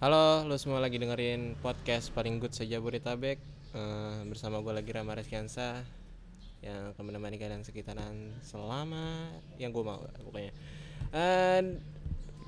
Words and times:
Halo, 0.00 0.48
lu 0.48 0.56
semua 0.56 0.80
lagi 0.80 0.96
dengerin 0.96 1.60
podcast 1.60 2.08
paling 2.16 2.40
good 2.40 2.56
saja 2.56 2.80
Bodetabek 2.80 3.36
Eh, 3.70 4.18
Bersama 4.26 4.58
gue 4.64 4.72
lagi 4.72 4.90
Rama 4.90 5.12
Reskiansa 5.12 5.84
Yang 6.64 6.96
akan 6.96 7.04
menemani 7.04 7.36
kalian 7.36 7.62
sekitaran 7.62 8.32
selama 8.40 9.28
yang 9.60 9.70
gue 9.70 9.84
mau 9.84 10.00
pokoknya. 10.24 10.52
Eh, 11.12 11.60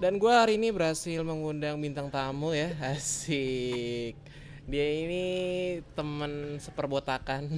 Dan 0.01 0.17
gue 0.17 0.33
hari 0.33 0.57
ini 0.57 0.73
berhasil 0.73 1.21
mengundang 1.23 1.77
bintang 1.77 2.09
tamu 2.09 2.57
ya 2.57 2.73
Asik. 2.97 4.17
Dia 4.65 4.87
ini 5.05 5.25
temen 5.93 6.57
seperbotakan 6.57 7.53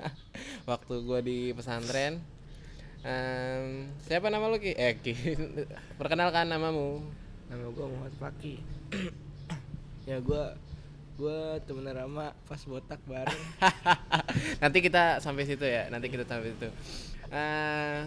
Waktu 0.70 0.94
gue 1.04 1.20
di 1.20 1.38
pesantren. 1.52 2.24
Em, 3.04 3.92
Siapa 4.02 4.32
nama 4.32 4.48
lu 4.48 4.56
Ki? 4.56 4.72
Eh 4.72 4.96
Perkenalkan 6.00 6.48
namamu. 6.48 7.04
Nama 7.46 7.68
gue 7.68 7.84
Muhammad 7.86 8.16
Paki 8.18 8.54
Ya 10.06 10.22
gue 10.22 10.42
Gue 11.16 11.56
temen 11.64 11.88
Rama 11.88 12.36
pas 12.44 12.60
botak 12.68 13.00
bareng. 13.08 13.44
Nanti 14.62 14.78
kita 14.84 15.16
sampai 15.24 15.48
situ 15.48 15.64
ya 15.64 15.88
nanti 15.88 16.12
kita 16.12 16.28
sampai 16.28 16.52
situ. 16.52 16.68
Eh 17.32 18.04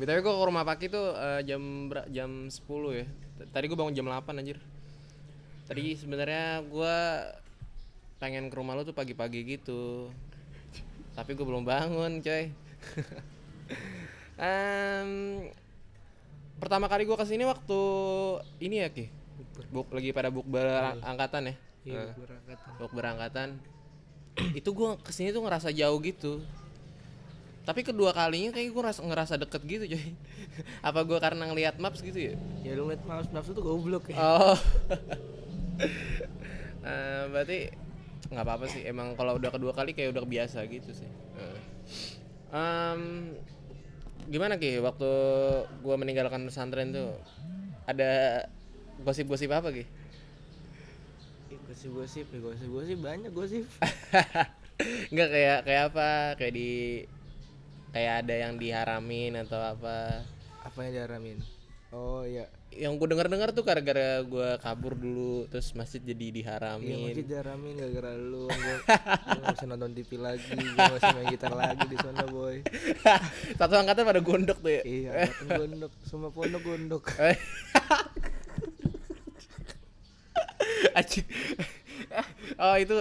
btw 0.00 0.24
gue 0.24 0.32
ke 0.32 0.44
rumah 0.48 0.64
Paki 0.64 0.88
tuh 0.88 1.12
eh, 1.12 1.44
jam 1.44 1.92
jam 2.08 2.48
10 2.48 2.56
ya. 2.96 3.06
Tadi 3.52 3.64
gue 3.68 3.76
bangun 3.76 3.92
jam 3.92 4.08
8 4.08 4.32
anjir. 4.32 4.56
Tadi 5.68 5.92
sebenarnya 5.92 6.64
gue 6.64 6.96
pengen 8.16 8.48
ke 8.48 8.56
rumah 8.56 8.72
lu 8.72 8.88
tuh 8.88 8.96
pagi-pagi 8.96 9.44
gitu. 9.44 10.08
Tapi 11.12 11.36
gue 11.36 11.44
belum 11.44 11.68
bangun 11.68 12.24
coy. 12.24 12.48
Em, 14.40 15.48
pertama 16.60 16.88
kali 16.88 17.04
gue 17.04 17.16
ke 17.16 17.24
sini 17.28 17.44
waktu 17.44 17.80
ini 18.60 18.84
ya 18.84 18.88
ki 18.88 19.25
Buk, 19.72 19.88
lagi 19.92 20.10
pada 20.16 20.32
buk 20.32 20.46
angkatan 21.04 21.52
ya? 21.52 21.54
Iya 21.86 22.02
Eh 22.02 22.10
berangkatan. 22.18 22.68
untuk 22.76 22.90
berangkatan. 22.92 23.48
Itu 24.58 24.70
gue 24.74 24.90
ke 25.00 25.12
sini 25.14 25.30
tuh 25.30 25.42
ngerasa 25.44 25.70
jauh 25.70 25.98
gitu. 26.02 26.42
Tapi 27.66 27.82
kedua 27.82 28.14
kalinya 28.14 28.54
kayak 28.54 28.70
gue 28.70 28.78
ngerasa, 28.78 29.00
ngerasa 29.02 29.34
deket 29.42 29.62
gitu 29.66 29.84
coy. 29.94 30.06
Apa 30.88 31.02
gue 31.02 31.18
karena 31.18 31.50
ngelihat 31.50 31.78
maps 31.82 32.02
gitu 32.02 32.32
ya? 32.32 32.34
Ya 32.62 32.78
lu 32.78 32.86
ngeliat 32.86 33.02
mouse 33.06 33.30
nafsu 33.34 33.54
tuh 33.54 33.62
goblok 33.62 34.10
ya. 34.10 34.16
Oh. 34.18 34.58
Eh, 36.86 37.24
berarti 37.34 37.74
nggak 38.30 38.44
apa-apa 38.46 38.70
sih. 38.70 38.86
Emang 38.86 39.18
kalau 39.18 39.34
udah 39.42 39.50
kedua 39.50 39.74
kali 39.74 39.90
kayak 39.90 40.14
udah 40.14 40.22
biasa 40.22 40.62
gitu 40.70 40.94
sih. 40.94 41.10
Eh. 41.34 41.58
Em, 42.54 43.34
gimana 44.30 44.54
ki? 44.54 44.78
Waktu 44.78 45.10
gue 45.82 45.96
meninggalkan 45.98 46.46
pesantren 46.46 46.94
tuh 46.94 47.10
ada 47.90 48.46
gosip-gosip 48.98 49.50
apa 49.50 49.68
ki 49.70 49.84
Ih, 51.46 51.58
Gosip-gosip 51.64 52.26
ya 52.26 52.38
gosip-gosip 52.40 52.98
banyak 52.98 53.30
gosip 53.30 53.66
Enggak 55.08 55.28
kayak 55.30 55.58
kayak 55.64 55.82
apa? 55.88 56.08
Kayak 56.36 56.52
di 56.52 56.70
kayak 57.90 58.14
ada 58.20 58.34
yang 58.36 58.54
diharamin 58.56 59.32
atau 59.40 59.56
apa? 59.56 60.20
Apa 60.60 60.78
yang 60.84 60.92
diaramin? 60.92 61.38
Oh 61.90 62.20
iya 62.22 62.44
Yang 62.68 62.92
gue 62.98 63.08
dengar-dengar 63.08 63.48
tuh 63.50 63.64
gara-gara 63.64 64.20
gue 64.20 64.48
kabur 64.58 64.92
dulu 64.92 65.48
terus 65.48 65.72
masjid 65.72 65.96
jadi 65.96 66.18
Iya 66.20 66.34
diharamin. 66.34 66.98
masih 67.08 67.24
diaramin 67.24 67.72
gara-gara 67.78 68.12
lu 68.18 68.50
Gue 68.52 68.84
gak 69.40 69.54
bisa 69.54 69.64
nonton 69.64 69.90
TV 69.94 70.10
lagi 70.18 70.44
Gue 70.50 70.76
gak 70.76 70.92
bisa 70.92 71.08
main 71.14 71.26
gitar 71.30 71.52
lagi 71.54 71.84
di 71.86 71.96
sana 71.96 72.22
boy 72.26 72.56
Satu 73.58 73.74
angkatan 73.78 74.02
pada 74.04 74.20
gondok 74.20 74.58
tuh 74.60 74.72
ya. 74.76 74.82
Iya 74.84 75.10
angkatan 75.24 75.46
gondok 75.56 75.92
Semua 76.04 76.28
pondok 76.28 76.62
gondok 76.66 77.04
Anjing. 80.98 81.26
oh 82.56 82.76
itu 82.76 82.96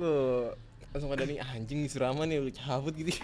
uh, 0.00 0.52
langsung 0.90 1.10
ada 1.10 1.26
nih 1.26 1.38
anjing 1.42 1.84
Surama 1.90 2.22
nih 2.24 2.38
lu 2.38 2.50
cabut 2.50 2.94
gitu. 2.94 3.10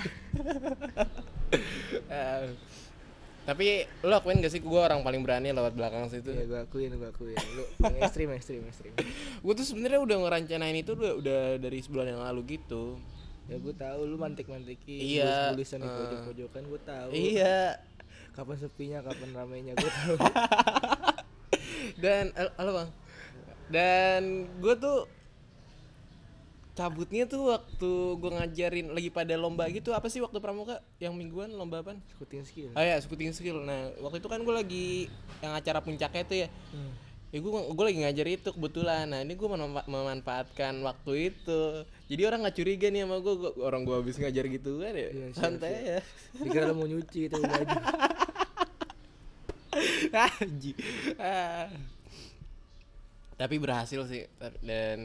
Eh, 2.10 2.46
tapi 3.42 3.82
lu 4.06 4.14
akuin 4.14 4.38
gak 4.38 4.54
sih? 4.54 4.62
Gue 4.62 4.78
orang 4.78 5.02
paling 5.02 5.26
berani 5.26 5.50
lewat 5.50 5.74
belakang 5.74 6.06
situ? 6.06 6.30
Iya 6.30 6.46
gue 6.46 6.58
akuin 6.62 6.94
gue 6.94 7.10
akuin. 7.10 7.34
Lu 7.58 7.66
ekstrim 7.98 8.30
ekstrim 8.30 8.62
ekstrim. 8.70 8.94
Gue 9.42 9.52
tuh 9.58 9.66
sebenarnya 9.66 9.98
udah 9.98 10.16
ngerencanain 10.22 10.78
itu 10.78 10.94
udah, 10.94 11.18
udah 11.18 11.41
dari 11.58 11.82
sebulan 11.82 12.14
yang 12.14 12.22
lalu 12.22 12.58
gitu. 12.58 13.02
Ya 13.50 13.58
gue 13.58 13.74
tahu 13.74 14.06
lu 14.06 14.14
mantik-mantikin 14.14 15.02
Iya, 15.02 15.50
Tulisan 15.50 15.82
di 15.82 15.91
eh. 15.91 15.94
pojok-pojokan 15.98 16.62
gue 16.70 16.80
tahu. 16.86 17.10
Iya. 17.10 17.58
Kapan 18.30 18.56
sepinya 18.62 18.98
kapan 19.02 19.30
ramainya 19.34 19.72
gue 19.74 19.91
tahu. 19.91 20.14
Dan 22.06 22.30
hal- 22.38 22.54
halo 22.54 22.70
bang 22.78 22.88
dan 23.70 24.50
gue 24.58 24.75
tuh 24.75 25.06
cabutnya 26.75 27.28
tuh 27.28 27.53
waktu 27.53 27.92
gue 28.16 28.31
ngajarin 28.41 28.86
lagi 28.97 29.10
pada 29.12 29.34
lomba 29.36 29.69
gitu 29.69 29.92
apa 29.92 30.08
sih 30.08 30.22
waktu 30.25 30.41
pramuka? 30.41 30.81
Yang 30.97 31.14
mingguan 31.19 31.50
lomba 31.53 31.84
apa 31.84 31.92
Scouting 32.16 32.44
skill. 32.47 32.70
Oh 32.72 32.82
ya 32.82 32.97
scouting 32.98 33.36
skill. 33.36 33.60
Nah 33.62 33.92
waktu 34.00 34.22
itu 34.22 34.28
kan 34.32 34.41
gue 34.41 34.54
lagi 34.54 34.86
yang 35.44 35.53
acara 35.53 35.84
puncaknya 35.84 36.25
tuh 36.25 36.38
ya. 36.47 36.48
Hmm. 36.72 36.92
ya 37.30 37.38
gue 37.38 37.50
gue 37.53 37.84
lagi 37.84 37.98
ngajar 38.00 38.26
itu 38.32 38.48
kebetulan. 38.50 39.04
Nah 39.12 39.20
ini 39.20 39.36
gue 39.36 39.48
memanfaatkan 39.86 40.80
waktu 40.80 41.34
itu. 41.34 41.84
Jadi 42.09 42.22
orang 42.25 42.48
nggak 42.48 42.56
curiga 42.56 42.86
nih 42.88 43.04
sama 43.04 43.16
gue 43.20 43.34
orang 43.60 43.82
gue 43.84 43.94
habis 44.00 44.16
ngajar 44.16 44.44
gitu 44.48 44.80
kan 44.80 44.94
ya? 44.97 45.09
Siap, 45.12 45.34
santai 45.36 45.70
siap. 45.70 45.84
ya. 45.84 45.98
Dikira 46.42 46.72
mau 46.72 46.88
nyuci 46.88 47.28
itu. 47.28 47.38
Ah. 50.10 51.70
Tapi 53.40 53.56
berhasil 53.56 54.04
sih 54.04 54.28
dan 54.60 55.00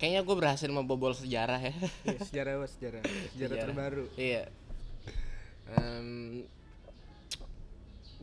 kayaknya 0.00 0.24
gue 0.24 0.32
berhasil 0.32 0.64
membobol 0.72 1.12
sejarah 1.12 1.60
ya. 1.60 1.74
Iya, 2.08 2.18
sejarah 2.24 2.52
apa 2.56 2.66
sejarah? 2.74 3.00
Sejarah 3.36 3.56
terbaru 3.68 4.04
Iya. 4.16 4.48
Em, 5.68 6.08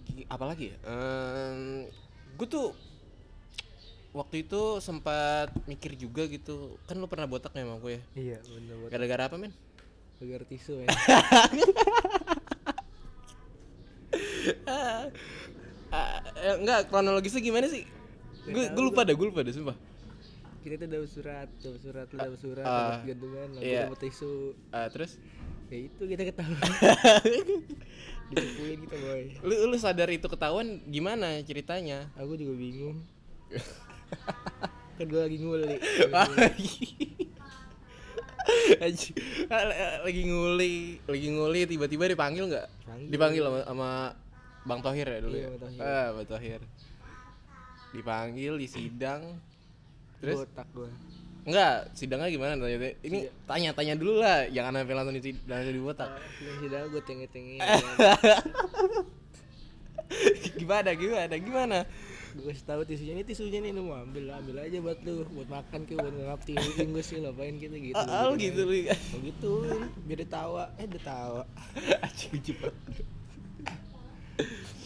gi- 0.09 0.25
apa 0.25 0.45
lagi 0.49 0.73
ya? 0.73 0.77
gue 2.35 2.47
tuh 2.49 2.73
waktu 4.11 4.41
itu 4.41 4.81
sempat 4.81 5.53
mikir 5.69 5.93
juga 5.93 6.25
gitu. 6.25 6.81
Kan 6.89 6.97
lu 6.97 7.05
pernah 7.05 7.29
botak 7.29 7.53
ya 7.53 7.61
sama 7.61 7.77
gue 7.77 7.91
ya? 7.93 8.01
Iya 8.17 8.37
bener 8.41 8.73
buat 8.81 8.89
Gara-gara 8.89 9.23
apa 9.29 9.37
men? 9.37 9.53
agar 10.15 10.47
tisu 10.47 10.79
ya 10.81 10.87
Ah, 14.65 16.17
eh, 16.35 16.55
enggak 16.57 16.89
kronologisnya 16.89 17.39
gimana 17.39 17.67
sih? 17.69 17.83
Gue 18.45 18.63
gue 18.67 18.83
lupa 18.83 19.01
dah, 19.01 19.11
gue 19.11 19.25
lupa 19.25 19.41
dah 19.41 19.51
sumpah. 19.51 19.77
Kita 20.59 20.75
tuh 20.75 20.87
dapat 20.87 21.09
surat, 21.09 21.49
dapat 21.55 21.79
surat, 21.79 22.07
lu 22.07 22.17
dapat 22.19 22.39
surat, 22.39 22.65
Ah, 22.65 22.77
dapat 22.97 23.01
gantungan, 23.07 23.47
lalu 23.53 23.63
iya. 23.63 23.81
dapat 23.85 23.99
tisu 24.01 24.33
Ah, 24.69 24.87
terus 24.87 25.21
Ya 25.65 25.77
itu 25.79 26.01
kita 26.03 26.21
ketahuan 26.23 26.61
Dipukulin 28.27 28.79
kita 28.81 28.95
boy 28.99 29.23
lu 29.41 29.53
lu 29.65 29.77
sadar 29.77 30.09
itu 30.09 30.25
ketahuan 30.25 30.77
gimana 30.83 31.37
ceritanya 31.41 32.05
Aku 32.15 32.33
juga 32.33 32.53
bingung 32.53 33.01
Kan 34.95 35.05
gue 35.05 35.21
lagi 35.21 35.37
nguli 35.37 35.65
Anjing. 38.77 39.15
lagi 40.01 40.21
nguli 40.23 40.75
lagi 41.03 41.27
nguli 41.31 41.61
tiba-tiba 41.65 42.05
dipanggil 42.07 42.45
nggak 42.47 42.67
Panggil. 42.83 43.09
dipanggil 43.09 43.41
sama, 43.43 43.59
sama 43.63 43.89
bang 44.63 44.79
Tohir 44.81 45.07
ya 45.07 45.19
dulu 45.19 45.33
Iya, 45.35 45.41
ya 45.41 45.49
Bang 45.51 45.61
Thohir. 45.71 45.81
ah 45.83 46.07
bang 46.11 46.25
Tohir 46.27 46.61
dipanggil 47.95 48.59
di 48.59 48.67
sidang 48.67 49.39
terus 50.19 50.43
Botak 50.43 50.67
gue 50.75 50.91
enggak 51.45 51.93
sidangnya 51.93 52.33
gimana? 52.33 52.57
Tanya 52.57 52.89
ini 53.05 53.29
tanya 53.45 53.69
tanya 53.77 53.93
dulu 53.93 54.17
lah 54.17 54.49
jangan 54.49 54.81
sampai 54.81 54.95
langsung 54.97 55.13
di 55.13 55.31
langsung 55.45 55.75
di 55.77 55.81
botak 55.81 56.09
Yang 56.41 56.57
sidang 56.65 56.81
gue 56.89 57.03
tenge-tenge 57.05 57.61
gimana 60.57 60.89
gimana 60.97 61.35
gimana? 61.37 61.77
Gue 62.35 62.51
kasih 62.51 62.67
tahu 62.67 62.81
tisunya 62.83 63.15
ini 63.15 63.23
tisunya 63.23 63.63
nih 63.63 63.71
lu 63.71 63.87
mau 63.87 64.03
ambil 64.03 64.27
ambil 64.35 64.59
aja 64.59 64.75
buat 64.83 64.99
lu 65.07 65.23
buat 65.37 65.47
makan 65.47 65.87
ke 65.87 65.95
buat 65.95 66.11
ngapti 66.11 66.51
Inggris 66.83 67.07
sih 67.07 67.23
ngapain 67.23 67.55
gitu 67.61 67.75
ah, 67.95 68.27
ah, 68.27 68.35
gitu 68.35 68.67
lu 68.67 68.75
oh 68.91 69.19
gitu 69.23 69.51
biar 70.03 70.19
dia 70.19 70.27
tawa 70.27 70.67
eh 70.75 70.83
dia 70.89 70.99
tawa 70.99 71.47
anjing 72.05 72.35
lucu 72.35 72.51
banget. 72.59 73.04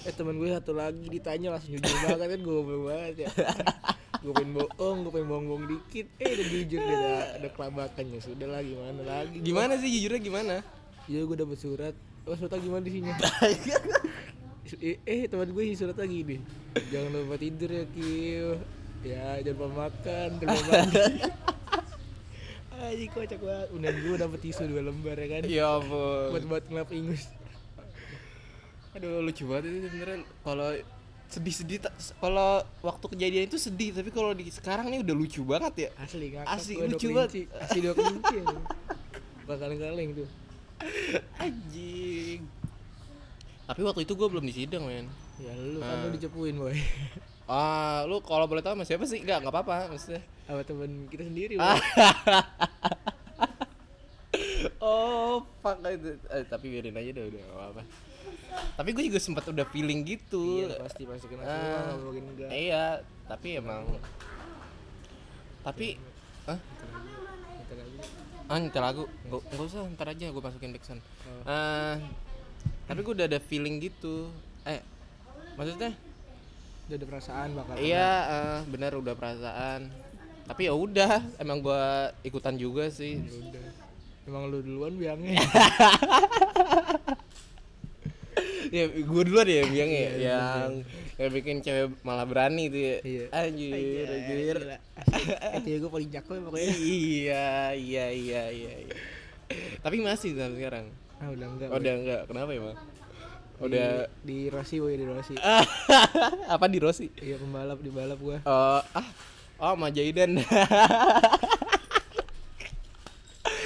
Eh 0.07 0.13
teman 0.15 0.39
gue 0.39 0.47
satu 0.47 0.71
lagi 0.71 1.05
ditanya 1.11 1.51
langsung 1.51 1.75
jujur 1.75 1.97
banget 2.07 2.27
kan 2.31 2.39
gue 2.39 2.53
goblok 2.55 2.81
banget 2.87 3.15
ya. 3.27 3.29
Gue 4.19 4.31
pengen 4.35 4.51
bohong 4.55 4.97
gue 5.03 5.11
pengen 5.11 5.27
bohong 5.27 5.63
dikit. 5.67 6.07
Eh 6.19 6.29
udah 6.35 6.45
jujur 6.47 6.79
dia 6.79 6.95
ada, 6.95 7.15
ada 7.39 7.49
kelabakannya 7.51 8.19
sudah 8.23 8.47
lah 8.47 8.61
gimana 8.63 9.01
lagi? 9.03 9.37
Gimana 9.43 9.73
sih 9.79 9.89
jujurnya 9.91 10.21
gimana? 10.23 10.55
Ya 11.11 11.19
gue 11.23 11.37
dapet 11.39 11.59
surat. 11.59 11.95
Oh 12.27 12.35
suratnya 12.35 12.59
gimana 12.61 12.83
isinya 12.85 13.15
eh, 14.85 14.97
eh 15.01 15.21
teman 15.25 15.49
gue 15.49 15.63
surat 15.73 15.97
lagi 15.97 16.21
nih 16.21 16.39
jangan 16.93 17.09
lupa 17.15 17.35
tidur 17.41 17.69
ya 17.73 17.85
Kio. 17.91 18.51
Ya 19.01 19.39
jangan 19.43 19.55
lupa 19.55 19.67
makan 19.87 20.27
jangan 20.39 20.55
lupa 20.55 20.71
mandi 20.71 21.03
Aji 22.79 23.11
kocak 23.11 23.43
banget. 23.43 23.67
Udah 23.75 23.91
gue 23.91 24.15
dapet 24.15 24.39
tisu 24.39 24.63
dua 24.71 24.81
lembar 24.87 25.19
ya 25.19 25.27
kan? 25.27 25.41
Ya 25.51 25.67
ampun. 25.67 26.31
Buat 26.31 26.43
buat 26.47 26.63
ngelap 26.71 26.89
ingus 26.95 27.27
aduh 28.89 29.21
lucu 29.21 29.43
banget 29.45 29.63
itu 29.67 29.87
sebenarnya. 29.87 30.17
Kalau 30.41 30.69
sedih-sedih 31.29 31.77
kalau 32.17 32.51
waktu 32.81 33.05
kejadian 33.07 33.45
itu 33.45 33.57
sedih 33.57 33.93
tapi 33.93 34.09
kalau 34.09 34.33
di 34.33 34.49
sekarang 34.49 34.89
nih 34.89 35.05
udah 35.05 35.15
lucu 35.15 35.41
banget 35.43 35.73
ya. 35.77 35.89
Asli 35.95 36.33
ngakak 36.33 36.49
Asli, 36.49 36.73
lucu 36.79 37.07
kelinci. 37.07 37.41
asli 37.55 37.79
dua 37.79 37.93
kelinci 37.93 38.35
ya. 38.35 38.45
bakalan 39.45 39.77
kaleng 39.77 40.09
tuh. 40.15 40.27
Anjing. 41.37 42.41
Tapi 43.65 43.81
waktu 43.83 44.01
itu 44.01 44.13
gue 44.13 44.27
belum 44.27 44.41
di 44.41 44.53
sidang 44.55 44.83
men. 44.83 45.05
Ya 45.37 45.53
lu 45.53 45.79
kan 45.79 45.93
Ah. 45.93 46.03
lu 46.05 46.13
dicepuin 46.13 46.55
boy. 46.55 46.73
Ah 47.49 48.05
lu 48.05 48.21
kalau 48.21 48.45
boleh 48.45 48.61
tahu 48.61 48.73
sama 48.73 48.85
siapa 48.85 49.05
sih? 49.05 49.21
Nggak 49.21 49.41
nggak 49.41 49.53
apa-apa 49.53 49.89
maksudnya. 49.89 50.21
Sama 50.45 50.61
temen 50.61 51.09
kita 51.09 51.25
sendiri 51.25 51.57
oh 54.79 55.41
fuck. 55.59 55.77
Itu 55.83 56.17
eh, 56.29 56.45
tapi 56.45 56.65
biarin 56.69 56.93
aja 56.93 57.09
deh 57.11 57.25
udah 57.25 57.41
nggak 57.41 57.69
apa 57.73 57.81
tapi 58.73 58.89
gue 58.91 59.03
juga 59.05 59.19
sempat 59.19 59.43
udah 59.45 59.65
feeling 59.67 60.03
gitu. 60.03 60.65
Iya 60.65 60.79
pasti 60.79 61.03
pasti. 61.03 61.25
Kena 61.27 61.43
Ah. 61.43 61.93
nggak 61.93 61.99
mungkin 62.01 62.23
enggak? 62.31 62.49
Iya 62.49 62.85
tapi 63.25 63.47
emang 63.55 63.83
tapi 65.59 65.99
ah 66.45 66.57
ah 68.47 68.57
nyetel 68.57 68.81
lagu. 68.81 69.03
Nggak 69.25 69.41
nggak 69.45 69.65
usah 69.65 69.79
ntar 69.93 70.07
aja 70.09 70.25
gue 70.27 70.41
masukin 70.41 70.71
backsound 70.71 71.01
Oh. 71.01 71.43
Ah, 71.45 71.95
tapi 72.85 72.99
gue 72.99 73.13
udah 73.13 73.27
ada 73.27 73.39
feeling 73.39 73.77
gitu. 73.79 74.31
Eh 74.65 74.81
maksudnya? 75.53 75.93
Udah 76.89 76.95
ada 76.97 77.05
perasaan 77.05 77.49
bakal 77.53 77.73
iya 77.77 78.09
eh, 78.25 78.59
benar 78.65 78.95
udah 78.95 79.13
perasaan. 79.13 79.93
Tapi 80.43 80.65
ya 80.65 80.73
udah 80.73 81.21
emang 81.37 81.61
gue 81.61 81.83
ikutan 82.23 82.57
juga 82.57 82.89
sih. 82.89 83.19
Ya 83.19 83.35
udah. 83.39 83.65
Emang 84.25 84.45
lu 84.45 84.61
duluan 84.61 84.93
biangnya 84.93 85.41
ya 88.75 88.83
gue 88.89 89.23
duluan 89.25 89.47
ya 89.47 89.63
biang 89.67 89.91
ya 89.91 89.99
Iya, 89.99 90.11
iya, 90.15 90.37
yang 90.39 90.73
yang 91.19 91.31
bikin 91.35 91.55
cewek 91.59 91.91
malah 92.01 92.23
berani 92.23 92.71
tuh 92.71 92.81
ya. 92.81 92.97
Iya. 93.03 93.25
anjir 93.33 94.07
anjir 94.07 94.57
asli. 94.95 95.23
Eh, 95.35 95.59
cewek 95.65 95.79
gue 95.83 95.91
paling 95.91 96.09
jago 96.09 96.31
ya 96.35 96.41
pokoknya. 96.47 96.69
Iya 96.79 97.47
iya 97.75 98.05
iya 98.11 98.43
iya 98.51 98.73
iya. 98.87 98.95
tapi 99.81 99.99
masih 99.99 100.37
sampai 100.37 100.57
sekarang. 100.61 100.85
Ah 101.19 101.27
udah 101.33 101.47
enggak 101.51 101.67
oh, 101.71 101.77
udah 101.81 101.93
enggak. 101.99 102.21
Kenapa 102.29 102.51
ya 102.55 102.61
bang? 102.63 102.77
Udah. 103.59 104.07
di, 104.23 104.23
di 104.23 104.37
Rossi 104.47 104.79
boy 104.79 104.95
di 104.95 105.03
Rossi. 105.03 105.35
Apa 106.53 106.65
di 106.71 106.79
Rossi? 106.79 107.11
Iya 107.19 107.35
pembalap 107.35 107.83
di 107.83 107.91
balap 107.91 108.19
gua. 108.23 108.39
Oh 108.47 108.79
ah. 108.79 109.07
Oh 109.59 109.75
sama 109.75 109.91
Jaidan 109.91 110.39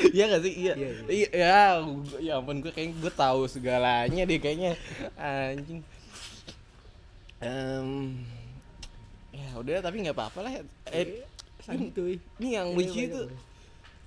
Iya 0.15 0.23
gak 0.29 0.41
sih? 0.43 0.53
Iya. 0.53 0.73
Iya, 0.75 0.89
Iya, 1.07 1.27
ya, 1.31 1.57
ya 2.19 2.33
ampun 2.39 2.59
gue 2.59 2.71
kayak 2.73 2.97
gue 2.99 3.13
tahu 3.13 3.47
segalanya 3.47 4.23
deh 4.27 4.39
kayaknya. 4.41 4.75
Anjing. 5.15 5.79
Em, 7.43 8.23
ya 9.35 9.47
udah 9.59 9.83
tapi 9.83 10.03
nggak 10.03 10.15
apa-apa 10.15 10.39
lah. 10.43 10.51
Eh, 10.91 11.23
sakit 11.63 11.91
tuh 11.95 12.15
ini 12.39 12.55
yang 12.59 12.71
Iya, 12.71 12.77
lucu 12.79 12.99
itu 12.99 13.21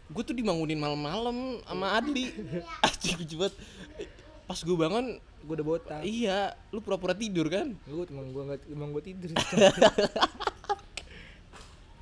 gue 0.06 0.22
tuh 0.22 0.36
dibangunin 0.36 0.78
malam-malam 0.78 1.58
sama 1.66 1.98
Adli. 1.98 2.30
Lucu 3.18 3.36
banget. 3.40 3.54
Pas 4.46 4.62
gue 4.62 4.76
bangun, 4.78 5.18
gua 5.46 5.54
udah 5.58 5.66
botak 5.66 6.00
iya, 6.02 6.54
lu 6.74 6.82
pura-pura 6.82 7.14
tidur 7.14 7.46
kan? 7.46 7.74
gua 7.86 8.06
emang 8.10 8.30
gua 8.34 8.42
nggak 8.50 8.60
emang 8.70 8.90
gua 8.90 9.02
tidur 9.02 9.30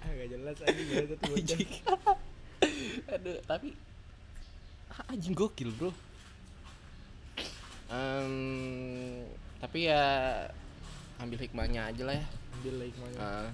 ah 0.05 0.11
gak 0.13 0.29
jelas 0.33 0.57
aja 0.65 0.73
gimana 0.77 1.17
tuh. 1.17 1.37
Aduh, 3.09 3.39
tapi 3.45 3.75
ah, 4.91 5.05
anjing 5.09 5.33
gokil, 5.33 5.71
Bro. 5.71 5.91
Em, 7.87 8.33
tapi 9.59 9.87
ya 9.87 10.03
ambil 11.17 11.39
hikmahnya 11.39 11.81
aja 11.87 12.03
lah 12.03 12.17
ya. 12.17 12.27
ambil 12.55 12.73
lah 12.77 12.87
hikmahnya 12.87 13.19
Ah, 13.19 13.49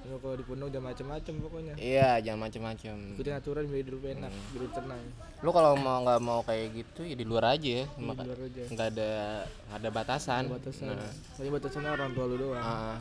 Lu 0.00 0.16
kalau 0.16 0.32
di 0.32 0.42
pondok 0.42 0.68
udah 0.68 0.80
macam-macam 0.82 1.34
pokoknya 1.38 1.72
iya, 1.76 2.16
jangan 2.18 2.48
macem-macem. 2.48 2.96
ikutin 3.14 3.36
aturan 3.36 3.64
biar 3.66 3.80
hidup 3.82 4.00
enak 4.02 4.28
Hmm. 4.28 4.48
biar 4.50 4.62
tenang 4.72 5.02
Lu 5.38 5.50
kalau 5.50 5.72
mau 5.76 6.00
nggak 6.02 6.20
mau 6.20 6.40
kayak 6.40 6.66
gitu 6.74 7.00
ya 7.02 7.14
di 7.14 7.24
luar 7.24 7.44
aja 7.52 7.70
ya. 7.74 7.84
di 7.86 8.00
luar 8.02 8.40
aja 8.42 8.62
nggak 8.66 8.88
ada 8.90 9.10
nggak 9.44 9.78
ada 9.78 9.90
batasan. 9.90 10.42
Ada 10.42 10.54
batasan 10.56 10.86
Nah, 10.90 11.12
Soalnya 11.30 11.52
batasannya 11.54 11.90
orang 11.90 12.10
tua 12.10 12.24
lu 12.26 12.36
doang 12.38 12.60
ah. 12.60 12.96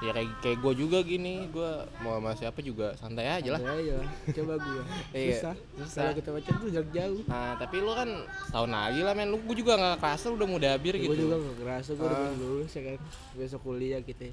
Ya 0.00 0.10
kayak 0.10 0.30
kayak 0.40 0.58
gue 0.58 0.72
juga 0.74 0.98
gini, 1.00 1.44
gue 1.46 1.70
mau 2.00 2.16
sama 2.16 2.32
siapa 2.32 2.60
juga 2.60 2.96
santai 2.96 3.28
aja 3.28 3.52
lah. 3.52 3.60
Santai 3.60 3.84
aja. 3.84 3.96
Coba 4.32 4.54
gua. 4.56 4.82
Iya, 5.12 5.36
susah. 5.36 5.54
susah. 5.76 6.00
kalau 6.00 6.14
kita 6.16 6.28
pacar 6.32 6.54
tuh 6.56 6.70
jauh 6.72 6.88
jauh. 6.90 7.20
Nah, 7.28 7.52
tapi 7.54 7.76
lu 7.78 7.92
kan 7.92 8.08
tahun 8.48 8.70
lagi 8.70 9.00
lah 9.02 9.12
men, 9.12 9.28
lu 9.28 9.36
gue 9.38 9.56
juga 9.56 9.76
nggak 9.76 9.96
kerasa 10.00 10.26
udah 10.30 10.46
mau 10.48 10.56
dabir 10.56 10.94
gue 10.96 11.04
gitu. 11.04 11.28
juga 11.28 11.36
gak 11.36 11.56
kerasa 11.60 11.90
gue 11.92 12.06
udah 12.06 12.16
Ah. 12.16 12.32
lulus 12.34 12.72
ya 12.72 12.82
kan. 12.86 12.98
Besok 13.34 13.60
kuliah 13.62 14.00
kita 14.00 14.32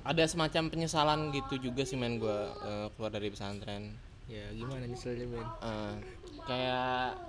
ada 0.00 0.24
semacam 0.24 0.62
penyesalan 0.72 1.20
gitu 1.30 1.60
juga 1.60 1.84
sih 1.84 1.94
men 1.94 2.16
gue 2.16 2.38
keluar 2.96 3.12
dari 3.12 3.28
pesantren. 3.28 3.92
Ya 4.24 4.48
gimana 4.52 4.84
nyeselnya 4.84 5.24
men? 5.24 5.44
Eh, 5.60 5.94
kayak 6.44 7.20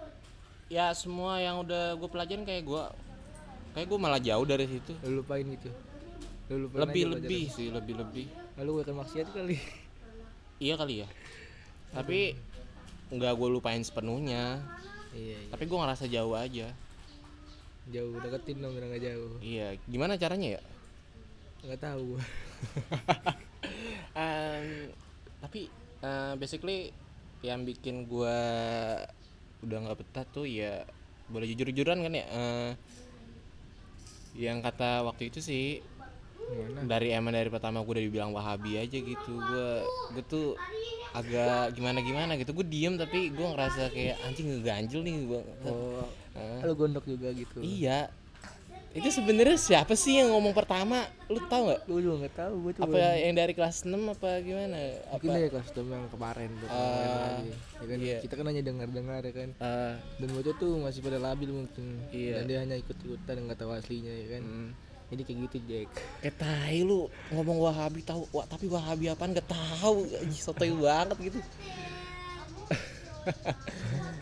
ya 0.67 0.93
semua 0.93 1.39
yang 1.39 1.59
udah 1.59 1.99
gue 1.99 2.07
pelajarin 2.07 2.47
kayak 2.47 2.63
gue 2.63 2.83
kayak 3.69 3.87
gue 3.87 3.99
malah 3.99 4.21
jauh 4.21 4.47
dari 4.47 4.63
situ. 4.65 4.95
Lu 5.03 5.19
lupain 5.19 5.43
gitu 5.43 5.67
lebih 6.49 7.03
lebih 7.13 7.43
sih 7.53 7.69
lebih 7.69 8.01
lebih. 8.01 8.25
Lalu 8.57 8.81
gue 8.81 8.93
maksiat 8.93 9.29
kali. 9.29 9.57
Iya 10.57 10.73
kali 10.75 11.05
ya. 11.05 11.07
Tapi 11.93 12.33
nggak 13.13 13.33
gue 13.37 13.49
lupain 13.49 13.81
sepenuhnya. 13.85 14.57
Iya 15.13 15.37
iya. 15.45 15.51
Tapi 15.53 15.63
gue 15.69 15.77
ngerasa 15.77 16.05
jauh 16.09 16.33
aja. 16.33 16.73
Jauh 17.89 18.21
deketin 18.21 18.61
dong 18.61 18.77
udah 18.77 18.87
gak 18.93 19.01
jauh. 19.01 19.33
Iya 19.41 19.77
gimana 19.85 20.17
caranya 20.17 20.57
ya? 20.57 20.61
Nggak 21.65 21.81
tahu 21.81 22.17
Em, 24.19 24.91
tapi 25.39 25.71
eh, 26.03 26.33
basically 26.35 26.91
yang 27.39 27.63
bikin 27.63 28.03
gua 28.03 28.35
udah 29.63 29.77
nggak 29.83 29.99
betah 29.99 30.25
tuh 30.27 30.47
ya 30.47 30.83
boleh 31.31 31.47
jujur-jujuran 31.51 32.03
kan 32.03 32.13
ya 32.15 32.25
eh, 32.25 32.71
yang 34.39 34.63
kata 34.63 35.03
waktu 35.03 35.31
itu 35.31 35.39
sih 35.43 35.83
gimana? 36.49 36.77
Dari 36.85 37.07
emang 37.13 37.33
dari 37.33 37.49
pertama 37.53 37.85
gue 37.85 37.93
udah 37.93 38.05
dibilang 38.05 38.31
wahabi 38.33 38.81
aja 38.81 38.97
gitu. 38.97 39.31
Gue 39.37 39.69
gue 40.17 40.23
tuh 40.25 40.47
agak 41.13 41.77
gimana 41.77 41.99
gimana 42.01 42.31
gitu. 42.35 42.51
Gue 42.51 42.65
diem 42.65 42.97
tapi 42.97 43.29
gue 43.29 43.45
ngerasa 43.45 43.93
kayak 43.93 44.17
anjing 44.25 44.47
ngeganjel 44.49 45.01
nih 45.05 45.13
gue 45.25 45.41
oh. 45.69 46.05
Eh, 46.37 46.61
lu 46.63 46.73
gondok 46.77 47.05
juga 47.05 47.33
gitu. 47.33 47.59
Iya. 47.59 48.09
Itu 48.89 49.05
sebenarnya 49.13 49.53
siapa 49.53 49.93
sih 49.93 50.17
yang 50.17 50.33
ngomong 50.33 50.49
pertama? 50.57 51.05
Lu 51.29 51.37
tahu 51.45 51.69
nggak? 51.69 51.81
Gue 51.85 52.01
juga 52.01 52.15
nggak 52.25 52.35
tahu 52.41 52.53
gue 52.65 52.71
tuh 52.73 52.81
apa 52.89 52.97
yang 53.21 53.35
dari 53.37 53.53
kelas 53.53 53.85
6 53.85 53.93
apa 53.93 54.29
gimana? 54.41 54.77
Apa? 55.13 55.21
mungkin 55.21 55.29
dari 55.37 55.49
custom 55.53 55.85
yang 55.93 56.05
kemarin 56.09 56.49
tuh 56.57 56.67
lagi. 56.73 57.49
ya 57.53 57.85
kan 57.85 57.97
iya. 58.01 58.17
kita 58.25 58.33
kan 58.33 58.45
hanya 58.49 58.63
dengar 58.65 58.87
dengar 58.89 59.21
ya 59.21 59.33
kan. 59.33 59.49
Eh, 59.53 59.93
dan 60.01 60.29
bocah 60.33 60.55
tuh 60.57 60.73
masih 60.81 60.99
pada 61.05 61.19
labil 61.21 61.49
mungkin. 61.53 61.85
Iya. 62.09 62.41
dan 62.41 62.43
dia 62.49 62.57
hanya 62.65 62.75
ikut 62.81 62.97
ikutan 62.97 63.45
nggak 63.45 63.59
tahu 63.61 63.71
aslinya 63.77 64.09
ya 64.09 64.27
kan. 64.37 64.41
Mm, 64.41 64.69
jadi 65.09 65.21
kayak 65.25 65.39
gitu 65.49 65.57
Jack. 65.65 65.89
Kayak 66.21 66.35
tai 66.37 66.85
lu 66.85 67.09
ngomong 67.33 67.57
wahabi 67.65 68.05
tahu 68.05 68.29
wah 68.29 68.45
tapi 68.45 68.69
wahabi 68.69 69.09
apaan? 69.09 69.33
Gak 69.33 69.49
tahu 69.49 70.05
sotoy 70.33 70.73
banget 70.77 71.33
gitu. 71.33 71.39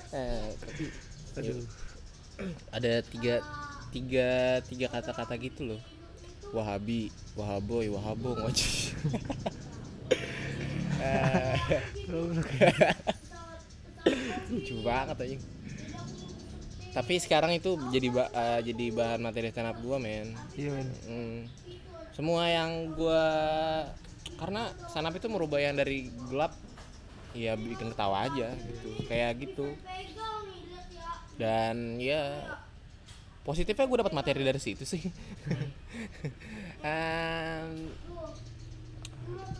Eh, 0.07 0.49
tapi 0.63 0.87
aduh. 1.35 1.67
ada 2.71 3.03
tiga 3.07 3.43
tiga 3.91 4.59
tiga 4.67 4.87
kata-kata 4.91 5.35
gitu 5.39 5.75
loh. 5.75 5.81
Wahabi 6.55 7.11
wahaboy 7.35 7.91
wahabo 7.91 8.39
ngoci 8.39 8.95
lucu 14.51 14.75
banget 14.81 15.17
aja 15.19 15.37
tapi 16.97 17.21
sekarang 17.21 17.53
itu 17.53 17.77
jadi 17.93 18.09
ba- 18.09 18.33
eh, 18.33 18.59
jadi 18.73 18.85
bahan 18.89 19.21
materi 19.21 19.53
stand 19.53 19.69
up 19.69 19.77
gua 19.85 20.01
men. 20.01 20.33
Iya 20.57 20.69
men. 20.73 20.89
Hmm. 21.05 21.37
semua 22.17 22.49
yang 22.49 22.97
gua 22.97 23.21
karena 24.41 24.73
stand 24.89 25.05
up 25.05 25.13
itu 25.13 25.29
merubah 25.29 25.61
yang 25.61 25.77
dari 25.77 26.09
gelap 26.33 26.57
ya 27.37 27.53
bikin 27.53 27.93
ketawa 27.93 28.25
aja 28.25 28.49
gitu. 28.57 28.89
Kayak 29.05 29.45
gitu. 29.45 29.77
Dan 31.37 32.01
ya 32.01 32.41
positifnya 33.45 33.85
gue 33.85 33.97
dapat 34.01 34.13
materi 34.17 34.41
dari 34.41 34.57
situ 34.57 34.81
sih. 34.83 35.05
Em, 36.81 37.89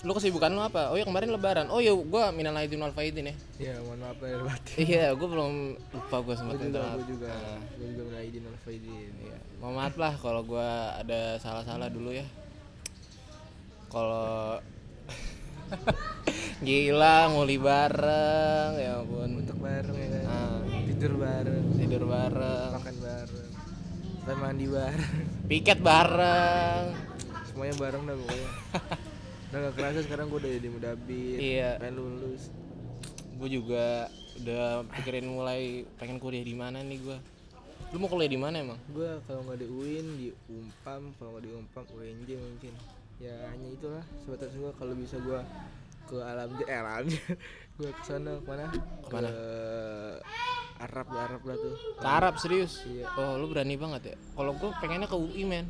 lu 0.06 0.12
kesibukan 0.16 0.54
lu 0.54 0.62
apa? 0.64 0.94
Oh 0.94 0.98
ya 0.98 1.04
kemarin 1.04 1.34
lebaran. 1.34 1.68
Oh 1.68 1.84
ya 1.84 1.92
gua 1.92 2.32
minal 2.32 2.56
aidin 2.56 2.80
wal 2.80 2.94
faidin 2.96 3.34
ya. 3.34 3.36
Ya 3.60 3.74
mohon 3.84 4.00
maaf 4.00 4.20
lahir 4.22 4.40
batin. 4.46 4.78
Iya 4.80 5.06
gue 5.18 5.28
belum 5.28 5.54
lupa 5.76 6.18
gue 6.24 6.36
sempat 6.38 6.56
minta 6.62 6.80
maaf. 6.80 6.98
gue 7.02 7.08
juga. 7.18 7.32
Ah. 7.34 7.60
gue 7.76 7.88
juga 7.92 8.04
mulai 8.08 8.26
izin 8.30 8.44
al 8.48 8.58
faidin. 8.64 9.12
Iya. 9.20 9.38
Mohon 9.60 9.76
maaf 9.76 9.96
lah 10.00 10.14
kalau 10.16 10.42
gua 10.48 10.96
ada 11.02 11.22
salah-salah 11.44 11.90
dulu 11.92 12.16
ya. 12.16 12.28
Kalau 13.92 14.62
gila 16.68 17.18
nguli 17.36 17.58
bareng 17.60 18.72
ya 18.80 19.04
ampun. 19.04 19.30
untuk 19.44 19.58
bareng 19.60 19.98
ya 19.98 20.08
kan? 20.14 20.24
Ah, 20.30 20.60
tidur 20.88 21.14
bareng. 21.20 21.66
Tidur 21.76 22.04
bareng. 22.08 22.72
makan 22.80 22.98
bareng. 23.04 23.50
Kita 24.24 24.34
mandi 24.40 24.66
bareng. 24.72 25.16
Piket 25.52 25.80
bareng. 25.84 26.84
Semuanya 27.50 27.76
bareng 27.76 28.02
dah 28.06 28.16
pokoknya 28.16 28.50
udah 29.48 29.60
gak 29.62 29.74
kerasa 29.74 30.00
sekarang 30.02 30.26
gue 30.28 30.40
udah 30.40 30.52
jadi 30.54 30.70
mudabir 30.70 31.38
Iya. 31.38 31.70
pengen 31.78 31.96
lulus. 31.98 32.52
Gue 33.34 33.50
juga 33.50 34.10
udah 34.38 34.64
pikirin 34.92 35.26
mulai 35.26 35.62
pengen 35.96 36.18
kuliah 36.18 36.42
di 36.42 36.54
mana 36.54 36.80
nih 36.80 37.00
gue 37.00 37.18
lu 37.88 37.98
mau 37.98 38.08
kuliah 38.08 38.28
di 38.28 38.36
mana 38.36 38.60
emang? 38.60 38.76
Gue 38.90 39.08
kalau 39.24 39.42
nggak 39.44 39.58
di 39.58 39.68
UIN 39.68 40.08
di 40.16 40.28
Umpam 40.48 41.16
kalau 41.16 41.30
nggak 41.34 41.44
di 41.44 41.52
Umpam 41.54 41.86
UNJ 41.90 42.30
mungkin. 42.36 42.74
Ya 43.18 43.34
hanya 43.48 43.68
itulah 43.70 44.04
sebatas 44.20 44.52
gue 44.52 44.72
kalau 44.76 44.94
bisa 44.94 45.16
gue 45.18 45.40
ke 46.04 46.16
alam 46.18 46.48
eh 46.58 46.76
alam 46.76 47.06
gue 47.78 47.90
ke 47.90 48.04
sana 48.04 48.36
ke 48.36 48.46
mana 48.46 48.66
Ke 49.02 49.10
mana? 49.10 49.28
ke 49.28 49.40
Arab 50.80 51.08
Arab 51.10 51.42
lah 51.44 51.56
tuh. 51.56 51.74
Ke 51.96 52.08
Arab 52.08 52.34
serius? 52.38 52.84
Iya. 52.84 53.08
oh 53.16 53.38
lu 53.38 53.48
berani 53.48 53.74
banget 53.74 54.02
ya? 54.12 54.16
Kalau 54.36 54.52
gue 54.54 54.70
pengennya 54.78 55.08
ke 55.08 55.16
UI 55.16 55.44
men 55.44 55.66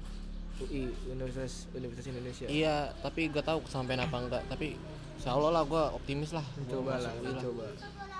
UI 0.65 0.89
Universitas 1.11 1.69
Universitas 1.77 2.07
Indonesia. 2.09 2.45
Iya 2.49 2.91
tapi 3.05 3.29
gak 3.29 3.45
tahu 3.45 3.59
kesampaian 3.65 4.01
apa 4.01 4.17
enggak. 4.17 4.43
Tapi 4.49 4.77
insya 5.17 5.33
Allah 5.33 5.61
lah 5.61 5.63
gue 5.63 5.83
optimis 5.93 6.31
lah. 6.33 6.45
Coba 6.69 6.97
lah 6.97 7.13
coba. 7.41 7.65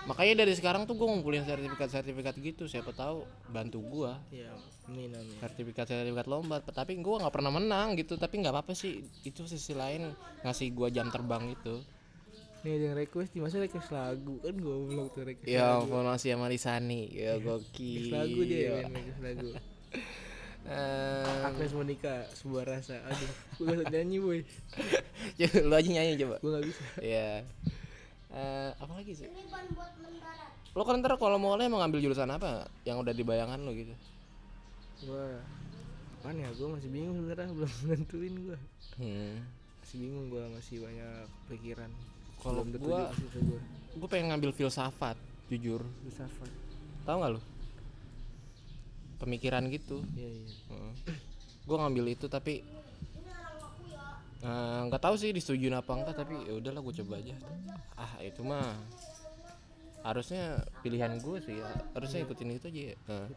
Makanya 0.08 0.46
dari 0.46 0.54
sekarang 0.56 0.88
tuh 0.88 0.96
gue 0.96 1.08
ngumpulin 1.08 1.44
sertifikat-sertifikat 1.44 2.36
gitu. 2.40 2.64
Siapa 2.70 2.94
tahu 2.94 3.26
bantu 3.50 3.82
gue 3.84 4.12
ya 4.32 4.54
amin 4.88 5.12
amin. 5.12 5.36
Sertifikat-sertifikat 5.44 6.28
lomba 6.32 6.64
tapi 6.64 6.96
gue 6.96 7.16
nggak 7.18 7.34
pernah 7.34 7.52
menang 7.52 7.98
gitu. 7.98 8.16
Tapi 8.16 8.40
nggak 8.46 8.54
apa-apa 8.54 8.74
sih. 8.78 9.04
Itu 9.26 9.50
sisi 9.50 9.74
lain 9.74 10.14
ngasih 10.46 10.72
gue 10.72 10.88
jam 10.94 11.10
terbang 11.10 11.52
itu. 11.52 11.84
Nih 12.66 12.74
ada 12.74 12.86
yang 12.90 12.98
request 12.98 13.32
di 13.32 13.40
masa 13.40 13.62
request 13.62 13.94
lagu? 13.94 14.42
Kan 14.42 14.58
gue 14.58 14.76
belum 14.90 15.14
tuh 15.14 15.24
request 15.30 15.46
ya 15.46 15.78
lagu. 15.78 15.94
masih 16.02 16.34
sama 16.34 16.50
Lisani 16.50 17.06
ya 17.14 17.38
gokil 17.38 18.10
request 18.10 18.16
lagu 18.18 18.42
dia 18.44 18.90
main 18.90 18.98
request 18.98 19.22
lagu 19.22 19.50
Eh, 20.68 21.48
Agnes 21.48 21.72
Monica 21.72 22.26
sebuah 22.34 22.64
rasa. 22.66 23.00
Aduh 23.06 23.32
gue 23.62 23.74
gak 23.84 23.94
nyanyi 23.94 24.18
boy. 24.20 24.40
Coba 25.38 25.58
lu 25.64 25.74
aja 25.78 25.90
nyanyi 25.90 26.14
coba. 26.20 26.36
Gue 26.42 26.52
gak 26.58 26.66
bisa. 26.66 26.84
Ya 27.00 27.46
Eh, 28.28 28.72
apa 28.76 28.92
lagi 28.92 29.16
sih? 29.16 29.28
Lo 30.76 30.84
kan 30.84 31.00
ntar 31.00 31.16
kalau 31.16 31.40
mau 31.40 31.56
kuliah 31.56 31.72
mau 31.72 31.80
ngambil 31.80 32.04
jurusan 32.04 32.28
apa? 32.28 32.68
Yang 32.84 33.08
udah 33.08 33.14
dibayangkan 33.16 33.60
lo 33.64 33.72
gitu. 33.72 33.96
Gue 35.08 35.40
apaan 36.20 36.36
ya? 36.36 36.50
Gue 36.52 36.68
masih 36.76 36.90
bingung 36.92 37.16
sebenarnya 37.24 37.54
belum 37.56 37.72
nentuin 37.88 38.36
gue 38.36 38.58
hmm. 39.00 39.36
masih 39.80 39.98
bingung 40.04 40.26
gue 40.28 40.44
masih 40.52 40.76
banyak 40.84 41.28
pikiran. 41.48 41.92
Kalau 42.44 42.62
gue 42.68 43.02
gue 43.98 44.10
pengen 44.12 44.36
ngambil 44.36 44.52
filsafat 44.52 45.16
jujur. 45.48 45.82
Filsafat. 46.04 46.52
Tahu 47.08 47.18
nggak 47.24 47.32
lo 47.40 47.57
pemikiran 49.18 49.66
gitu 49.70 50.02
iya 50.16 50.30
iya 50.30 50.48
gue 51.68 51.78
ngambil 51.78 52.06
itu 52.16 52.26
tapi 52.32 52.64
eh, 54.42 54.80
nggak 54.88 55.02
tahu 55.04 55.16
sih 55.20 55.36
disetujuin 55.36 55.76
apa 55.76 55.92
enggak 55.92 56.16
tapi 56.16 56.48
ya 56.48 56.56
udahlah 56.56 56.80
gue 56.80 56.94
coba 57.04 57.20
aja 57.20 57.36
ah 58.00 58.12
itu 58.24 58.42
mah 58.46 58.72
harusnya 60.08 60.64
pilihan 60.80 61.20
gue 61.20 61.38
sih 61.44 61.60
ya. 61.60 61.68
harusnya 61.92 62.24
ikutin 62.24 62.56
itu 62.56 62.68
aja 62.72 62.82
ya. 62.94 62.96
Nah. 63.12 63.28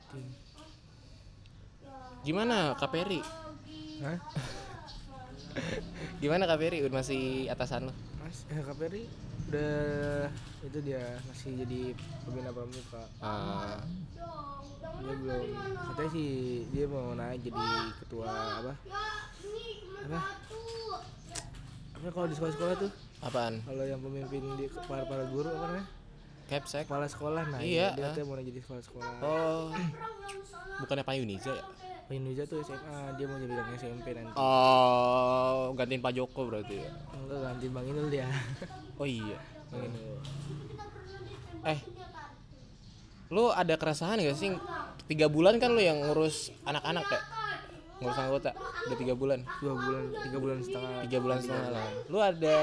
gimana 2.22 2.78
KPRI 2.78 3.20
Hah? 4.00 4.18
gimana 6.23 6.47
KPRI 6.47 6.85
Udah 6.87 7.02
masih 7.02 7.50
atasan 7.50 7.90
lo 7.90 7.95
mas 8.23 8.47
eh, 8.50 8.61
KPRI 8.62 9.04
udah 9.50 10.30
itu 10.62 10.78
dia 10.87 11.02
masih 11.26 11.66
jadi 11.66 11.80
pembina 12.23 12.54
pramuka. 12.54 13.02
Ah, 13.19 13.83
dia 15.02 15.14
belum. 15.19 15.47
Katanya 15.90 16.11
sih 16.14 16.30
dia 16.71 16.87
mau 16.87 17.19
naik 17.19 17.42
jadi 17.42 17.66
ketua 17.99 18.30
apa? 18.30 18.73
Apa? 20.07 20.21
Apa 21.99 22.07
kalau 22.14 22.26
di 22.30 22.35
sekolah-sekolah 22.38 22.75
tuh? 22.78 22.90
Apaan? 23.26 23.59
Kalau 23.66 23.85
yang 23.90 23.99
pemimpin 23.99 24.45
di 24.54 24.71
para 24.87 25.02
para 25.02 25.26
guru 25.35 25.50
apa 25.50 25.66
namanya? 25.66 25.87
Capsek 26.47 26.87
kepala 26.87 27.07
sekolah 27.11 27.42
nah 27.50 27.59
Iya, 27.59 27.99
dia 27.99 28.14
katanya 28.14 28.26
mau 28.30 28.35
naik 28.38 28.54
jadi 28.54 28.61
kepala 28.62 28.83
sekolah. 28.87 29.12
Oh. 29.26 29.66
Bukannya 30.78 31.02
Pak 31.02 31.14
Yuniza 31.19 31.59
ya 31.59 31.64
Indonesia 32.11 32.43
tuh 32.43 32.59
SMA 32.67 33.14
dia 33.14 33.26
mau 33.31 33.38
jadi 33.38 33.55
anak 33.55 33.79
SMP 33.79 34.07
nanti. 34.19 34.35
Oh 34.35 35.71
gantiin 35.79 36.02
Pak 36.02 36.12
Joko 36.19 36.50
berarti 36.50 36.83
ya? 36.83 36.90
Enggak 37.14 37.38
ganti 37.47 37.67
Bang 37.71 37.87
Inul 37.87 38.11
dia. 38.11 38.26
Oh 38.99 39.07
iya. 39.07 39.38
Bang 39.71 39.87
Inul. 39.87 40.19
Eh, 41.61 41.79
lu 43.31 43.55
ada 43.55 43.75
keresahan 43.79 44.19
gak 44.19 44.35
sih? 44.35 44.50
Tiga 45.07 45.31
bulan 45.31 45.62
kan 45.62 45.71
lu 45.71 45.79
yang 45.79 46.02
ngurus 46.02 46.50
anak-anak 46.67 47.07
ya? 47.07 47.21
Ngurus 48.00 48.17
anggota, 48.17 48.50
udah 48.88 48.97
tiga 48.97 49.12
bulan, 49.12 49.45
dua 49.61 49.76
bulan 49.76 50.02
tiga 50.25 50.38
bulan 50.40 50.59
setengah. 50.64 51.05
Tiga 51.05 51.19
bulan 51.21 51.38
setengah 51.45 51.69
lah. 51.69 51.88
Lu 52.09 52.19
ada 52.19 52.59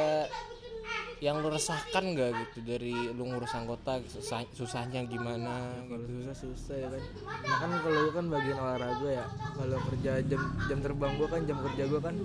yang 1.17 1.41
lu 1.41 1.49
resahkan 1.49 2.13
gak 2.13 2.29
gitu 2.37 2.57
dari 2.61 3.09
lu 3.09 3.25
ngurus 3.25 3.57
anggota 3.57 3.97
susah, 4.05 4.45
susahnya 4.53 5.01
gimana? 5.09 5.73
kalau 5.89 6.05
susah 6.05 6.35
susah 6.37 6.75
ya 6.77 6.87
kan. 6.93 7.03
Nah 7.41 7.57
kan 7.57 7.69
kalau 7.81 7.99
gua 8.05 8.13
kan 8.13 8.25
bagian 8.29 8.57
olahraga 8.61 9.09
ya. 9.09 9.25
Kalau 9.57 9.77
kerja 9.89 10.11
jam 10.29 10.41
jam 10.69 10.79
terbang 10.85 11.13
gua 11.17 11.27
kan 11.33 11.41
jam 11.49 11.57
kerja 11.57 11.83
gua 11.89 12.01
kan 12.05 12.15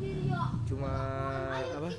cuma 0.69 0.93
apa? 1.57 1.91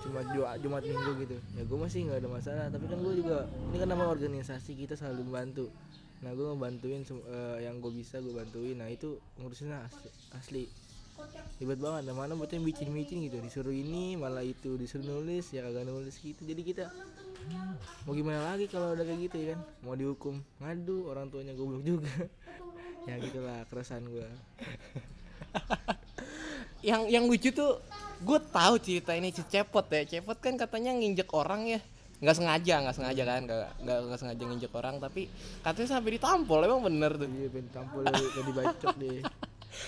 Cuma 0.00 0.20
Ju- 0.30 0.54
Jumat 0.62 0.82
Minggu 0.86 1.12
gitu. 1.18 1.36
Ya 1.58 1.62
gua 1.66 1.78
masih 1.90 1.98
nggak 2.06 2.18
ada 2.22 2.30
masalah. 2.30 2.66
Tapi 2.70 2.84
kan 2.86 2.98
gua 3.02 3.14
juga 3.18 3.38
ini 3.50 3.76
kan 3.82 3.88
nama 3.90 4.04
organisasi 4.06 4.70
kita 4.78 4.94
selalu 4.94 5.26
membantu 5.26 5.66
nah 6.20 6.36
gua 6.36 6.52
ngebantuin 6.52 7.00
eh, 7.00 7.64
yang 7.64 7.80
gue 7.80 7.90
bisa 7.96 8.20
gue 8.20 8.28
bantuin. 8.36 8.76
Nah 8.76 8.92
itu 8.92 9.16
ngurusinnya 9.40 9.88
asli, 9.88 10.08
asli 10.36 10.64
ribet 11.60 11.78
banget. 11.78 12.02
Nah 12.08 12.14
mana 12.16 12.32
buatnya 12.34 12.60
micin-micin 12.60 13.20
gitu. 13.28 13.36
Disuruh 13.38 13.74
ini 13.74 14.16
malah 14.16 14.40
itu. 14.40 14.80
Disuruh 14.80 15.04
nulis 15.04 15.52
ya 15.52 15.60
kagak 15.66 15.84
nulis 15.84 16.16
gitu. 16.16 16.40
Jadi 16.40 16.62
kita 16.64 16.88
mau 18.08 18.16
gimana 18.16 18.54
lagi 18.54 18.70
kalau 18.70 18.96
udah 18.96 19.04
kayak 19.04 19.20
gitu 19.28 19.36
ya 19.36 19.46
kan? 19.54 19.60
Mau 19.84 19.94
dihukum. 19.94 20.40
Ngadu 20.60 21.12
orang 21.12 21.28
tuanya 21.28 21.52
goblok 21.52 21.84
juga. 21.84 22.10
Ya 23.08 23.16
gitulah 23.16 23.64
keresahan 23.72 24.04
gua. 24.12 24.28
Yang 26.84 27.02
yang 27.08 27.24
lucu 27.28 27.48
tuh, 27.48 27.80
gue 28.20 28.38
tahu 28.52 28.76
cerita 28.76 29.16
ini 29.16 29.32
si 29.32 29.40
Cepot 29.40 29.88
ya. 29.88 30.04
Cepot 30.04 30.36
kan 30.36 30.52
katanya 30.60 30.92
nginjek 30.92 31.32
orang 31.32 31.64
ya, 31.64 31.80
nggak 32.20 32.36
sengaja, 32.36 32.84
nggak 32.84 32.96
sengaja 32.96 33.22
kan, 33.24 33.40
nggak 33.48 33.72
nggak 33.84 34.20
sengaja 34.20 34.42
nginjek 34.44 34.72
orang, 34.76 35.00
tapi 35.00 35.32
katanya 35.64 35.88
sampai 35.96 36.20
ditampol, 36.20 36.60
emang 36.60 36.84
bener 36.84 37.12
tuh. 37.16 37.28
iya 37.28 37.48
pengen 37.48 37.68
tampol 37.72 38.04
pengen 38.04 38.44
dibacok 38.48 38.94
deh 39.00 39.20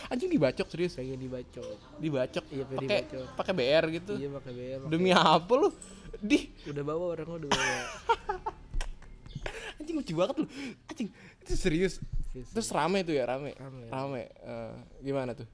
Anjing 0.06 0.28
dibacok 0.28 0.66
serius, 0.66 0.94
pengen 0.94 1.18
dibacok 1.18 1.78
dibacok, 1.96 2.44
Iya, 2.48 2.64
pengen 2.64 2.80
pakai 2.80 2.98
dibacok. 3.02 3.26
pakai 3.34 3.52
BR 3.52 3.84
gitu. 3.92 4.12
iya 4.14 4.28
pakai 4.30 4.52
BR 4.52 4.78
pakai- 4.80 4.90
Demi 4.90 5.10
apa 5.10 5.52
lu? 5.52 5.68
Di 6.18 6.38
udah 6.64 6.82
bawa 6.82 7.04
orang 7.10 7.26
gua 7.26 7.38
udah 7.38 7.50
bawa 7.50 7.76
anjing 9.78 9.96
lucu 9.96 10.12
banget 10.12 10.36
lu. 10.38 10.46
Anjing, 10.86 11.08
itu 11.40 11.52
serius. 11.52 11.94
Serius. 12.28 12.48
Terus 12.50 12.68
rame 12.70 13.02
tuh 13.02 13.12
ya, 13.12 13.26
rame. 13.26 13.52
Rame. 13.52 13.84
Rame. 13.86 14.22
Eh, 14.32 14.72
gimana 15.02 15.32
tuh? 15.32 15.48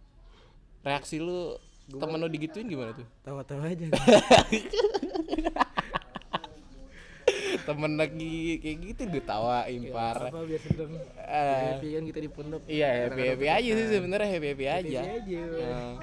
Reaksi 0.81 1.17
lu 1.17 1.57
temen 1.89 2.17
lu 2.17 2.29
digituin 2.29 2.65
gimana 2.65 2.93
tuh? 2.93 3.09
tawa-tawa 3.23 3.65
aja 3.67 3.89
Temen 7.69 7.93
lagi 7.95 8.33
kayak 8.59 8.77
gitu 8.83 9.03
ditawain 9.11 9.77
Ya, 9.79 9.93
parah. 9.93 10.31
apa 10.31 10.41
biar 10.41 10.57
sedang 10.59 10.93
Eh, 11.21 11.61
happy 11.69 11.89
kan 11.93 12.03
kita 12.07 12.19
di 12.19 12.31
pondok 12.31 12.63
Iya 12.65 12.89
happy 13.05 13.23
happy 13.29 13.47
aja 13.47 13.71
sih 13.71 13.87
sebenarnya 13.91 14.29
happy 14.31 14.49
happy 14.49 14.67
aja. 14.67 15.01
happy 15.03 15.35
aja 15.37 15.41
Eh, 15.53 15.61
eh. 15.61 15.95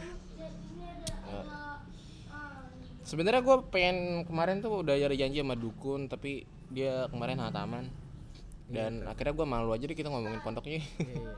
Sebenarnya 3.02 3.38
gue 3.40 3.58
pengen 3.70 3.98
kemarin 4.24 4.58
tuh 4.60 4.82
udah 4.82 4.94
ada 4.96 5.14
janji 5.14 5.38
sama 5.38 5.54
dukun 5.54 6.06
tapi 6.06 6.42
dia 6.68 7.06
kemarin 7.08 7.38
hataman 7.40 7.86
dan 8.66 9.06
akhirnya 9.06 9.34
gue 9.36 9.46
malu 9.48 9.70
aja 9.72 9.84
deh 9.84 9.94
kita 9.94 10.08
ngomongin 10.08 10.42
pondoknya. 10.42 10.82
Iya, 10.82 10.86
iya. 11.00 11.32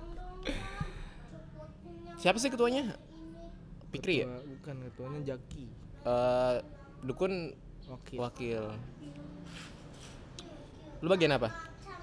Siapa 2.17 2.35
sih 2.35 2.47
ketuanya? 2.47 2.95
Pikri 3.89 4.23
ya? 4.23 4.25
Ketua- 4.25 4.47
bukan 4.49 4.75
ketuanya 4.85 5.19
Jaki 5.25 5.65
Eh, 6.01 6.55
dukun 7.01 7.51
wakil 7.85 8.17
wakil. 8.17 8.63
Lu 11.01 11.07
bagian 11.09 11.37
apa? 11.37 11.49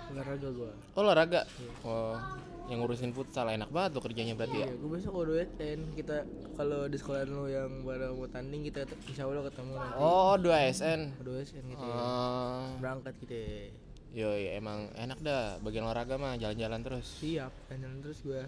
olahraga 0.04 0.48
gua 0.52 0.70
Oh 0.94 1.00
olahraga. 1.02 1.40
Oh 1.82 2.16
yang 2.64 2.80
ngurusin 2.80 3.12
futsal 3.12 3.44
enak 3.52 3.68
banget 3.68 4.00
tuh 4.00 4.02
kerjanya 4.08 4.32
berarti 4.32 4.64
ya. 4.64 4.66
Iya, 4.72 4.80
gue 4.80 4.88
besok 4.88 5.12
kalau 5.12 5.26
dueten 5.36 5.78
kita 5.92 6.24
kalau 6.56 6.88
di 6.88 6.96
sekolah 6.96 7.28
lu 7.28 7.44
yang 7.44 7.84
pada 7.84 8.08
mau 8.08 8.24
tanding 8.24 8.64
kita 8.64 8.88
insya 9.04 9.28
Allah 9.28 9.44
ketemu 9.52 9.72
nanti. 9.76 10.00
Oh 10.00 10.32
2 10.40 10.72
SN. 10.72 11.00
dueten 11.20 11.62
gitu 11.68 11.84
ya. 11.84 11.92
Oh. 12.00 12.64
Berangkat 12.80 13.14
gitu. 13.20 13.36
ya. 13.36 13.68
Yo 14.16 14.30
emang 14.32 14.88
enak 14.96 15.20
dah 15.20 15.60
bagian 15.60 15.84
olahraga 15.84 16.16
mah 16.16 16.40
jalan-jalan 16.40 16.80
terus. 16.80 17.20
Siap, 17.20 17.52
jalan 17.68 18.00
terus 18.00 18.18
gue. 18.24 18.42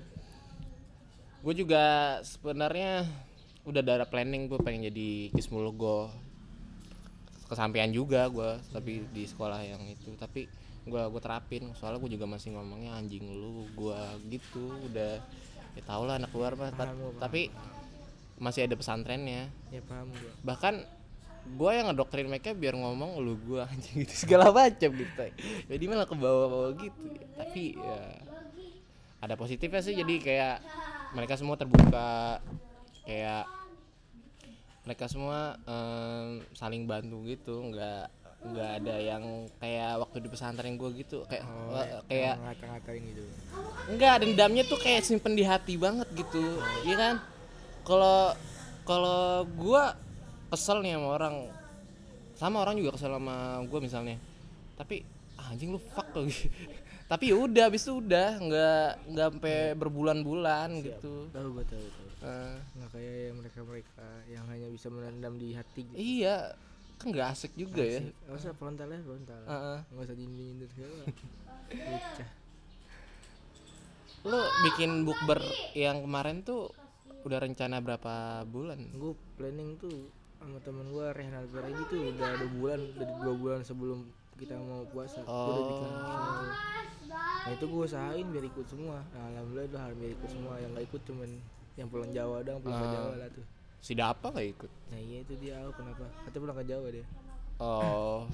Gue 1.45 1.55
juga 1.55 1.85
sebenarnya 2.25 3.05
udah 3.69 3.83
ada 3.85 4.09
planning 4.09 4.49
gue 4.49 4.57
pengen 4.65 4.89
jadi 4.89 5.29
kismulgo 5.37 6.09
kesampaian 7.47 7.91
juga 7.91 8.27
gue 8.29 8.59
tapi 8.75 9.07
di 9.11 9.25
sekolah 9.27 9.63
yang 9.63 9.83
itu. 9.87 10.15
Tapi 10.19 10.47
gue 10.87 11.03
gue 11.11 11.21
terapin 11.23 11.75
soalnya 11.75 11.99
gue 11.99 12.15
juga 12.15 12.27
masih 12.31 12.55
ngomongnya 12.55 12.95
anjing 12.95 13.27
lu 13.27 13.67
gue 13.75 14.01
gitu 14.31 14.71
udah 14.87 15.19
ya 15.75 15.83
tau 15.83 16.07
lah 16.07 16.19
anak 16.19 16.31
luar 16.35 16.55
mah. 16.59 16.71
Tapi 17.19 17.51
masih 18.37 18.69
ada 18.69 18.75
pesantrennya. 18.77 19.49
Ya 19.73 19.81
paham 19.83 20.13
gua. 20.13 20.33
Bahkan 20.45 20.75
gue 21.47 21.71
yang 21.71 21.87
ngedoktrin 21.89 22.27
mereka 22.27 22.51
biar 22.51 22.75
ngomong 22.75 23.23
lu 23.23 23.39
gue 23.39 23.63
anjing 23.63 23.99
gitu 24.03 24.27
segala 24.27 24.51
macam 24.51 24.91
gitu 24.91 25.23
jadi 25.71 25.85
malah 25.87 26.07
ke 26.11 26.17
bawah-bawah 26.19 26.73
gitu. 26.83 27.07
Tapi 27.39 27.79
ya 27.79 28.01
ada 29.23 29.35
positifnya 29.39 29.81
sih. 29.81 29.95
Jadi 29.97 30.21
kayak 30.21 30.63
mereka 31.15 31.39
semua 31.39 31.57
terbuka 31.57 32.43
kayak 33.07 33.47
mereka 34.87 35.11
semua 35.11 35.59
em, 35.67 36.47
saling 36.55 36.87
bantu 36.87 37.27
gitu. 37.27 37.59
Nggak 37.75 38.07
nggak 38.47 38.71
ada 38.83 38.95
yang 39.03 39.25
kayak 39.59 39.93
waktu 40.07 40.17
di 40.23 40.29
pesantren 40.31 40.79
gue 40.79 40.91
gitu. 41.03 41.27
Kayak 41.27 41.45
oh, 41.51 41.83
eh, 41.83 42.01
kayak 42.07 42.35
ngata-ngatain 42.39 43.03
gitu. 43.11 43.25
Enggak, 43.91 44.15
dendamnya 44.23 44.63
tuh 44.63 44.79
kayak 44.79 45.03
simpen 45.03 45.35
di 45.35 45.43
hati 45.43 45.75
banget 45.75 46.07
gitu. 46.15 46.63
Iya 46.87 46.97
kan? 46.97 47.15
Kalau 47.83 48.39
kalau 48.87 49.43
gua 49.59 49.99
kesel 50.55 50.79
nih 50.87 50.95
sama 50.95 51.09
orang. 51.19 51.35
Sama 52.37 52.57
orang 52.63 52.75
juga 52.79 52.95
kesel 52.95 53.11
sama 53.11 53.67
gua 53.67 53.81
misalnya. 53.83 54.17
Tapi 54.79 55.03
ah, 55.35 55.51
anjing 55.51 55.75
lu 55.75 55.83
fuck 55.83 56.07
lo 56.15 56.31
Tapi 57.11 57.31
ya 57.31 57.37
udah 57.39 57.63
habis 57.67 57.83
itu 57.83 57.99
udah. 57.99 58.39
Nggak 58.39 58.89
nggak 59.11 59.27
sampai 59.35 59.57
berbulan-bulan 59.75 60.69
gitu. 60.87 61.27
tahu 61.35 61.49
gua 61.59 61.67
tahu 61.67 62.06
Eh, 62.27 62.59
nggak 62.75 62.91
kayak 62.91 63.39
mereka 63.39 63.61
mereka 63.63 64.03
yang 64.27 64.45
hanya 64.51 64.67
bisa 64.67 64.91
menendam 64.91 65.39
di 65.39 65.55
hati 65.55 65.87
gitu. 65.87 65.95
Iya, 65.95 66.59
kan 66.99 67.15
nggak 67.15 67.29
asik 67.39 67.55
juga 67.55 67.87
ya. 67.87 68.03
Nggak 68.03 68.35
usah 68.35 68.53
frontal 68.59 68.89
ya 68.91 68.99
frontal. 69.07 69.41
Heeh. 69.47 69.79
nggak 69.95 70.05
usah 70.11 70.17
nyindir 70.19 70.43
nyindir 70.43 70.69
segala 70.75 71.07
Lu 74.27 74.43
bikin 74.67 75.07
bukber 75.07 75.39
yang 75.79 76.03
kemarin 76.03 76.43
tuh 76.43 76.75
udah 77.23 77.39
rencana 77.43 77.79
berapa 77.79 78.43
bulan? 78.47 78.91
gue 78.91 79.15
planning 79.39 79.79
tuh 79.79 80.11
sama 80.43 80.59
temen 80.63 80.87
gue 80.91 81.07
Rehan 81.11 81.35
Alvarez 81.35 81.75
tuh 81.91 82.11
udah 82.11 82.39
dua 82.39 82.51
bulan 82.55 82.81
dari 82.95 83.13
dua 83.23 83.35
bulan 83.35 83.61
sebelum 83.63 84.03
kita 84.35 84.59
mau 84.59 84.83
puasa. 84.91 85.23
Gue 85.23 85.31
udah 85.31 85.63
bikin 85.63 85.91
semua 85.95 86.55
nah 87.47 87.55
itu 87.55 87.63
gue 87.71 87.83
usahain 87.87 88.27
biar 88.27 88.45
ikut 88.51 88.67
semua. 88.67 88.99
Nah, 89.15 89.23
alhamdulillah 89.31 89.71
udah 89.71 89.95
biar 89.95 90.11
ikut 90.19 90.27
semua 90.27 90.59
yang 90.59 90.75
nggak 90.75 90.91
ikut 90.91 91.03
cuman 91.07 91.31
yang 91.77 91.87
pulang 91.87 92.11
Jawa 92.11 92.41
doang 92.41 92.59
pulang 92.59 92.75
ke 92.75 92.83
Ah. 92.83 92.93
Jawa 92.93 93.13
lah 93.17 93.29
tuh 93.31 93.45
Si 93.79 93.93
Dapa 93.93 94.27
gak 94.29 94.47
ikut? 94.49 94.71
nah 94.89 94.99
iya 94.99 95.21
itu 95.21 95.33
dia 95.37 95.61
oh, 95.61 95.71
kenapa 95.71 96.09
katanya 96.25 96.41
pulang 96.43 96.57
ke 96.57 96.65
Jawa 96.67 96.87
dia 96.91 97.05
Oh, 97.57 98.27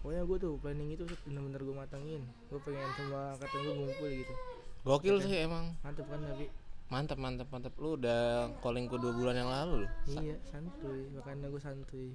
pokoknya 0.00 0.22
gue 0.22 0.36
tuh 0.38 0.52
planning 0.56 0.88
itu 0.90 1.02
bener-bener 1.22 1.60
gue 1.60 1.74
matangin 1.74 2.22
gue 2.48 2.58
pengen 2.58 2.90
semua 2.94 3.34
kata 3.36 3.54
gue 3.54 3.72
ngumpul 3.74 4.08
gitu 4.08 4.34
gokil 4.80 5.16
sih 5.20 5.36
emang. 5.40 5.72
mantep 5.80 6.06
kan 6.06 6.20
tapi 6.22 6.46
Mantap, 6.90 7.22
mantap, 7.22 7.46
mantap. 7.46 7.70
Lu 7.78 7.94
udah 7.94 8.50
calling 8.58 8.90
ku 8.90 8.98
dua 8.98 9.14
bulan 9.14 9.36
yang 9.36 9.46
lalu 9.46 9.86
loh. 9.86 9.90
iya 10.10 10.34
santuy 10.42 11.06
makanya 11.14 11.46
gue 11.46 11.60
santuy 11.60 12.08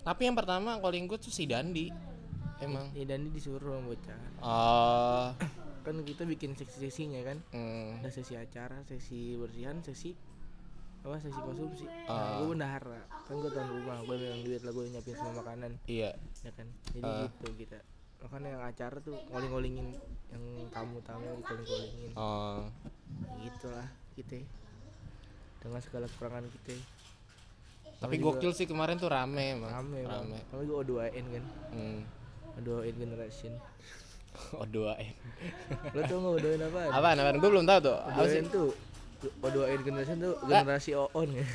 Tapi 0.00 0.20
yang 0.24 0.32
pertama 0.32 0.80
calling 0.80 1.04
ku 1.04 1.18
tuh 1.18 1.28
si 1.28 1.44
Dandi. 1.44 1.92
Emang. 2.56 2.88
ya 2.94 3.04
dan 3.04 3.20
dia 3.20 3.30
disuruh 3.30 3.84
bocah 3.84 4.16
Oh, 4.40 5.28
kan 5.84 6.00
kita 6.00 6.24
bikin 6.24 6.56
seksi-seksinya 6.56 7.20
kan. 7.22 7.38
Hmm, 7.52 8.00
ada 8.00 8.08
sesi 8.08 8.34
acara 8.34 8.80
sesi 8.88 9.36
bersihan 9.36 9.84
sesi 9.84 10.16
apa 11.04 11.20
sesi 11.20 11.36
konsumsi. 11.36 11.84
Ah. 12.08 12.08
nah, 12.08 12.28
gue 12.40 12.48
bendahara 12.56 13.00
kan 13.28 13.36
gue 13.36 13.50
tuan 13.52 13.68
rumah 13.68 14.00
gue 14.00 14.16
megang 14.16 14.40
duit 14.40 14.64
lah 14.64 14.72
gue 14.72 14.84
nyiapin 14.88 15.12
semua 15.12 15.44
makanan. 15.44 15.76
Iya. 15.84 16.16
ya 16.16 16.50
kan? 16.56 16.68
Jadi 16.96 17.04
Ah. 17.04 17.28
gitu 17.28 17.48
kita. 17.60 17.78
Makanya 18.24 18.48
yang 18.56 18.64
acara 18.64 18.96
tuh 19.04 19.16
ngoling-ngolingin 19.28 19.88
yang 20.32 20.44
tamu-tamu 20.72 21.44
dikoling-kolingin 21.44 22.10
Oh, 22.16 22.64
gitulah 23.44 23.84
kita. 24.16 24.40
Dengan 25.60 25.80
segala 25.84 26.08
kekurangan 26.08 26.48
kita. 26.48 26.72
Tapi 28.00 28.16
gokil 28.16 28.56
sih 28.56 28.64
kemarin 28.64 28.96
tuh 28.96 29.12
rame 29.12 29.60
emang. 29.60 29.68
rame 29.68 30.08
bang. 30.08 30.24
Rame. 30.24 30.38
tapi 30.48 30.62
gue 30.64 30.76
O2N 30.88 31.26
kan. 31.36 31.44
Hmm. 31.76 32.00
O2N 32.56 32.96
generation 32.96 33.52
Oh, 34.54 34.66
doain. 34.66 35.14
lo 35.90 36.00
tau 36.02 36.18
gak 36.18 36.32
O2N 36.38 36.62
apaan? 36.64 36.90
Apaan, 36.90 37.16
apaan? 37.16 37.36
Gue 37.38 37.50
belum 37.50 37.66
tahu 37.66 37.78
tuh. 37.84 37.98
Apa 38.00 38.22
sih? 38.24 38.40
O2N 38.40 38.46
tuh 38.48 38.70
O2N 39.40 39.80
generation 39.80 40.16
tuh 40.18 40.34
generasi 40.42 40.90
OON 40.92 41.28
ya 41.32 41.46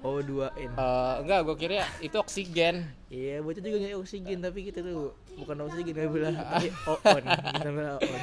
O2N 0.00 0.70
Eh, 0.70 1.14
enggak, 1.20 1.40
gue 1.42 1.56
kira 1.58 1.82
itu 1.98 2.16
oksigen. 2.16 2.88
Iya, 3.08 3.40
bocah 3.40 3.58
juga 3.58 3.76
nyari 3.78 3.96
oksigen 3.96 4.38
tapi 4.38 4.64
kita 4.64 4.80
tuh 4.80 5.12
bukan 5.36 5.56
oksigen 5.64 5.92
kami 5.92 6.08
bilang 6.10 6.34
tapi 6.42 6.68
OON. 6.86 7.22
Kita 7.26 7.68
bilang 7.68 7.96
OON. 7.98 8.20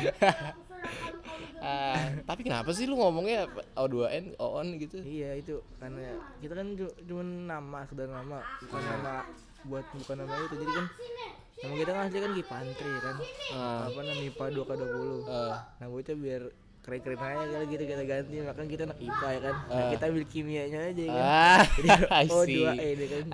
Ah, 1.58 2.06
tapi 2.30 2.42
kenapa 2.42 2.70
sih 2.72 2.86
lu 2.86 2.96
ngomongnya 2.96 3.46
O2N, 3.76 4.38
OON 4.38 4.68
gitu? 4.78 4.98
Iya, 5.02 5.36
itu 5.36 5.62
karena 5.78 6.06
kita 6.38 6.54
kan 6.54 6.68
cu- 6.76 6.98
cuma 7.04 7.24
nama, 7.26 7.80
sekedar 7.86 8.08
nama, 8.08 8.38
bukan 8.62 8.82
nama 8.84 9.14
buat 9.66 9.86
bukan 9.96 10.16
nama 10.18 10.34
itu. 10.40 10.56
Jadi 10.56 10.72
kan 10.72 10.86
nama 11.58 11.74
kita 11.76 11.90
kan 11.90 12.02
asli 12.04 12.20
kan 12.20 12.32
Gipantri 12.32 12.94
kan. 13.00 13.16
Ah. 13.50 13.86
Apa 13.86 14.00
namanya 14.00 14.24
IPA 14.24 14.46
2K20. 14.54 14.96
Eh, 15.24 15.56
Nah, 15.76 15.88
bocah 15.88 16.16
biar 16.16 16.44
keren-keren 16.80 17.20
aja 17.20 17.44
kali 17.52 17.66
gitu 17.68 17.84
kita 17.84 18.04
ganti 18.06 18.36
makanya 18.40 18.70
kita 18.70 18.84
anak 18.86 19.00
IPA 19.02 19.28
ya 19.28 19.40
kan. 19.42 19.56
Nah, 19.60 19.76
Ah. 19.76 19.90
kita 19.92 20.04
ambil 20.08 20.26
kimianya 20.26 20.80
aja 20.86 21.04
kan. 21.04 21.20
ah, 21.20 21.62
Jadi 21.76 21.90
I 22.24 22.26
see. 22.28 22.32
O2N 22.32 22.96
ya 22.96 23.08
kan. 23.10 23.26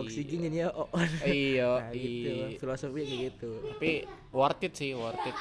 Oksigen 0.00 0.38
jadinya 0.40 0.66
OON. 0.72 1.08
Iya, 1.28 1.70
Nah, 1.76 1.90
gitu. 1.92 2.30
iya. 2.30 2.46
Filosofi 2.56 3.00
kayak 3.02 3.20
gitu. 3.28 3.50
tapi 3.68 3.90
worth 4.30 4.62
it 4.62 4.72
sih 4.72 4.90
worth 4.92 5.20
it 5.22 5.36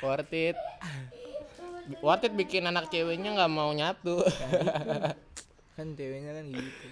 worth 0.00 0.32
it 0.32 0.56
worth 2.00 2.24
it 2.24 2.32
bikin 2.34 2.64
anak 2.64 2.88
ceweknya 2.88 3.30
nggak 3.32 3.50
mau 3.50 3.70
nyatu 3.70 4.20
Kan 5.74 5.92
ceweknya 5.92 6.32
kan 6.32 6.44
gitu. 6.48 6.88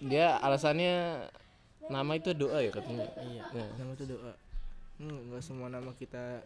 Dia 0.00 0.38
alasannya 0.38 1.26
nama 1.84 2.12
itu 2.12 2.32
doa 2.32 2.58
ya 2.58 2.70
katanya 2.70 3.06
Iya, 3.16 3.42
Nah, 3.50 3.68
nama 3.76 3.90
itu 3.92 4.04
doa. 4.06 4.32
Hmm, 4.94 5.18
nggak 5.26 5.42
semua 5.42 5.68
nama 5.68 5.90
kita 5.92 6.40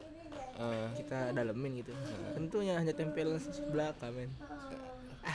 eh, 0.56 0.86
kita 0.96 1.30
dalemin 1.30 1.78
gitu. 1.78 1.92
Tentunya 2.32 2.74
hanya 2.74 2.90
tempel 2.90 3.36
belakang 3.68 4.10
men. 4.10 4.30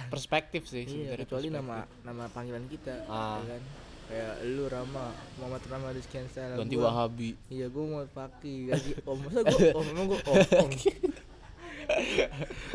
perspektif 0.10 0.66
sih 0.66 0.84
Iya, 0.84 1.14
kecuali 1.16 1.48
perspektif. 1.48 1.54
nama 1.54 1.78
nama 2.04 2.24
panggilan 2.28 2.66
kita, 2.66 3.06
Ah. 3.06 3.38
ya 3.40 3.54
kan? 3.54 3.64
Kayak 4.04 4.34
lu 4.48 4.66
Rama, 4.66 5.06
Muhammad 5.38 5.64
Rama 5.64 5.88
Rizkian 5.90 6.26
Sala. 6.28 6.58
ganti 6.58 6.74
gua- 6.74 6.90
wahabi 6.90 7.38
Iya, 7.48 7.70
gua 7.70 7.84
mau 7.86 8.02
pakai 8.04 8.56
ganti 8.68 8.92
Om. 9.00 9.18
Masa 9.22 9.40
gua 9.44 9.60
Om, 9.72 9.86
emang 9.88 10.06
gua 10.08 10.20
Om. 10.24 10.38
om. 10.60 10.70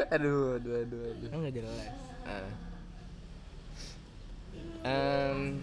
aduh 0.08 0.56
aduh 0.56 0.74
aduh 0.78 1.00
aduh 1.10 1.28
nggak 1.34 1.54
jelas. 1.54 1.76
Ah. 2.22 2.46
Em, 4.86 5.62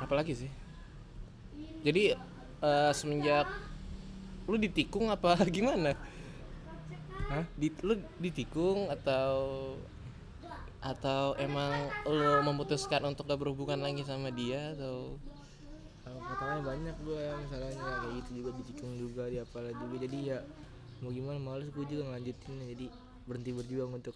apa 0.00 0.14
lagi 0.16 0.32
sih? 0.32 0.50
Jadi 1.84 2.16
eh, 2.64 2.92
semenjak 2.96 3.48
lu 4.48 4.56
ditikung 4.60 5.12
apa 5.12 5.36
gimana? 5.52 5.96
Hah? 7.24 7.44
di 7.56 7.72
lu 7.80 7.96
ditikung 8.20 8.92
atau 8.92 9.32
atau 10.84 11.32
emang 11.40 11.88
lu 12.04 12.44
memutuskan 12.44 13.00
untuk 13.08 13.24
gak 13.24 13.40
berhubungan 13.40 13.80
lagi 13.80 14.04
sama 14.04 14.28
dia 14.28 14.76
atau? 14.76 15.16
Katanya 16.04 16.60
banyak 16.60 16.96
gua 17.00 17.40
misalnya 17.40 17.72
kayak 17.72 18.12
gitu 18.20 18.30
juga 18.44 18.50
ditikung 18.60 18.92
juga 19.00 19.24
di 19.32 19.40
apalah 19.40 19.72
juga. 19.72 20.04
Jadi 20.04 20.18
ya 20.28 20.38
mau 21.00 21.08
gimana 21.08 21.40
males 21.40 21.72
gue 21.72 21.84
juga 21.88 22.12
ngelanjutin. 22.12 22.60
Jadi 22.76 22.86
berhenti 23.24 23.50
berjuang 23.56 23.90
untuk 23.96 24.12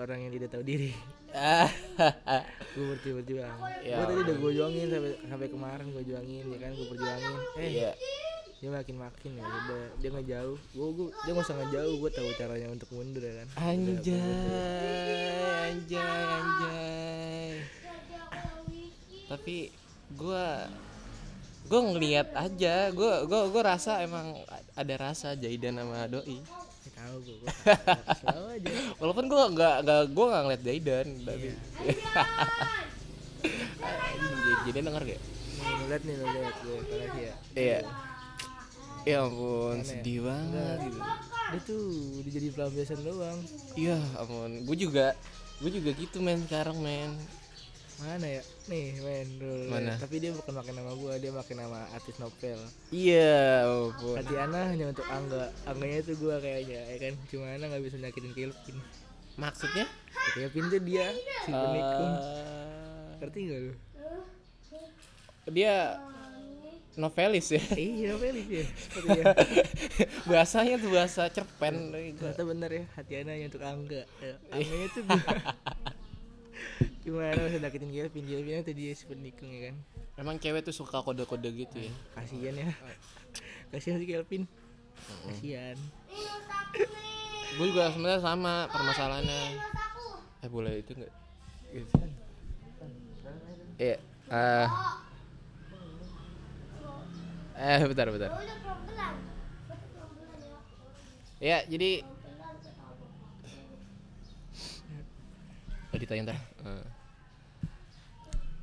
orang 0.00 0.18
yang 0.24 0.32
tidak 0.32 0.48
tahu 0.52 0.64
diri. 0.64 0.92
Gue 2.74 2.96
berjuang 3.22 3.58
Ya 3.86 4.02
gue 4.02 4.06
tadi 4.06 4.20
udah 4.26 4.36
gue 4.38 4.50
juangin 4.50 4.86
sampai 4.90 5.12
sampai 5.26 5.48
kemarin 5.50 5.86
gue 5.94 6.04
juangin 6.06 6.44
ya 6.48 6.58
kan? 6.58 6.70
Gue 6.74 6.86
perjuangin. 6.90 7.34
Eh 7.58 7.70
iya. 7.70 7.92
dia 8.60 8.68
makin 8.68 9.00
makin 9.00 9.40
ya 9.40 9.44
udah 9.44 9.84
dia 10.04 10.08
nggak 10.12 10.28
jauh. 10.28 10.58
Gue 10.76 10.88
gue 10.92 11.08
dia 11.24 11.30
nggak 11.32 11.46
usah 11.48 11.56
ngejauh 11.56 11.94
gue 11.96 12.10
tahu 12.12 12.28
caranya 12.36 12.68
untuk 12.70 12.88
mundur 12.92 13.22
ya 13.24 13.34
kan? 13.40 13.48
Anjay 13.56 14.20
anjay 15.70 16.22
anjay. 16.28 17.50
Tapi 19.30 19.56
gua 20.18 20.66
gua 21.70 21.80
ngeliat 21.86 22.34
aja 22.34 22.90
gua 22.90 23.22
gua 23.30 23.46
gua 23.46 23.62
rasa 23.62 24.02
emang 24.02 24.34
ada 24.74 24.94
rasa 24.98 25.38
Jaidan 25.38 25.78
sama 25.78 26.10
doi 26.10 26.42
tahu 27.00 27.16
gue 27.24 27.36
gue 27.40 27.54
selalu 28.20 28.46
aja. 28.60 28.72
Walaupun 29.00 29.24
gua 29.32 29.42
nggak 29.48 29.76
nggak 29.88 30.00
gua 30.12 30.26
nggak 30.28 30.42
ngeliat 30.44 30.62
Jaidan 30.62 31.08
tapi 31.24 31.48
Anjing, 33.80 34.58
Jaidan 34.68 34.84
denger 34.92 35.02
gak? 35.16 35.20
Lu 35.60 35.84
lihat 35.88 36.02
nih 36.04 36.14
lu 36.20 36.26
lihat 36.28 36.56
gue 36.60 36.76
kalau 36.84 37.06
ya. 37.16 37.34
Iya. 37.56 37.80
Ya 39.08 39.16
ampun 39.24 39.80
sedih 39.80 40.28
banget. 40.28 40.78
gitu 40.84 41.00
dia 41.50 41.60
tuh 41.66 41.82
udah 42.20 42.30
jadi 42.30 42.46
pelampiasan 42.52 43.00
doang. 43.00 43.38
Iya 43.74 43.98
ampun. 44.20 44.50
Gua 44.68 44.76
juga 44.76 45.06
gua 45.64 45.70
juga 45.72 45.90
gitu 45.96 46.20
men 46.20 46.44
sekarang 46.44 46.76
men 46.84 47.16
mana 48.00 48.26
ya? 48.26 48.42
Nih 48.66 48.96
men 49.04 49.28
dulu 49.36 49.68
Mana? 49.68 49.92
tapi 50.00 50.16
dia 50.18 50.32
bukan 50.32 50.52
pakai 50.56 50.72
nama 50.72 50.90
gua 50.96 51.20
dia 51.20 51.30
pakai 51.30 51.54
nama 51.56 51.84
artis 51.92 52.16
novel. 52.16 52.58
Iya 52.88 53.68
ampun. 53.68 54.16
Tatiana 54.16 54.60
hanya 54.72 54.88
untuk 54.88 55.06
Angga. 55.06 55.52
Angganya 55.68 55.98
itu 56.00 56.12
gua 56.16 56.40
kayaknya 56.40 56.80
ya 56.80 56.96
kan? 56.96 57.14
Cuma 57.28 57.44
Ana 57.52 57.68
nggak 57.68 57.82
bisa 57.84 57.96
nyakitin 58.00 58.32
Kelvin. 58.32 58.76
Maksudnya? 59.36 59.84
Kelvin 60.32 60.64
tuh 60.72 60.80
dia 60.80 61.06
si 61.44 61.50
penikung. 61.52 62.12
Eh, 62.16 63.08
ngerti 63.20 63.38
gak 63.44 63.60
lu? 63.60 63.72
Dia 65.50 65.74
novelis 66.96 67.48
ya? 67.52 67.62
Iya 67.76 68.16
novelis 68.16 68.46
ya 68.48 68.64
seperti 68.66 69.08
ya 69.08 69.24
bahasanya 70.30 70.74
tuh 70.82 70.90
bahasa 70.92 71.22
cerpen 71.32 71.94
ternyata 71.94 72.42
bener 72.44 72.70
ya 72.72 72.84
Tatiana 72.96 73.30
hanya 73.36 73.46
untuk 73.48 73.62
Angga. 73.64 74.02
Ya, 74.20 74.34
Angganya 74.52 74.88
tuh 74.92 75.02
gua 77.06 77.26
cuma 77.26 77.32
Ana 77.32 77.48
bisa 77.48 77.58
nyakitin 77.58 77.90
Kelvin 77.90 78.24
Kelvin 78.28 78.60
itu 78.60 78.72
dia 78.76 78.92
si 78.92 79.04
penikung 79.08 79.50
ya 79.50 79.72
kan? 79.72 79.76
Emang 80.20 80.36
cewek 80.36 80.62
tuh 80.62 80.74
suka 80.76 81.00
kode-kode 81.00 81.48
gitu 81.52 81.76
ya? 81.80 81.92
Kasihan 82.14 82.54
ya. 82.54 82.68
Kasihan 83.72 83.98
si 83.98 84.06
Kelvin. 84.06 84.44
Kasihan 85.26 85.78
gue 87.50 87.66
juga 87.66 87.90
sebenarnya 87.90 88.22
sama 88.22 88.70
permasalahannya. 88.70 89.42
Eh 90.40 90.50
boleh 90.50 90.80
itu 90.80 90.96
enggak 90.96 91.12
gitu 91.70 91.94
iya 93.80 93.96
eh. 94.30 94.68
Eh 97.60 97.80
bentar 97.88 98.08
bentar. 98.08 98.32
Ya 101.40 101.64
jadi 101.68 102.04
ntar 106.18 106.34
Eh. 106.60 106.86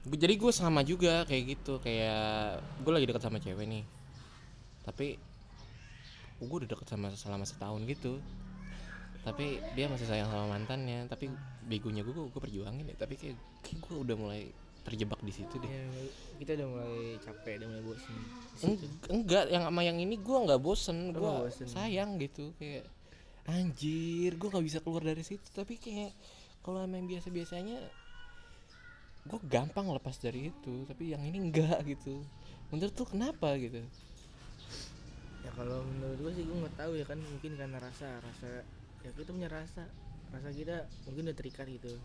Gua- 0.08 0.20
jadi 0.20 0.34
gue 0.36 0.52
sama 0.52 0.84
juga 0.84 1.28
kayak 1.28 1.44
gitu 1.58 1.80
kayak 1.80 2.64
gue 2.80 2.92
lagi 2.92 3.06
dekat 3.08 3.24
sama 3.24 3.40
cewek 3.40 3.68
nih. 3.68 3.84
Tapi 4.88 5.20
gue 6.40 6.58
udah 6.64 6.70
deket 6.70 6.88
sama 6.88 7.12
selama 7.12 7.44
setahun 7.44 7.84
gitu. 7.84 8.24
Tapi 9.28 9.60
dia 9.76 9.92
masih 9.92 10.08
sayang 10.08 10.32
sama 10.32 10.48
mantannya. 10.48 11.12
Tapi 11.12 11.28
begonya 11.68 12.08
gue 12.08 12.16
gue 12.16 12.40
perjuangin 12.40 12.88
ya. 12.88 12.96
Tapi 12.96 13.20
kayak, 13.20 13.36
kayak 13.62 13.80
gue 13.84 13.96
udah 14.00 14.16
mulai 14.16 14.42
terjebak 14.88 15.20
di 15.20 15.36
situ 15.36 15.60
deh. 15.60 15.68
Ya, 15.68 15.84
kita 16.40 16.56
udah 16.56 16.68
mulai 16.72 16.96
capek 17.20 17.54
udah 17.60 17.68
mulai 17.68 17.84
bosan 17.84 18.16
Eng- 18.64 18.80
enggak 19.12 19.46
yang 19.52 19.64
sama 19.68 19.82
yang 19.84 20.00
ini 20.00 20.16
gue 20.16 20.38
nggak 20.48 20.62
bosen 20.64 21.12
gue 21.12 21.34
sayang 21.68 22.16
gitu 22.16 22.56
kayak 22.56 22.88
anjir 23.44 24.40
gue 24.40 24.48
nggak 24.48 24.64
bisa 24.64 24.80
keluar 24.80 25.04
dari 25.04 25.20
situ. 25.20 25.44
Tapi 25.52 25.76
kayak 25.76 26.16
kalau 26.68 26.84
sama 26.84 27.00
yang 27.00 27.08
biasa 27.08 27.32
biasanya 27.32 27.80
gue 29.24 29.40
gampang 29.48 29.88
lepas 29.88 30.20
dari 30.20 30.52
itu 30.52 30.84
tapi 30.84 31.16
yang 31.16 31.24
ini 31.24 31.40
enggak 31.40 31.80
gitu. 31.88 32.20
Menurut 32.68 32.92
tuh 32.92 33.08
kenapa 33.08 33.56
gitu? 33.56 33.80
Ya 35.44 35.52
kalau 35.56 35.80
menurut 35.88 36.20
gue 36.20 36.32
sih 36.36 36.44
gue 36.44 36.58
nggak 36.60 36.76
tahu 36.76 37.00
ya 37.00 37.08
kan 37.08 37.20
mungkin 37.24 37.56
karena 37.56 37.80
rasa 37.80 38.20
rasa 38.20 38.68
ya 39.00 39.12
kita 39.16 39.32
punya 39.32 39.48
rasa 39.48 39.88
rasa 40.36 40.52
kita 40.52 40.84
mungkin 41.08 41.32
udah 41.32 41.38
terikat 41.40 41.68
gitu. 41.72 41.96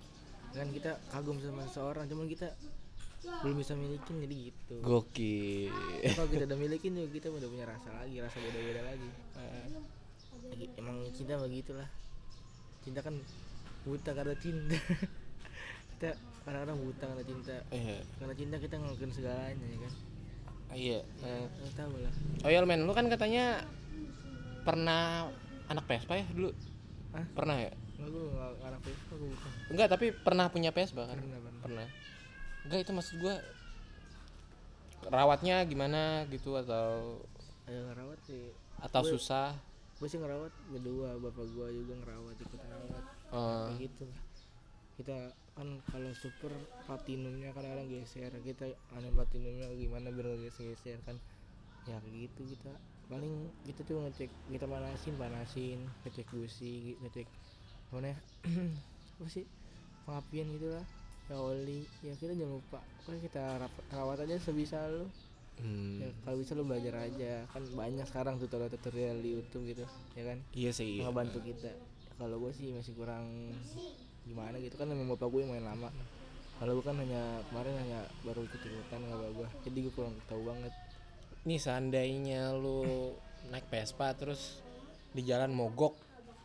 Kan 0.55 0.71
kita 0.71 1.03
kagum 1.11 1.43
sama 1.43 1.67
seseorang 1.67 2.07
cuman 2.07 2.31
kita 2.31 2.55
belum 3.43 3.59
bisa 3.59 3.75
milikin 3.75 4.23
jadi 4.23 4.37
gitu. 4.51 4.75
Gokil. 4.83 5.75
Kalau 6.15 6.27
kita 6.31 6.45
udah 6.47 6.59
milikin 6.59 6.91
juga 6.95 7.11
kita 7.11 7.29
udah 7.31 7.49
punya 7.51 7.67
rasa 7.67 7.91
lagi 7.99 8.19
rasa 8.19 8.39
beda 8.39 8.61
beda 8.63 8.83
lagi 8.83 9.11
Lagi- 10.55 10.71
emang 10.79 11.03
cinta 11.15 11.39
begitulah. 11.39 11.87
Cinta 12.83 12.99
kan 12.99 13.15
buta 13.83 14.11
karena 14.15 14.35
cinta 14.39 14.79
kita 15.99 16.11
kadang-kadang 16.43 16.79
buta 16.83 17.05
karena 17.07 17.25
cinta 17.25 17.55
eh 17.71 18.03
karena 18.19 18.35
cinta 18.35 18.57
kita 18.59 18.75
ngelakuin 18.79 19.13
segalanya 19.13 19.67
ya 19.67 19.79
kan 19.79 19.93
iya 20.73 20.99
eh. 21.23 21.47
nggak 21.47 21.75
tahu 21.77 21.95
lah 22.01 22.15
Oh 22.43 22.51
iya 22.51 22.65
men, 22.65 22.83
lu 22.83 22.93
kan 22.93 23.07
katanya 23.07 23.63
pernah 24.63 25.31
anak 25.69 25.85
Vespa 25.87 26.19
ya 26.19 26.27
dulu? 26.33 26.51
Hah? 27.13 27.27
Pernah 27.37 27.57
ya? 27.61 27.71
nggak 27.71 28.09
gue 28.09 28.25
anak 28.67 28.81
Vespa 28.83 29.13
gue 29.15 29.29
bukan 29.31 29.51
Enggak, 29.71 29.89
tapi 29.93 30.07
pernah 30.11 30.47
punya 30.51 30.71
Vespa 30.75 31.07
kan? 31.07 31.19
Pernah, 31.19 31.39
pernah. 31.39 31.61
Pernah. 31.63 31.87
Enggak, 32.67 32.79
itu 32.83 32.91
maksud 32.91 33.15
gua 33.21 33.35
rawatnya 35.03 35.67
gimana 35.67 36.25
gitu 36.31 36.55
atau 36.55 37.19
ayo 37.67 37.81
ngerawat 37.91 38.19
sih 38.27 38.55
atau 38.79 39.01
Gue- 39.03 39.13
susah? 39.19 39.55
Gue 40.03 40.11
sih 40.11 40.19
ngerawat 40.19 40.51
berdua 40.75 41.15
bapak 41.23 41.47
gue 41.55 41.67
juga 41.79 41.95
ngerawat 42.03 42.35
ikut 42.43 42.59
ngerawat. 42.59 43.05
Eh, 43.07 43.39
kayak 43.71 43.79
gitu 43.87 44.07
kita 44.99 45.31
kan 45.55 45.79
kalau 45.89 46.11
super 46.11 46.51
platinumnya 46.91 47.55
kadang-kadang 47.55 47.87
geser 47.87 48.35
kita 48.43 48.75
ada 48.99 49.09
platinumnya 49.15 49.71
gimana 49.79 50.11
biar 50.11 50.27
nggak 50.27 50.51
geser-geser 50.51 50.99
kan? 51.07 51.15
Ya 51.87 52.03
gitu 52.11 52.43
kita. 52.51 52.75
Paling 53.07 53.47
kita 53.63 53.87
tuh 53.87 54.03
ngecek 54.03 54.31
kita 54.51 54.67
panasin 54.67 55.15
panasin 55.15 55.79
ngecek 56.03 56.27
busi 56.35 56.99
ngecek 56.99 57.31
mana 57.95 58.11
ya 58.11 58.19
apa 59.23 59.29
sih? 59.31 59.47
Pengapian 60.03 60.51
gitu 60.59 60.67
lah. 60.75 60.87
Ya 61.31 61.39
oli. 61.39 61.87
Ya 62.03 62.19
kita 62.19 62.35
jangan 62.35 62.59
lupa. 62.59 62.83
Pokoknya 62.99 63.21
kita 63.31 63.43
rawat 63.95 64.19
aja 64.27 64.35
sebisa 64.43 64.83
lu 64.91 65.07
hmm, 65.61 65.97
ya, 66.01 66.09
kalau 66.25 66.37
bisa 66.41 66.53
lu 66.57 66.65
belajar 66.65 66.95
aja. 67.05 67.45
Kan 67.53 67.63
banyak 67.75 68.07
sekarang 68.09 68.41
tutorial-tutorial 68.41 69.19
di 69.21 69.31
YouTube 69.37 69.65
gitu 69.69 69.85
ya 70.17 70.25
kan? 70.33 70.39
Iya 70.57 70.71
sih. 70.73 71.01
Iya. 71.01 71.11
ngebantu 71.11 71.39
kita. 71.45 71.71
Kalau 72.17 72.37
gue 72.39 72.53
sih 72.55 72.73
masih 72.73 72.93
kurang 72.97 73.53
gimana 74.25 74.57
gitu. 74.63 74.75
Kan 74.81 74.89
memang 74.89 75.19
bapak 75.19 75.29
gue 75.29 75.43
main 75.45 75.65
lama. 75.65 75.93
Kalau 76.63 76.79
gue 76.79 76.85
kan 76.87 76.97
hanya 76.97 77.43
kemarin 77.51 77.75
hanya 77.75 78.01
baru 78.23 78.47
ikut 78.47 78.61
ikutan 78.63 79.03
nggak 79.03 79.33
gue 79.35 79.49
jadi 79.67 79.79
gue 79.89 79.93
kurang 79.93 80.15
tahu 80.31 80.47
banget. 80.47 80.73
Nih 81.43 81.59
seandainya 81.59 82.55
lu 82.55 83.13
naik 83.51 83.67
Vespa 83.67 84.15
terus 84.15 84.63
di 85.11 85.27
jalan 85.27 85.51
mogok 85.51 85.99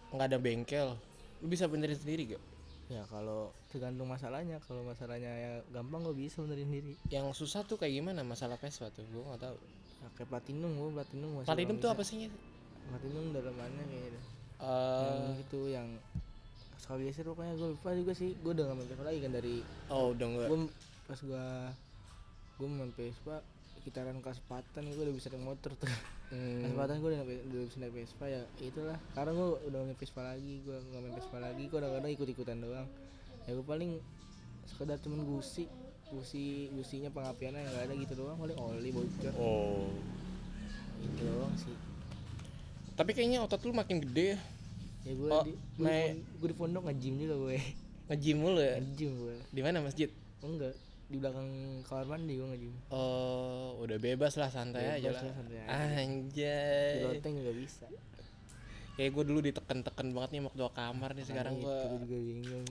nggak 0.09 0.27
ada 0.33 0.39
bengkel, 0.39 0.95
lu 1.43 1.47
bisa 1.51 1.67
benerin 1.67 1.99
sendiri 1.99 2.35
gak? 2.35 2.43
ya 2.87 3.03
kalau 3.11 3.51
tergantung 3.77 4.09
masalahnya 4.09 4.57
kalau 4.65 4.81
masalahnya 4.81 5.29
ya 5.29 5.51
gampang 5.69 6.01
gue 6.01 6.17
bisa 6.17 6.41
benerin 6.41 6.67
diri 6.67 6.93
Yang 7.07 7.37
susah 7.37 7.61
tuh 7.61 7.77
kayak 7.77 7.93
gimana 7.95 8.25
masalah 8.25 8.57
Vespa 8.57 8.89
tuh? 8.89 9.05
Gua 9.07 9.31
nggak 9.31 9.41
tahu. 9.45 9.57
ya, 9.97 10.07
kayak 10.13 10.29
platinum 10.29 10.71
gue 10.73 10.89
platinum 10.93 11.29
masih 11.35 11.47
Platinum 11.47 11.75
tuh 11.77 11.87
bisa. 11.87 11.95
apa 11.95 12.03
sih? 12.03 12.17
platinum 12.87 13.25
dalam 13.31 13.53
mana 13.53 13.81
kayaknya 13.83 14.09
dah. 14.11 14.23
Eh, 14.57 15.05
yang 15.05 15.37
itu 15.37 15.59
yang 15.69 15.87
sekali 16.77 17.01
geser 17.05 17.27
pokoknya 17.27 17.53
gue 17.53 17.69
lupa 17.75 17.89
juga 17.93 18.13
sih 18.13 18.33
gue 18.33 18.51
udah 18.53 18.63
gak 18.65 18.75
main 18.75 18.87
Vespa 18.87 19.03
lagi 19.03 19.19
kan 19.19 19.31
dari 19.31 19.55
oh 19.87 20.15
udah 20.15 20.27
gue 20.47 20.59
pas 21.03 21.19
gue 21.19 21.45
gue 22.57 22.67
main 22.67 22.91
Vespa 22.91 23.35
sekitaran 23.77 24.17
4 24.17 24.33
gue 24.89 25.03
udah 25.03 25.15
bisa 25.15 25.27
naik 25.29 25.45
motor 25.45 25.71
tuh 25.75 25.91
Hmm. 26.27 26.59
kesempatan 26.59 26.99
gue 26.99 27.09
udah, 27.15 27.23
bisa 27.63 27.79
naik 27.79 27.95
Vespa 27.95 28.27
ya 28.27 28.43
itulah 28.59 28.99
sekarang 29.11 29.31
gue 29.31 29.49
udah 29.63 29.79
main 29.79 29.95
Vespa 29.95 30.21
lagi 30.21 30.59
gue 30.59 30.75
nggak 30.75 30.99
main 30.99 31.13
Vespa 31.15 31.37
lagi 31.39 31.63
gue 31.63 31.71
kadang-kadang 31.71 32.11
ikut-ikutan 32.11 32.57
doang 32.59 32.87
ya 33.47 33.53
gue 33.53 33.65
paling 33.65 33.91
sekedar 34.65 34.99
cuman 34.99 35.23
gusi 35.25 35.65
gusi 36.07 36.43
gusinya 36.69 37.07
pengapiannya 37.09 37.63
nggak 37.63 37.83
ada 37.83 37.93
gitu 37.97 38.13
doang 38.15 38.37
paling 38.37 38.55
oli 38.55 38.89
bocor 38.91 39.33
Oh. 39.33 39.87
gitu 40.99 41.21
doang 41.25 41.55
sih 41.55 41.75
Tapi 42.93 43.13
kayaknya 43.13 43.39
otot 43.39 43.61
lu 43.61 43.71
makin 43.71 44.01
gede 44.01 44.33
ya. 44.33 44.39
ya 45.03 45.13
gue 45.13 45.29
Oh, 45.29 45.43
di 45.43 45.53
gue 45.75 45.85
di, 45.85 46.19
gue 46.33 46.47
di 46.49 46.55
pondok 46.55 46.83
nge-gym 46.85 47.15
juga 47.17 47.35
gue 47.39 47.57
Nge-gym 48.07 48.37
mulu 48.37 48.59
ya. 48.59 48.75
nge-gym 48.77 49.11
gue 49.17 49.35
Di 49.49 49.61
mana 49.61 49.77
masjid? 49.79 50.09
oh, 50.37 50.47
enggak 50.47 50.73
di 51.07 51.15
belakang 51.15 51.47
kamar 51.83 52.03
mandi 52.09 52.33
gue 52.33 52.47
nge-gym 52.47 52.73
Oh, 52.89 53.79
udah 53.79 53.95
bebas 53.97 54.35
lah 54.35 54.49
santai 54.49 54.91
aja 54.93 55.07
Bebas 55.07 55.15
lah. 55.17 55.23
lah, 55.23 55.35
santai 55.35 55.57
aja. 55.57 55.67
di 55.67 56.01
Anjay. 56.01 56.93
loteng 57.05 57.33
juga 57.37 57.51
bisa 57.53 57.85
Kayak 58.97 59.11
gue 59.13 59.23
dulu 59.29 59.39
diteken-teken 59.45 60.07
banget 60.09 60.29
nih 60.33 60.41
mau 60.41 60.49
ketua 60.49 60.73
kamar 60.73 61.13
nih 61.13 61.25
sekarang 61.29 61.53
Nah, 61.55 61.61
gue. 61.61 61.77
itu 61.77 61.85
gue 61.85 61.99
juga 62.01 62.17
bingung 62.17 62.65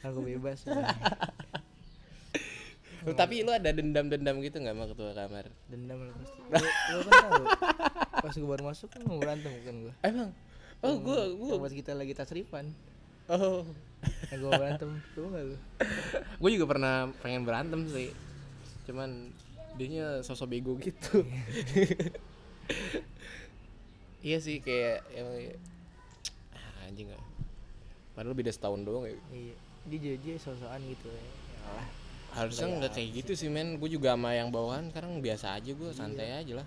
gue 0.00 0.22
bebas 0.40 0.58
Lu, 3.04 3.12
tapi 3.12 3.44
lu 3.44 3.52
ada 3.52 3.68
dendam-dendam 3.68 4.40
gitu 4.40 4.64
nggak 4.64 4.72
sama 4.72 4.88
ketua 4.88 5.12
kamar? 5.12 5.44
dendam 5.68 6.08
lah 6.08 6.16
pasti 6.16 6.40
lo 6.88 7.00
kan 7.04 7.12
tahu 7.20 7.44
pas 8.24 8.32
gue 8.32 8.48
baru 8.48 8.62
masuk 8.72 8.88
kan 8.88 9.00
mau 9.04 9.20
berantem 9.20 9.52
kan 9.60 9.76
gue 9.76 9.92
Emang? 10.00 10.32
Oh, 10.80 10.96
gue 10.96 11.20
gue 11.36 11.54
pas 11.60 11.68
kita 11.68 11.92
lagi 11.92 12.16
tasrifan 12.16 12.72
oh. 13.28 13.68
yang 14.32 14.40
gue 14.40 14.52
berantem 14.56 14.88
tuh 15.12 15.28
nggak 15.28 15.44
lu 15.52 15.56
gue 16.40 16.50
juga 16.56 16.64
pernah 16.64 17.12
pengen 17.20 17.44
berantem 17.44 17.84
sih. 17.92 18.08
Cuman 18.84 19.32
dianya 19.76 20.20
sosok 20.20 20.48
bego 20.56 20.76
gitu. 20.80 21.24
iya 24.24 24.40
sih 24.40 24.56
kayak 24.58 25.04
emang 25.12 25.36
ya, 25.36 25.54
ah, 26.56 26.88
anjing 26.88 27.12
gak. 27.12 27.20
Padahal 28.16 28.32
beda 28.32 28.48
setahun 28.48 28.80
doang 28.82 29.04
ya. 29.04 29.14
iya 29.30 29.54
dia 29.84 29.98
jadi 30.16 30.40
sosokan 30.40 30.80
gitu 30.88 31.12
ya 31.12 31.22
lah 31.76 31.88
Harusnya 32.34 32.66
nggak 32.80 32.92
kayak 32.98 33.08
gitu 33.22 33.32
sih 33.36 33.46
men. 33.46 33.76
Gue 33.78 33.86
juga 33.86 34.16
sama 34.16 34.32
yang 34.34 34.48
bawahan 34.50 34.88
sekarang 34.90 35.20
biasa 35.20 35.54
aja 35.60 35.70
gue 35.70 35.90
santai 35.92 36.34
aja 36.34 36.58
lah. 36.58 36.66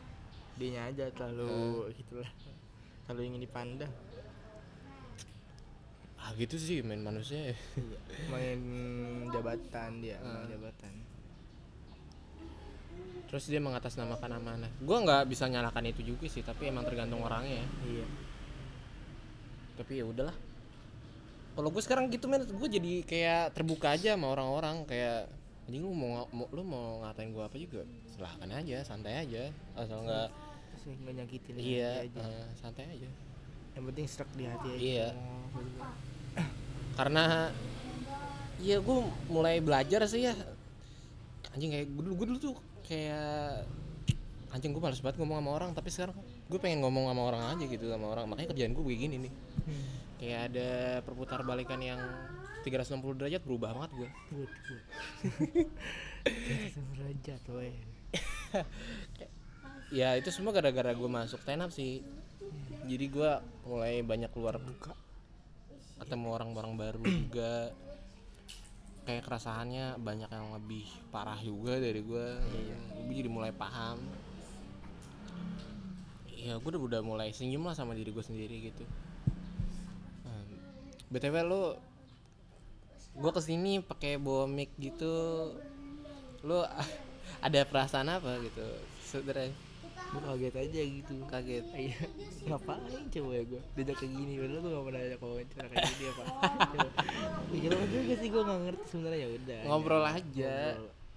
dia 0.56 0.86
aja 0.86 1.06
terlalu 1.12 1.90
gitulah 1.94 2.30
terlalu 3.06 3.22
ingin 3.30 3.42
dipandang 3.46 3.94
ah 6.18 6.34
gitu 6.34 6.58
sih 6.58 6.82
main 6.82 7.00
manusia 7.00 7.54
iya. 7.54 7.56
main 8.28 8.60
jabatan 9.30 10.02
dia 10.02 10.18
Ah. 10.18 10.42
main 10.44 10.50
jabatan 10.50 10.92
terus 13.28 13.46
dia 13.52 13.60
mengatasnamakan 13.60 14.40
amanah. 14.40 14.72
Gua 14.80 15.04
nggak 15.04 15.28
bisa 15.28 15.46
nyalakan 15.52 15.92
itu 15.92 16.16
juga 16.16 16.26
sih 16.32 16.42
tapi 16.42 16.72
emang 16.72 16.88
tergantung 16.88 17.20
orangnya 17.22 17.60
ya. 17.60 17.68
Iya. 17.84 18.06
Tapi 19.78 19.94
ya 20.02 20.06
udahlah. 20.08 20.38
Kalau 21.58 21.74
gue 21.74 21.82
sekarang 21.82 22.06
gitu 22.14 22.30
men 22.30 22.46
gue 22.46 22.70
jadi 22.70 22.94
kayak 23.02 23.58
terbuka 23.58 23.98
aja 23.98 24.14
sama 24.14 24.30
orang-orang 24.30 24.86
kayak 24.86 25.26
anjing 25.66 25.82
lu 25.82 25.90
mau, 25.90 26.30
mau 26.30 26.46
lu 26.54 26.62
mau 26.62 27.02
ngatain 27.02 27.34
gue 27.34 27.44
apa 27.44 27.58
juga? 27.58 27.82
Silahkan 28.14 28.50
aja 28.54 28.78
santai 28.86 29.26
aja. 29.26 29.50
Asal 29.74 30.06
nggak 30.06 30.30
nggak 30.88 31.14
nyakitin 31.18 31.56
iya 31.60 32.06
aja. 32.06 32.22
eh, 32.24 32.48
santai 32.56 32.86
aja. 32.94 33.10
Yang 33.74 33.84
penting 33.90 34.06
serak 34.06 34.30
di 34.38 34.44
hati 34.46 34.68
aja. 34.70 34.80
Iya. 34.80 35.08
Karena 37.02 37.50
ya 38.62 38.78
gue 38.78 38.98
mulai 39.28 39.58
belajar 39.58 40.06
sih 40.06 40.30
ya. 40.30 40.38
Anjing 41.58 41.74
kayak 41.74 41.90
gue 41.90 42.04
dulu 42.06 42.14
gue 42.22 42.28
dulu 42.34 42.40
tuh 42.54 42.56
kayak 42.88 43.68
anjing 44.56 44.72
gue 44.72 44.80
males 44.80 45.04
banget 45.04 45.20
ngomong 45.20 45.44
sama 45.44 45.52
orang 45.52 45.70
tapi 45.76 45.92
sekarang 45.92 46.16
gue 46.48 46.60
pengen 46.64 46.80
ngomong 46.82 47.12
sama 47.12 47.22
orang 47.28 47.44
aja 47.54 47.64
gitu 47.68 47.86
sama 47.92 48.08
orang. 48.16 48.26
Makanya 48.32 48.56
kerjaan 48.56 48.72
gue 48.74 48.84
kayak 48.84 49.02
gini 49.04 49.16
nih. 49.28 49.34
Hmm. 49.68 49.86
kayak 50.18 50.40
ada 50.50 50.70
perputar 51.06 51.46
balikan 51.46 51.78
yang 51.78 52.02
360 52.66 53.22
derajat 53.22 53.42
berubah 53.46 53.70
banget 53.78 53.92
gue 54.02 54.10
good 54.34 54.54
good 54.66 54.84
derajat 56.98 57.42
woy 57.54 57.70
ya 60.00 60.16
itu 60.20 60.30
semua 60.34 60.52
gara-gara 60.52 60.92
gue 60.92 61.10
masuk 61.10 61.40
stand 61.44 61.64
up 61.64 61.72
sih. 61.72 62.04
Jadi 62.88 63.06
gue 63.12 63.32
mulai 63.68 64.00
banyak 64.04 64.32
keluar 64.32 64.60
buka. 64.60 64.96
ketemu 65.98 66.30
orang-orang 66.30 66.74
baru 66.78 67.02
juga 67.10 67.74
kayak 69.08 69.24
kerasaannya 69.24 70.04
banyak 70.04 70.28
yang 70.28 70.52
lebih 70.52 70.84
parah 71.16 71.40
juga 71.40 71.80
dari 71.80 72.04
gue 72.04 72.28
gue 73.08 73.14
jadi 73.16 73.32
mulai 73.32 73.56
paham. 73.56 74.04
Ya 76.36 76.60
gue 76.60 76.70
udah, 76.76 76.82
udah 76.84 77.02
mulai 77.02 77.32
senyum 77.32 77.64
lah 77.64 77.72
sama 77.72 77.96
diri 77.96 78.12
gue 78.12 78.20
sendiri 78.20 78.68
gitu. 78.68 78.84
Hmm, 80.28 80.60
btw 81.08 81.36
lo 81.48 81.80
gue 83.16 83.32
ke 83.32 83.40
sini 83.40 83.80
pakai 83.80 84.20
bawa 84.20 84.44
mic 84.44 84.76
gitu. 84.76 85.56
Lo 86.44 86.68
ada 87.48 87.60
perasaan 87.64 88.12
apa 88.12 88.44
gitu? 88.44 88.68
Sebenarnya 89.08 89.56
gue 90.08 90.22
kaget 90.24 90.56
aja 90.56 90.82
gitu. 90.82 91.16
Kaget. 91.28 91.66
Iya. 91.76 92.00
Ngapain 92.48 93.04
coba 93.12 93.32
ya 93.36 93.44
gue 93.44 93.62
diajak 93.76 93.96
kayak 94.00 94.12
gini 94.16 94.34
padahal 94.40 94.60
gue 94.60 94.72
gak 94.72 94.86
pernah 94.88 95.02
ajak 95.04 95.20
wawancara 95.20 95.68
kayak 95.68 95.86
gini 95.92 96.06
apa? 96.08 96.24
Coba. 96.72 96.90
Ya 97.52 97.60
kenapa 97.64 97.86
juga 97.92 98.14
sih 98.16 98.30
gue 98.32 98.42
gak 98.42 98.60
ngerti 98.64 98.86
sebenarnya 98.88 99.20
ya 99.20 99.30
udah. 99.36 99.60
Ngobrol 99.68 100.06
aja. 100.06 100.56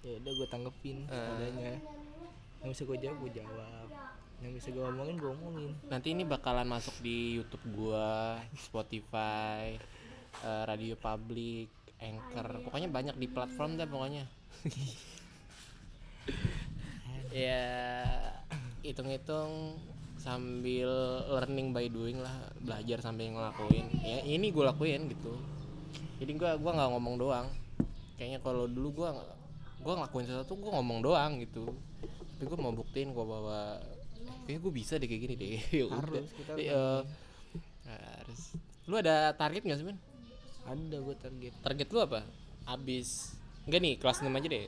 Ya 0.01 0.13
udah 0.17 0.31
gue 0.33 0.47
tanggepin 0.49 0.97
Eh. 1.07 1.15
adanya 1.15 1.73
yang 2.61 2.69
bisa 2.69 2.83
gue 2.85 2.97
jawab 2.99 3.17
gue 3.25 3.31
jawab. 3.41 3.87
Yang 4.41 4.51
bisa 4.57 4.67
gue 4.73 4.83
omongin 4.85 5.15
gue 5.17 5.31
omongin. 5.31 5.71
Nanti 5.89 6.07
ini 6.13 6.23
bakalan 6.25 6.65
masuk 6.65 6.93
di 6.99 7.37
YouTube 7.37 7.61
gua, 7.73 8.41
Spotify, 8.57 9.77
eh, 10.41 10.63
Radio 10.65 10.97
Public, 10.97 11.69
Anchor, 12.01 12.65
pokoknya 12.65 12.89
banyak 12.89 13.15
di 13.17 13.27
platform 13.29 13.77
dah 13.77 13.85
pokoknya. 13.85 14.25
ya 17.31 17.63
hitung-hitung 18.81 19.77
sambil 20.17 20.89
learning 21.29 21.73
by 21.73 21.89
doing 21.89 22.21
lah, 22.21 22.33
belajar 22.61 23.01
sambil 23.01 23.29
ngelakuin. 23.29 23.89
Ya 24.01 24.21
ini 24.21 24.53
gue 24.53 24.61
lakuin 24.61 25.09
gitu. 25.09 25.33
Jadi 26.21 26.37
gua 26.37 26.53
gua 26.61 26.71
nggak 26.77 26.89
ngomong 26.93 27.15
doang. 27.17 27.47
Kayaknya 28.13 28.39
kalau 28.45 28.69
dulu 28.69 28.93
nggak- 28.93 29.29
gua 29.81 29.93
ngelakuin 29.97 30.25
sesuatu 30.29 30.53
gua 30.53 30.77
ngomong 30.77 31.01
doang 31.01 31.41
gitu. 31.41 31.65
Tapi 32.37 32.45
gua 32.45 32.59
mau 32.61 32.73
buktiin 32.73 33.09
gua 33.09 33.25
bahwa 33.25 33.59
kayaknya 34.45 34.61
gue 34.61 34.73
bisa 34.73 34.93
deh 35.01 35.07
kayak 35.09 35.21
gini 35.25 35.33
deh. 35.37 35.49
Ya. 35.81 35.85
Harus, 35.89 36.27
kita 36.37 36.51
Iya. 36.57 36.85
harus. 37.85 38.41
Lu 38.85 38.97
ada 38.97 39.33
target 39.33 39.65
nggak 39.65 39.79
sih 39.81 39.85
men? 39.85 39.97
ada 40.61 40.97
gue 41.01 41.15
target 41.17 41.53
Target 41.65 41.87
lu 41.89 41.99
apa? 41.99 42.21
Abis 42.69 43.33
Enggak 43.65 43.81
nih, 43.81 43.93
kelas 43.97 44.21
6 44.21 44.29
aja 44.29 44.47
deh. 44.47 44.65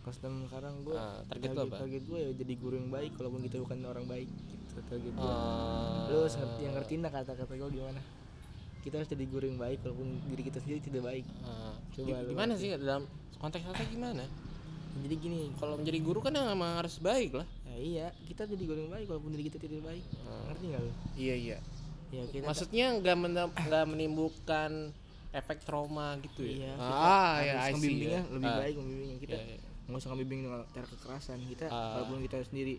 Custom 0.00 0.32
sekarang 0.44 0.80
gue 0.80 0.92
Ah, 0.92 1.20
target 1.26 1.50
apa? 1.52 1.76
target 1.78 2.02
gue 2.02 2.18
ya 2.18 2.30
jadi 2.34 2.52
guru 2.56 2.74
yang 2.74 2.88
baik 2.88 3.12
walaupun 3.14 3.40
kita 3.42 3.56
bukan 3.58 3.78
orang 3.84 4.06
baik 4.06 4.28
gitu 4.48 4.80
target 4.82 5.12
gue 5.12 5.34
lu 6.06 6.16
harus 6.18 6.34
ngerti 6.34 6.60
yang 6.62 6.74
ngertiin 6.74 7.00
lah 7.00 7.12
kata-kata 7.12 7.52
gue 7.52 7.70
gimana 7.70 8.00
kita 8.80 8.94
harus 8.96 9.08
jadi 9.08 9.24
guru 9.24 9.44
yang 9.46 9.58
baik 9.58 9.78
walaupun 9.82 10.08
diri 10.26 10.42
kita 10.42 10.58
sendiri 10.58 10.80
tidak 10.80 11.02
baik 11.04 11.24
eh, 11.28 11.74
Coba 11.92 12.16
gimana 12.24 12.52
sih 12.54 12.72
dalam 12.72 13.04
konteks-konteks 13.36 13.88
gimana? 13.88 14.24
jadi 14.92 15.14
gini 15.16 15.40
Kalau 15.54 15.76
menjadi 15.76 16.00
guru 16.00 16.18
kan 16.18 16.34
emang 16.34 16.76
harus 16.76 16.98
baik 16.98 17.30
lah. 17.34 17.46
ya 17.64 17.76
iya 17.76 18.06
kita 18.24 18.42
jadi 18.44 18.64
guru 18.64 18.78
yang 18.80 18.90
baik 18.90 19.06
walaupun 19.06 19.30
diri 19.30 19.46
kita 19.46 19.58
tidak 19.58 19.84
baik 19.84 20.04
Ah. 20.22 20.48
ngerti 20.48 20.64
nggak 20.66 20.80
lu 20.80 20.92
Iya 21.14 21.34
iya. 21.36 21.58
ya 22.10 22.22
kita 22.26 22.42
Maksudnya 22.42 22.86
nggak 22.96 23.16
nggak 23.62 23.84
menimbulkan 23.86 24.90
efek 25.30 25.62
trauma 25.62 26.18
gitu 26.18 26.42
ya? 26.42 26.50
iya 26.50 26.72
ah 26.74 27.36
ya, 27.38 27.52
ngebimbingnya 27.68 28.10
ya. 28.18 28.32
lebih 28.32 28.48
Ah, 28.48 28.58
baik 28.58 28.74
ngebimbingnya 28.74 29.18
kita 29.20 29.36
iya, 29.36 29.44
iya. 29.46 29.69
Nggak 29.90 30.00
usah 30.00 30.10
ngebimbing 30.10 30.40
dengan 30.46 30.62
cara 30.70 30.86
kekerasan. 30.86 31.38
Kita 31.44 31.66
Ah. 31.66 31.98
walaupun 31.98 32.22
kita 32.22 32.40
sendiri 32.42 32.78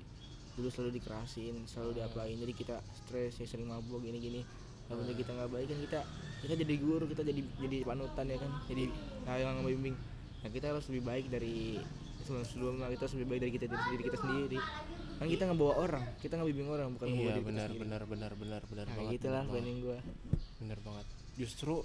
dulu 0.52 0.68
selalu 0.68 0.92
dikerasin 0.98 1.56
selalu 1.66 1.92
diapain. 1.98 2.36
Jadi 2.36 2.54
kita 2.54 2.76
stres 2.96 3.36
ya 3.36 3.46
sering 3.46 3.68
mabuk 3.68 4.00
gini 4.00 4.18
gini 4.18 4.42
walaupun 4.88 5.14
kita 5.14 5.32
nggak 5.32 5.50
baik 5.50 5.68
kan 5.68 5.80
kita 5.80 6.00
kita 6.42 6.54
jadi 6.58 6.74
guru 6.78 7.06
kita 7.06 7.22
jadi 7.22 7.42
jadi 7.58 7.78
panutan 7.84 8.26
ya 8.26 8.38
kan? 8.38 8.52
Jadi 8.66 8.84
nah, 9.24 9.36
yang 9.36 9.60
ngebimbing 9.60 9.96
nah 10.42 10.50
kita 10.50 10.74
harus 10.74 10.90
lebih 10.90 11.04
baik 11.06 11.26
dari 11.28 11.78
sebelum 12.22 12.44
sebelumnya 12.44 12.90
kita 12.90 13.02
harus 13.06 13.16
lebih 13.16 13.28
baik 13.30 13.42
dari 13.42 13.54
kita 13.54 13.66
dari 13.68 13.84
diri 13.90 14.04
kita 14.08 14.18
sendiri. 14.18 14.60
Kan 15.16 15.28
kita 15.30 15.44
ngebawa 15.46 15.74
orang. 15.78 16.04
Kita 16.18 16.34
ngebimbing 16.36 16.68
orang 16.68 16.88
bukan 16.96 17.06
ngebawa 17.08 17.22
Iya 17.22 17.30
diri 17.30 17.38
kita 17.38 17.48
benar 17.48 17.68
sendiri. 17.68 17.82
benar 17.82 18.02
benar 18.04 18.32
benar 18.34 18.62
benar 18.66 18.86
nah 18.88 18.96
banget. 18.98 19.12
gitulah 19.16 19.44
benar 19.46 19.62
banget. 19.62 19.80
gua. 19.80 20.00
Bener 20.60 20.80
banget. 20.82 21.06
Justru 21.38 21.76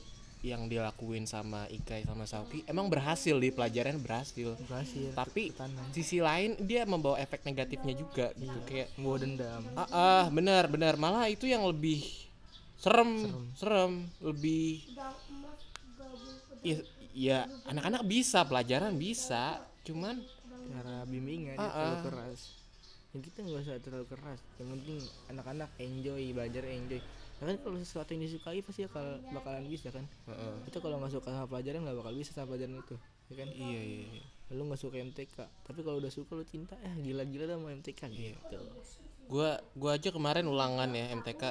yang 0.45 0.69
dilakuin 0.69 1.25
sama 1.25 1.65
Ikai 1.73 2.05
sama 2.05 2.29
Sauki 2.29 2.61
emang 2.69 2.93
berhasil 2.93 3.33
di 3.37 3.49
pelajaran 3.49 3.97
berhasil. 3.99 4.55
Berhasil. 4.69 5.11
Tapi 5.17 5.51
tanah 5.57 5.91
sisi 5.97 6.21
lain 6.21 6.55
dia 6.61 6.85
membawa 6.85 7.17
efek 7.19 7.43
negatifnya 7.43 7.95
juga 7.97 8.31
gitu 8.37 8.59
kayak 8.69 8.93
ngebawa 9.01 9.17
dendam. 9.23 9.63
Ah, 9.75 9.89
ah 9.89 10.25
benar 10.29 10.69
benar. 10.69 10.95
Malah 11.01 11.27
itu 11.33 11.49
yang 11.49 11.65
lebih 11.65 12.05
serem 12.77 13.33
serem, 13.57 14.05
lebih 14.21 14.85
ya, 16.61 16.77
ya 17.17 17.39
anak-anak 17.73 18.03
bisa 18.05 18.45
pelajaran 18.45 18.93
bisa 19.01 19.65
cuman 19.89 20.21
cara 20.67 21.07
bimbingnya 21.09 21.57
dia 21.57 21.65
Ah, 21.65 21.73
terlalu 21.73 21.97
ah. 21.97 22.05
keras. 22.11 22.41
Ya 23.17 23.19
kita 23.25 23.39
nggak 23.41 23.61
usah 23.65 23.77
terlalu 23.81 24.07
keras 24.13 24.41
yang 24.61 24.69
penting 24.77 25.01
anak-anak 25.33 25.71
enjoy 25.81 26.23
belajar 26.37 26.63
enjoy 26.69 27.01
Ya 27.37 27.53
kan 27.53 27.57
kalau 27.61 27.77
sesuatu 27.77 28.11
yang 28.17 28.25
disukai 28.25 28.65
pasti 28.65 28.89
bakal 28.89 29.21
bakalan 29.29 29.69
bisa 29.69 29.93
kan. 29.93 30.05
Heeh. 30.25 30.55
itu 30.73 30.79
kalau 30.81 30.97
nggak 30.97 31.13
suka 31.13 31.29
sama 31.29 31.47
pelajaran 31.53 31.85
nggak 31.85 31.97
bakal 32.01 32.13
bisa 32.17 32.31
sama 32.33 32.57
pelajaran 32.57 32.81
itu 32.81 32.97
ya 33.29 33.35
kan? 33.37 33.49
Iya 33.53 33.81
iya, 33.85 34.05
iya. 34.17 34.25
lu 34.57 34.63
nggak 34.71 34.81
suka 34.81 34.97
MTK 35.03 35.37
tapi 35.67 35.81
kalau 35.83 35.99
udah 35.99 36.13
suka 36.13 36.33
lu 36.39 36.47
cinta 36.47 36.79
ya 36.81 36.93
gila-gila 36.97 37.45
dah 37.45 37.57
sama 37.61 37.69
MTK 37.77 38.01
gitu. 38.09 38.59
Gua 39.29 39.61
gua 39.77 40.01
aja 40.01 40.09
kemarin 40.09 40.49
ulangan 40.49 40.89
ya 40.97 41.13
MTK 41.13 41.43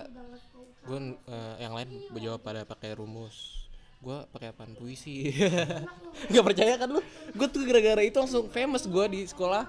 gua 0.90 1.00
eh, 1.14 1.56
yang 1.62 1.74
lain 1.78 1.90
berjawab 2.10 2.42
pada 2.42 2.66
pakai 2.66 2.98
rumus. 2.98 3.68
Gua 4.02 4.26
pakai 4.30 4.54
apaan? 4.54 4.74
Puisi. 4.78 5.34
Nggak 6.30 6.46
percaya 6.46 6.74
kan 6.78 6.90
lu? 6.94 7.02
Gua 7.38 7.48
tuh 7.50 7.62
gara-gara 7.66 8.02
itu 8.02 8.18
langsung 8.18 8.50
famous 8.50 8.90
gua 8.90 9.06
di 9.06 9.26
sekolah. 9.26 9.66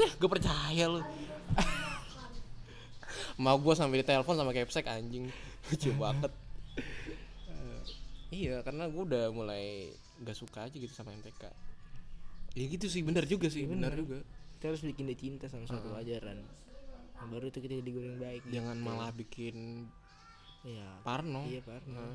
Nah, 0.00 0.10
gue 0.16 0.28
percaya 0.28 0.84
lu 0.88 1.04
mau 3.40 3.56
gua 3.56 3.72
sampai 3.72 4.04
ditelepon 4.04 4.36
sama 4.36 4.52
Capsek 4.52 4.84
anjing. 4.84 5.32
Lucu 5.72 5.90
banget. 5.96 6.32
Iya 8.30 8.60
karena 8.60 8.86
gua 8.92 9.02
udah 9.08 9.24
mulai 9.32 9.90
gak 10.20 10.36
suka 10.36 10.68
aja 10.68 10.76
gitu 10.76 10.92
sama 10.92 11.16
MTK 11.16 11.70
ya 12.54 12.64
gitu 12.66 12.86
sih 12.90 13.02
bener 13.06 13.24
juga 13.26 13.46
sih. 13.46 13.66
Bener. 13.66 13.94
Juga. 13.94 14.20
Kita 14.58 14.74
harus 14.74 14.82
bikin 14.84 15.04
dia 15.08 15.18
cinta 15.18 15.46
sama 15.46 15.64
suatu 15.64 15.88
pelajaran. 15.88 16.36
Nah, 17.20 17.26
baru 17.28 17.52
itu 17.52 17.60
kita 17.60 17.74
jadi 17.84 17.90
guru 17.92 18.06
yang 18.16 18.20
baik 18.20 18.42
jangan 18.48 18.76
malah 18.80 19.10
bikin 19.12 19.86
iya. 20.64 20.88
parno. 21.04 21.44
Iya 21.46 21.60
Parno. 21.64 22.06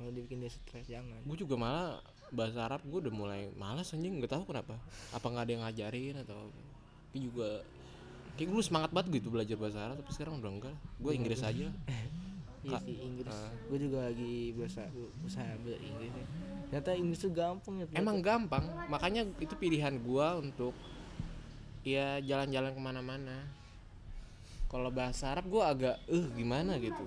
Kalau 0.00 0.10
dibikin 0.16 0.42
dia 0.42 0.50
stres 0.50 0.86
jangan. 0.88 1.20
Gue 1.26 1.36
juga 1.38 1.54
malah 1.60 2.00
bahasa 2.30 2.62
Arab 2.66 2.82
gue 2.86 2.98
udah 3.08 3.14
mulai 3.14 3.50
malas 3.54 3.94
anjing. 3.94 4.18
Nggak 4.18 4.32
tahu 4.38 4.50
kenapa. 4.50 4.78
Apa 5.14 5.26
nggak 5.26 5.44
ada 5.46 5.52
yang 5.52 5.62
ngajarin 5.66 6.16
atau. 6.22 6.50
Tapi 7.10 7.18
juga 7.26 7.62
kayak 8.38 8.48
gue 8.50 8.62
semangat 8.62 8.90
banget 8.92 9.20
gitu 9.22 9.28
belajar 9.32 9.56
bahasa 9.56 9.78
Arab 9.80 9.96
tapi 10.02 10.10
sekarang 10.14 10.34
udah 10.42 10.50
enggak 10.50 10.76
gue 10.98 11.12
Inggris 11.14 11.40
aja 11.42 11.68
Iya 12.60 12.76
sih 12.84 12.92
Inggris. 12.92 13.32
ah. 13.32 13.48
Gue 13.72 13.78
juga 13.80 14.04
lagi 14.04 14.52
berusaha 14.52 14.84
usaha 15.24 15.48
belajar 15.64 15.80
Inggris. 15.80 16.12
ya. 16.12 16.26
Ternyata 16.68 16.90
Inggris 16.92 17.20
tuh 17.24 17.32
gampang 17.32 17.74
ya. 17.80 17.86
emang 17.96 18.20
gampang 18.20 18.64
makanya 18.92 19.24
itu 19.40 19.56
pilihan 19.56 19.96
gue 19.96 20.26
untuk 20.36 20.76
ya 21.80 22.20
jalan-jalan 22.20 22.76
ke 22.76 22.80
mana-mana 22.84 23.48
kalau 24.68 24.92
bahasa 24.92 25.32
Arab 25.32 25.48
gue 25.48 25.62
agak 25.64 25.96
eh 26.04 26.26
gimana 26.36 26.76
gitu 26.76 27.00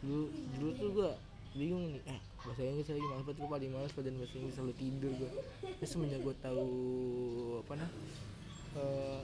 dulu 0.00 0.24
dulu 0.56 0.70
tuh 0.80 0.88
gua 0.96 1.10
bingung 1.52 1.92
nih 1.92 2.00
eh 2.08 2.20
bahasa 2.40 2.64
Inggris 2.64 2.88
lagi 2.88 3.04
males 3.04 3.24
banget 3.28 3.36
gua 3.36 3.50
paling 3.52 3.70
males 3.72 3.92
pada 3.92 4.08
bahasa 4.16 4.34
Inggris 4.40 4.54
selalu 4.56 4.74
tidur 4.80 5.12
gua 5.20 5.30
terus 5.76 5.90
semenjak 5.92 6.20
gua 6.24 6.34
tahu 6.40 6.68
apa 7.60 7.72
nah 7.84 7.90
eh, 8.72 9.20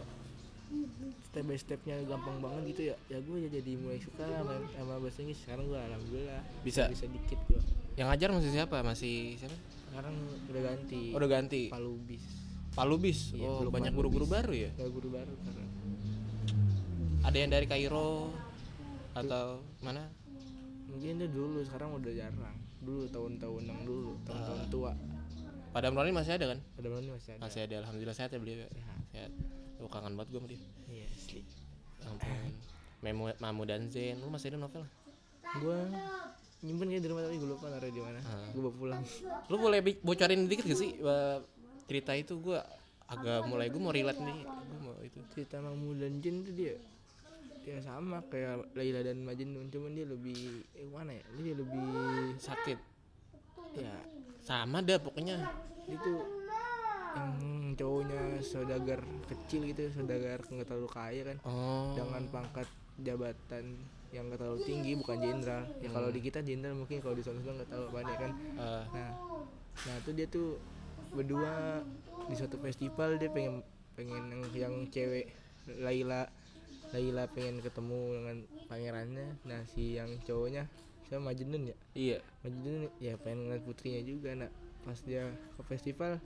step 1.25 1.45
by 1.45 1.55
stepnya 1.55 1.97
gampang 2.05 2.39
banget 2.39 2.63
gitu 2.71 2.83
ya. 2.89 2.97
Ya 3.09 3.19
gue 3.19 3.37
jadi 3.47 3.73
mulai 3.77 3.99
suka 3.99 4.25
lah 4.25 4.41
sama, 4.41 4.55
sama 4.69 4.95
bahasa 4.99 5.19
Inggris. 5.21 5.39
Sekarang 5.39 5.65
gue 5.67 5.79
alhamdulillah 5.79 6.43
Bisa. 6.63 6.83
bisa 6.89 7.07
dikit 7.07 7.39
gue 7.47 7.61
yang 7.97 8.13
ngajar 8.13 8.29
masih 8.29 8.53
siapa? 8.53 8.77
Masih 8.83 9.15
siapa? 9.37 9.57
Sekarang 9.89 10.13
udah 10.47 10.63
ganti. 10.63 11.03
Oh, 11.11 11.17
udah 11.17 11.31
ganti. 11.31 11.63
Palubis. 11.67 12.25
Palubis? 12.77 13.19
Iya, 13.33 13.49
oh 13.49 13.73
banyak 13.73 13.97
guru-guru 13.97 14.29
baru 14.29 14.53
ya? 14.53 14.69
Gak 14.77 14.93
guru 14.93 15.09
baru 15.09 15.33
sekarang. 15.33 15.69
Ada 17.25 17.37
yang 17.41 17.51
dari 17.51 17.65
Kairo 17.65 18.29
atau 19.13 19.65
mana? 19.81 20.13
Mungkin 20.87 21.17
itu 21.17 21.27
dulu 21.33 21.65
sekarang 21.65 21.97
udah 21.97 22.13
jarang. 22.13 22.57
Dulu 22.85 23.09
tahun-tahun 23.09 23.63
yang 23.65 23.81
dulu 23.83 24.13
tahun-tahun 24.29 24.61
Ah. 24.61 24.69
tua 24.69 24.93
pada 25.77 25.93
Nurani 25.93 26.13
masih 26.17 26.41
ada 26.41 26.57
kan? 26.57 26.59
Ada 26.81 26.89
mana 26.89 27.13
masih 27.21 27.31
ada. 27.37 27.41
Masih 27.45 27.61
ada 27.69 27.75
alhamdulillah 27.85 28.17
sehat 28.17 28.31
ya 28.33 28.41
beliau 28.41 28.65
ya. 28.65 28.69
Sehat. 28.73 28.99
sehat. 29.13 29.31
Lu 29.77 29.89
kangen 29.93 30.17
banget 30.17 30.29
gue 30.33 30.41
sama 30.41 30.49
dia. 30.49 30.61
Iya 30.89 31.07
asli. 31.13 31.41
Ya 32.01 32.07
ampun. 32.09 32.53
Memu, 33.05 33.25
Mamu 33.37 33.63
dan 33.69 33.93
Zen. 33.93 34.17
Lu 34.25 34.33
masih 34.33 34.57
ada 34.57 34.59
novel 34.65 34.89
gue 35.47 35.79
nyimpen 36.65 36.89
kayak 36.91 37.03
di 37.05 37.09
rumah 37.13 37.23
tapi 37.29 37.37
gue 37.39 37.49
lupa 37.53 37.67
naruh 37.69 37.93
di 37.93 38.03
mana. 38.03 38.19
Ah. 38.25 38.49
gue 38.51 38.63
bawa 38.65 38.75
pulang. 38.75 39.03
Lu 39.53 39.57
boleh 39.61 39.79
bocorin 40.01 40.49
dikit 40.49 40.65
gak 40.67 40.81
sih 40.81 40.97
eh, 40.97 41.39
cerita 41.87 42.13
itu? 42.17 42.41
Gue 42.41 42.59
agak 43.07 43.47
mulai 43.47 43.69
gue 43.69 43.81
mau 43.81 43.93
relate 43.93 44.21
nih. 44.25 44.41
Gue 44.43 44.81
mau 44.81 44.97
itu. 45.05 45.21
Cerita 45.37 45.61
Mahmud 45.61 46.01
dan 46.01 46.19
Jin 46.25 46.43
tuh 46.43 46.57
dia 46.57 46.75
ya 47.67 47.83
sama 47.83 48.23
kayak 48.31 48.73
Laila 48.75 49.05
dan 49.05 49.23
Majnun. 49.23 49.69
Cuman 49.71 49.93
dia 49.95 50.07
lebih 50.09 50.65
eh 50.75 50.89
mana 50.89 51.15
ya? 51.15 51.25
Dia 51.39 51.55
lebih 51.55 51.87
sakit 52.41 52.96
ya 53.75 53.95
sama 54.47 54.79
dah 54.79 55.03
pokoknya. 55.03 55.43
Itu 55.91 56.23
yang 57.17 57.33
cowoknya 57.75 58.45
saudagar 58.45 59.01
kecil 59.27 59.67
gitu 59.73 59.89
saudagar 59.91 60.39
nggak 60.45 60.69
terlalu 60.69 60.89
kaya 60.93 61.23
kan. 61.27 61.37
Oh. 61.43 61.97
Dengan 61.97 62.23
pangkat 62.31 62.69
jabatan 63.03 63.83
yang 64.15 64.31
nggak 64.31 64.39
terlalu 64.39 64.61
tinggi 64.63 64.93
bukan 64.95 65.17
jenderal. 65.19 65.65
Ya 65.83 65.89
kalau 65.91 66.09
di 66.15 66.21
kita 66.23 66.41
jenderal 66.47 66.79
mungkin 66.79 67.03
kalau 67.03 67.19
di 67.19 67.25
sana 67.27 67.43
nggak 67.43 67.71
tahu 67.73 67.85
apa 67.91 68.15
kan. 68.15 68.33
Eh, 68.37 68.85
nah 68.95 69.11
nah 69.85 69.97
tuh 70.07 70.13
dia 70.17 70.27
tuh 70.31 70.57
berdua 71.13 71.85
di 72.31 72.35
suatu 72.39 72.57
festival 72.63 73.21
dia 73.21 73.29
pengen 73.29 73.61
pengen 73.97 74.31
yang, 74.31 74.43
yang 74.55 74.75
cewek 74.93 75.33
Laila. 75.81 76.29
Laila 76.95 77.27
pengen 77.35 77.59
ketemu 77.59 78.01
dengan 78.15 78.37
pangerannya. 78.71 79.29
Nah 79.43 79.61
si 79.67 79.99
yang 79.99 80.23
cowoknya 80.23 80.71
siapa 81.07 81.23
Majnun 81.23 81.63
ya? 81.67 81.77
Iya. 81.93 82.19
Majnun 82.43 82.91
ya 82.99 83.15
pengen 83.17 83.47
ngeliat 83.47 83.63
putrinya 83.63 84.03
juga 84.03 84.31
nah 84.35 84.51
pas 84.83 84.99
dia 85.01 85.27
ke 85.57 85.63
festival 85.65 86.19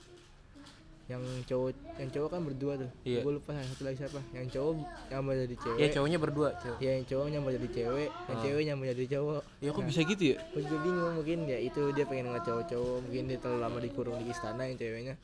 yang 1.06 1.26
cowok 1.42 1.74
yang 1.98 2.06
cowok 2.08 2.28
kan 2.30 2.40
berdua 2.46 2.72
tuh. 2.78 2.90
Iya. 3.02 3.26
gue 3.26 3.32
lupa 3.34 3.50
satu 3.50 3.82
lagi 3.82 3.98
siapa. 3.98 4.22
Yang 4.30 4.46
cowok 4.54 4.72
yang 5.10 5.22
mau 5.26 5.34
jadi 5.34 5.56
cewek. 5.58 5.78
Ya 5.82 5.88
cowoknya 5.90 6.18
berdua 6.22 6.48
cewek. 6.54 6.78
Ya 6.78 6.90
yang 6.94 7.04
cowok 7.04 7.26
yang 7.26 7.42
mau 7.42 7.50
jadi 7.50 7.68
cewek. 7.68 8.08
Yang 8.14 8.36
Ah. 8.38 8.42
cewek 8.46 8.62
yang 8.62 8.76
mau 8.78 8.86
jadi 8.86 9.04
cowok. 9.10 9.42
Ya 9.58 9.68
kok 9.68 9.80
Nah, 9.82 9.88
bisa 9.90 10.00
gitu 10.06 10.22
ya? 10.22 10.36
Gue 10.54 10.62
juga 10.62 10.76
bingung 10.80 11.14
mungkin 11.18 11.38
ya 11.50 11.58
itu 11.58 11.82
dia 11.90 12.04
pengen 12.06 12.24
ngeliat 12.30 12.44
cowok-cowok. 12.46 12.98
Mungkin 13.02 13.22
dia 13.26 13.38
terlalu 13.42 13.58
lama 13.58 13.78
dikurung 13.82 14.16
di 14.22 14.30
istana 14.30 14.62
yang 14.64 14.78
ceweknya. 14.78 15.14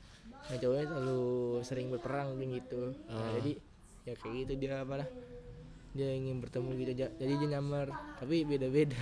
Yang 0.50 0.58
cowoknya 0.58 0.86
terlalu 0.90 1.22
sering 1.62 1.86
berperang 1.86 2.28
gitu. 2.34 2.80
Nah, 3.06 3.14
Ah. 3.14 3.30
jadi 3.38 3.52
ya 4.10 4.14
kayak 4.18 4.34
gitu 4.42 4.52
dia 4.58 4.82
apa 4.82 4.94
lah 4.98 5.08
dia 5.94 6.10
ingin 6.10 6.42
bertemu 6.42 6.68
gitu 6.76 6.90
aja. 6.98 7.06
Jadi 7.14 7.32
dia 7.38 7.48
nyamar 7.54 7.86
tapi 8.18 8.42
beda-beda 8.42 8.98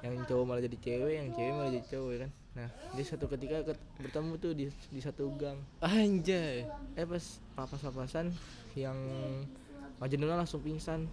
yang 0.00 0.14
cowok 0.24 0.44
malah 0.44 0.62
jadi 0.62 0.76
cewek 0.76 1.12
yang 1.14 1.28
cewek 1.30 1.52
malah 1.52 1.70
jadi 1.70 1.86
cowok 1.86 2.10
ya 2.10 2.18
kan? 2.18 2.30
Nah 2.50 2.68
dia 2.90 3.04
satu 3.04 3.26
ketika 3.26 3.56
ket- 3.62 3.84
bertemu 3.96 4.32
tuh 4.36 4.52
di 4.52 4.64
di 4.88 5.00
satu 5.00 5.28
gang. 5.34 5.60
Anjay. 5.78 6.64
Eh 6.94 7.04
pas 7.04 7.24
papas-papasan 7.54 8.32
yang 8.74 8.96
Majnun 9.96 10.26
langsung 10.26 10.58
pingsan. 10.58 11.04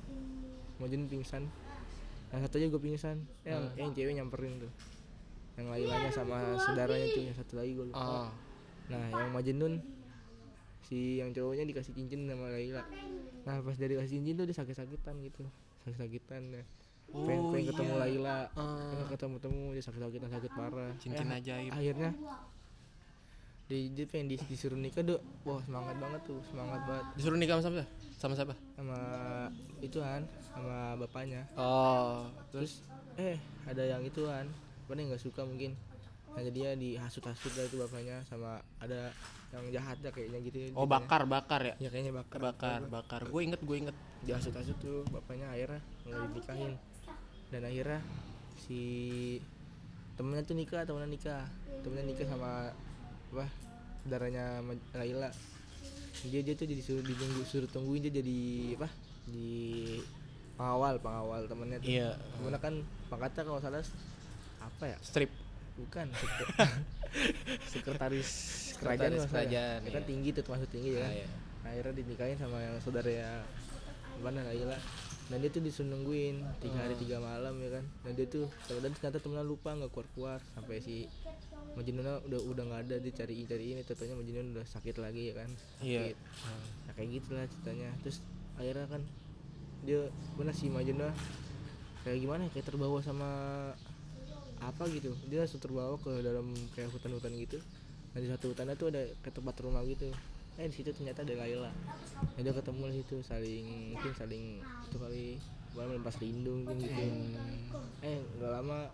Majnun 0.77 1.05
pingsan. 1.05 1.43
Yang 2.29 2.41
satunya 2.43 2.67
gue 2.67 2.79
pingsan. 2.79 3.17
Eh, 3.43 3.51
yang, 3.51 3.63
Ah. 3.65 3.75
yang 3.75 3.91
cewek 3.91 4.13
nyamperin 4.13 4.57
tuh. 4.57 4.71
Yang 5.55 5.67
lain-lainnya 5.67 6.11
sama 6.11 6.37
saudaranya 6.57 7.07
tuh 7.09 7.21
yang 7.21 7.35
satu 7.35 7.53
lagi 7.55 7.71
gue 7.73 7.85
lupa. 7.85 7.99
Oh 7.99 8.29
nah 8.87 9.03
yang 9.11 9.35
Majnun 9.35 9.83
si 10.81 11.19
yang 11.19 11.35
cowoknya 11.35 11.67
dikasih 11.67 11.91
cincin 11.91 12.23
sama 12.23 12.47
Laila. 12.47 12.87
Nah 13.43 13.59
pas 13.59 13.75
dari 13.75 13.93
kasih 13.93 14.23
cincin 14.23 14.33
tuh 14.33 14.45
dia 14.47 14.55
sakit-sakitan 14.55 15.19
gitu. 15.21 15.43
Sakit-sakitan 15.83 16.41
ya 16.53 16.63
Oh, 17.07 17.23
pengen 17.23 17.65
ketemu 17.65 17.93
iya. 17.93 18.01
Laila. 18.03 18.37
Ah. 18.53 18.91
pengen 18.91 19.07
ketemu-temu 19.09 19.63
dia 19.71 19.83
sakit-sakitan 19.83 20.29
sakit 20.29 20.51
parah. 20.53 20.91
Cincin 20.99 21.27
Eh, 21.27 21.37
ajaib. 21.39 21.71
akhirnya 21.71 22.11
di, 23.67 23.91
dia 23.91 24.05
pengen 24.07 24.31
dis- 24.31 24.47
disuruh 24.47 24.75
nikah 24.75 25.03
dok. 25.03 25.19
Wah 25.43 25.59
semangat 25.59 25.95
banget 25.99 26.21
tuh 26.23 26.39
semangat 26.47 26.79
banget. 26.83 27.05
Disuruh 27.15 27.35
nikah 27.35 27.59
sama 27.59 27.63
siapa? 27.69 27.85
Sama 28.15 28.33
siapa? 28.33 28.53
Sama 28.73 28.97
ituan 29.79 30.21
sama 30.49 30.95
bapaknya. 30.95 31.43
Oh 31.53 32.27
terus? 32.49 32.79
Eh 33.15 33.35
ada 33.63 33.83
yang 33.83 34.03
ituan. 34.03 34.47
Apa 34.87 34.91
nih 34.95 35.11
nggak 35.11 35.19
suka 35.19 35.43
mungkin. 35.43 35.75
Jadi 36.37 36.53
dia 36.53 36.77
dihasut-hasut 36.77 37.49
lah 37.55 37.65
itu 37.65 37.75
bapaknya 37.77 38.21
sama 38.23 38.61
ada 38.77 39.09
yang 39.49 39.63
jahat 39.73 39.97
dah 39.99 40.11
kayaknya 40.11 40.37
gitu 40.43 40.57
oh 40.75 40.85
ceritanya. 40.85 40.91
bakar 40.93 41.21
bakar 41.25 41.61
ya? 41.63 41.75
Ya 41.81 41.89
kayaknya 41.89 42.13
bakar. 42.13 42.39
Bakar 42.39 42.79
bakar. 42.87 43.21
Gue 43.25 43.41
inget 43.43 43.59
gue 43.59 43.77
inget. 43.79 43.95
Dihasut-hasut 44.21 44.77
tuh 44.77 45.01
bapaknya 45.09 45.49
akhirnya 45.49 45.81
nggak 46.03 46.19
dinikahin 46.29 46.73
dan 47.47 47.61
akhirnya 47.63 47.99
si 48.57 48.79
temennya 50.13 50.43
tuh 50.43 50.55
nikah 50.55 50.83
temennya 50.83 51.09
nikah. 51.09 51.43
Temennya 51.81 52.05
nikah 52.05 52.27
sama 52.27 52.51
apa 53.29 53.45
saudaranya 54.01 54.59
Ma- 54.61 54.87
Laila. 54.93 55.29
Dia 56.25 56.41
dia 56.41 56.53
tuh 56.53 56.65
jadi 56.65 56.81
suruh 56.81 57.03
ditunggu 57.03 57.41
suruh 57.43 57.69
tungguin 57.69 58.01
dia 58.01 58.13
jadi 58.13 58.39
apa 58.75 58.89
di 59.27 59.49
pengawal 60.55 60.97
pengawal 60.97 61.41
temennya 61.45 61.77
tuh. 61.79 61.89
Iya. 61.89 62.09
Temennya 62.35 62.59
kan 62.59 62.73
pangkatnya 63.07 63.43
kalau 63.43 63.59
salah 63.59 63.83
apa 64.59 64.83
ya? 64.85 64.97
Strip. 64.99 65.29
Bukan 65.77 66.09
sek- 66.17 66.49
sekretaris 67.69 68.29
kerajaan 68.77 69.13
Sekretaris 69.13 69.29
kerajaan, 69.29 69.79
ya 69.85 69.91
kan 69.93 70.03
tinggi 70.03 70.29
tuh 70.33 70.41
termasuk 70.41 70.69
tinggi 70.69 70.97
ya 70.97 70.99
Ah, 70.99 71.05
kan 71.05 71.13
iya. 71.13 71.27
akhirnya 71.67 71.93
dinikahin 71.95 72.37
sama 72.37 72.57
yang 72.59 72.75
saudara 72.81 73.05
ya 73.07 73.31
mana 74.17 74.41
Laila 74.41 74.73
dan 75.27 75.43
dia 75.43 75.51
tuh 75.51 75.59
disuruh 75.59 75.91
nungguin 75.91 76.39
tiga 76.63 76.79
hari 76.79 76.95
Ah. 76.95 76.99
tiga 76.99 77.17
malam 77.19 77.55
ya 77.59 77.69
kan? 77.75 77.85
Dan 78.03 78.11
dia 78.15 78.27
tuh 78.27 78.47
dan 78.69 78.91
ternyata 78.95 79.19
temennya 79.19 79.43
lupa 79.43 79.75
nggak 79.75 79.91
keluar 79.91 80.07
keluar 80.15 80.39
sampai 80.55 80.79
si 80.79 81.03
Majnunnya 81.75 82.23
udah 82.25 82.39
udah 82.47 82.63
nggak 82.63 82.81
ada 82.87 82.95
dia 82.97 83.13
cariin 83.13 83.45
cariin 83.45 83.77
tentunya 83.83 84.15
Majnun 84.15 84.55
udah 84.55 84.65
sakit 84.65 84.95
lagi 84.97 85.29
ya 85.29 85.43
kan? 85.43 85.49
Sakit. 85.83 86.15
nah, 86.87 86.93
kayak 86.95 87.09
gitulah 87.19 87.45
ceritanya. 87.45 87.89
Terus 88.01 88.17
akhirnya 88.55 88.87
kan 88.87 89.01
dia 89.83 89.99
mana 90.39 90.51
si 90.55 90.71
Majnun 90.71 91.11
kayak 92.01 92.17
gimana 92.23 92.47
ya, 92.47 92.49
kayak 92.55 92.65
terbawa 92.71 92.97
sama 93.03 93.29
apa 94.57 94.83
gitu. 94.89 95.11
Dia 95.27 95.43
langsung 95.43 95.59
terbawa 95.59 95.99
ke 95.99 96.23
dalam 96.23 96.55
kayak 96.71 96.89
hutan-hutan 96.89 97.35
gitu. 97.35 97.59
Nah 98.15 98.19
di 98.23 98.31
satu 98.31 98.55
hutannya 98.55 98.73
tuh 98.73 98.89
ada 98.89 99.03
kayak 99.21 99.35
tempat 99.35 99.55
rumah 99.61 99.83
gitu 99.83 100.07
eh 100.57 100.65
di 100.65 100.73
situ 100.73 100.89
ternyata 100.89 101.21
ada 101.21 101.33
Laila. 101.37 101.69
Nah, 101.69 102.41
dia 102.41 102.49
ketemu 102.49 102.81
di 102.89 102.95
situ 103.01 103.15
saling 103.21 103.65
mungkin 103.93 104.11
saling 104.17 104.43
itu 104.61 104.97
kali. 104.97 105.27
Malah 105.77 105.87
melepas 105.93 106.15
rindu 106.17 106.51
mungkin 106.57 106.77
gitu. 106.81 107.03
Eh 108.01 108.17
nggak 108.41 108.51
lama 108.51 108.89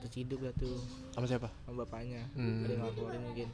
terciduk 0.00 0.40
lah 0.40 0.54
tuh. 0.56 0.80
Sama 1.12 1.28
siapa? 1.28 1.48
Sama 1.68 1.84
bapaknya. 1.84 2.24
Hmm. 2.32 2.64
ada 2.64 2.74
ngelaporin 2.80 3.20
mungkin. 3.20 3.48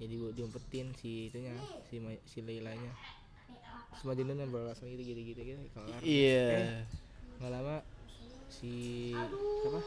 Jadi 0.00 0.14
gua 0.18 0.30
diumpetin 0.32 0.86
si 0.96 1.28
itunya 1.28 1.52
si 1.92 2.00
si 2.24 2.38
Lailanya. 2.40 2.92
Semua 4.00 4.16
jenuh 4.16 4.32
yang 4.32 4.48
beralasan 4.48 4.88
gitu 4.88 5.04
gitu 5.04 5.20
gitu 5.20 5.40
gitu 5.44 5.60
kelar. 5.76 6.00
Iya. 6.00 6.88
Nggak 7.36 7.52
lama 7.52 7.76
si 8.48 8.72
apa 9.64 9.80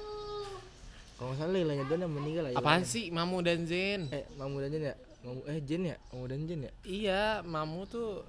kalau 1.15 1.31
nggak 1.31 1.39
salah 1.41 1.53
Lailanya 1.55 1.85
doang 1.87 2.01
yang 2.05 2.13
meninggal 2.13 2.43
lah 2.45 2.51
apaan 2.59 2.83
Lailanya. 2.83 2.91
sih? 2.91 3.05
Mamu 3.09 3.37
dan 3.39 3.59
Zen 3.63 4.01
eh 4.11 4.25
Mamu 4.35 4.57
dan 4.59 4.69
Jen 4.73 4.83
ya 4.91 4.95
Mamu 5.25 5.41
eh 5.43 5.59
Jen 5.59 5.81
ya? 5.83 5.97
Mamu 6.07 6.25
dan 6.25 6.39
Jen 6.43 6.59
ya? 6.61 6.71
Iya 6.83 7.23
Mamu 7.41 7.81
tuh 7.85 8.21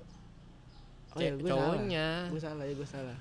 oh 1.12 1.18
ya 1.18 1.32
gue 1.32 1.44
cowoknya. 1.46 2.06
salah. 2.18 2.28
gue 2.28 2.40
salah 2.40 2.64
ya 2.64 2.74
gue 2.74 2.88
salah. 2.88 3.18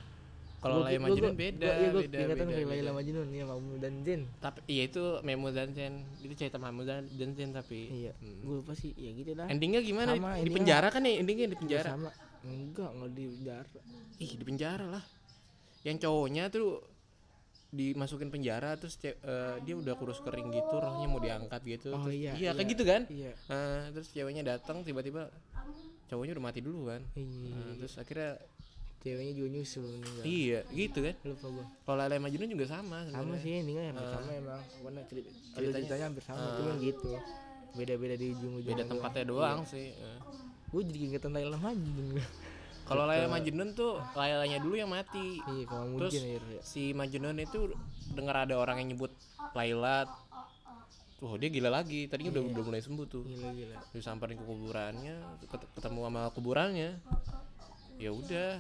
Kalau 0.58 0.82
Gua- 0.82 0.88
Laila 0.88 0.98
gua- 0.98 1.06
Majnun 1.06 1.22
gua- 1.22 1.38
beda 1.38 1.62
gua- 1.62 1.78
iya 1.78 1.88
gue 1.88 2.02
beda 2.02 2.18
ingatan 2.18 2.36
beda, 2.42 2.58
beda. 2.58 2.70
Laila 2.72 2.92
Majnun 2.92 3.28
ya 3.30 3.44
Mamu 3.46 3.72
dan 3.78 3.94
Jen 4.02 4.22
tapi 4.40 4.60
iya 4.66 4.84
itu 4.84 5.04
Memu 5.22 5.48
dan 5.52 5.70
Zen 5.72 5.94
itu 6.20 6.34
cerita 6.34 6.58
Mamu 6.58 6.82
dan 6.82 7.04
dan 7.06 7.30
Zen 7.32 7.50
tapi 7.52 7.80
iya 7.94 8.12
Hmm. 8.16 8.40
gue 8.42 8.56
lupa 8.60 8.74
sih. 8.74 8.92
Ya 8.92 9.12
gitu 9.14 9.32
dah. 9.34 9.46
Endingnya 9.46 9.80
gimana? 9.80 10.12
Sama, 10.12 10.34
di 10.34 10.42
endingnya- 10.42 10.56
penjara 10.58 10.88
kan 10.90 11.02
ya? 11.02 11.14
Endingnya 11.16 11.48
di 11.48 11.54
Ya, 11.54 11.60
penjara. 11.60 11.90
sama. 11.92 12.10
Enggak 12.42 12.90
enggak 12.92 13.12
di 13.12 13.24
penjara. 13.30 13.68
Ih 14.18 14.32
di 14.32 14.44
penjara 14.44 14.86
lah. 14.90 15.04
Yang 15.84 15.98
cowoknya 16.02 16.44
tuh 16.50 16.82
dimasukin 17.76 18.30
penjara 18.30 18.74
terus 18.76 18.96
eh, 19.04 19.14
dia 19.62 19.76
udah 19.76 19.94
kurus 19.94 20.18
kering 20.20 20.48
gitu 20.50 20.74
rohnya 20.74 21.06
mau 21.06 21.20
diangkat 21.20 21.62
gitu 21.62 21.92
Oh, 21.92 22.02
terus- 22.02 22.16
iya, 22.16 22.32
kayak 22.34 22.56
iya. 22.56 22.64
gitu 22.66 22.84
kan? 22.84 23.02
iya. 23.08 23.32
Eh, 23.46 23.84
terus 23.92 24.08
ceweknya 24.10 24.44
datang 24.48 24.82
tiba-tiba 24.82 25.28
cowoknya 26.06 26.34
udah 26.34 26.46
mati 26.46 26.60
dulu 26.60 26.88
kan? 26.88 27.02
Iya. 27.14 27.52
Nah, 27.52 27.74
terus 27.76 27.94
akhirnya 27.96 28.40
ceweknya 29.00 29.34
juga 29.36 29.50
nyusul 29.52 29.84
meninggal 29.86 30.24
iya 30.24 30.60
gitu 30.72 31.00
kan? 31.00 31.14
Lupa 31.22 31.48
gua. 31.52 31.66
Kalau 31.84 31.98
Laila 32.00 32.16
Majnun 32.18 32.50
juga 32.50 32.66
sama 32.66 32.98
sama 33.04 33.12
sebenarnya. 33.12 33.38
sih 33.40 33.52
endingnya 33.56 33.84
hampir 33.92 34.08
sama 34.10 34.32
emang 34.34 34.62
warna 34.82 35.02
cerita 35.04 35.30
ceritanya- 35.54 35.84
hampir 36.02 36.24
sama 36.24 36.46
cuman 36.56 36.76
gitu. 36.80 37.10
Beda-beda 37.76 38.16
di 38.16 38.26
ujung-ujung 38.32 38.72
beda 38.72 38.84
tempatnya 38.88 39.24
doang 39.28 39.60
sih 39.66 39.92
eh. 39.92 40.20
gue 40.66 40.82
jadi 40.82 41.00
ingetan 41.06 41.32
Majnun 41.32 42.16
kalau 42.86 43.04
Laila 43.10 43.28
Majnun 43.28 43.74
tuh 43.74 43.98
Lailanya 44.14 44.58
dulu 44.62 44.76
yang 44.78 44.90
mati. 44.94 45.42
Iya 45.42 45.64
kalau 45.66 45.98
terus 46.00 46.14
akhirnya 46.16 46.62
si 46.62 46.94
Majnun 46.94 47.38
itu 47.42 47.74
dengar 48.14 48.46
ada 48.46 48.56
orang 48.56 48.86
yang 48.86 48.96
nyebut 48.96 49.12
Laila. 49.58 50.06
Tuh 51.18 51.36
dia 51.42 51.50
gila 51.50 51.74
lagi. 51.74 52.06
Tadinya 52.06 52.38
udah 52.38 52.44
udah 52.54 52.64
mulai 52.64 52.82
sembuh 52.84 53.06
tuh. 53.10 53.24
Gila 53.26 53.50
gila. 53.52 53.76
Disamperin 53.92 54.38
ke 54.38 54.46
kuburannya 54.46 55.16
ket- 55.50 55.70
ketemu 55.74 56.00
sama 56.06 56.22
kuburannya. 56.32 56.90
Ya 57.98 58.12
udah 58.12 58.60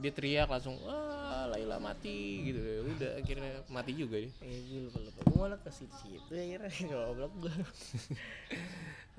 dia 0.00 0.12
teriak 0.12 0.48
langsung 0.48 0.80
wah 0.82 1.46
Laila 1.52 1.76
mati 1.76 2.48
gitu. 2.48 2.60
Ya 2.60 2.80
udah 2.84 3.10
akhirnya 3.20 3.52
mati 3.68 3.92
juga 3.94 4.16
dia. 4.18 4.32
Eh 4.42 4.60
gue 4.66 4.80
lupa 4.88 4.98
lupa 5.04 5.20
gue 5.24 5.36
malah 5.36 5.60
ke 5.60 5.70
situ 5.70 5.94
situ 6.00 6.32
akhirnya. 6.32 6.72
Goblok 6.90 7.32
gue 7.44 7.52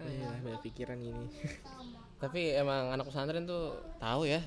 iya 0.02 0.34
banyak 0.42 0.66
pikiran 0.66 0.98
ini 0.98 1.30
tapi 2.22 2.54
emang 2.54 2.94
anak 2.94 3.10
pesantren 3.10 3.50
tuh 3.50 3.82
tahu 3.98 4.30
ya 4.30 4.42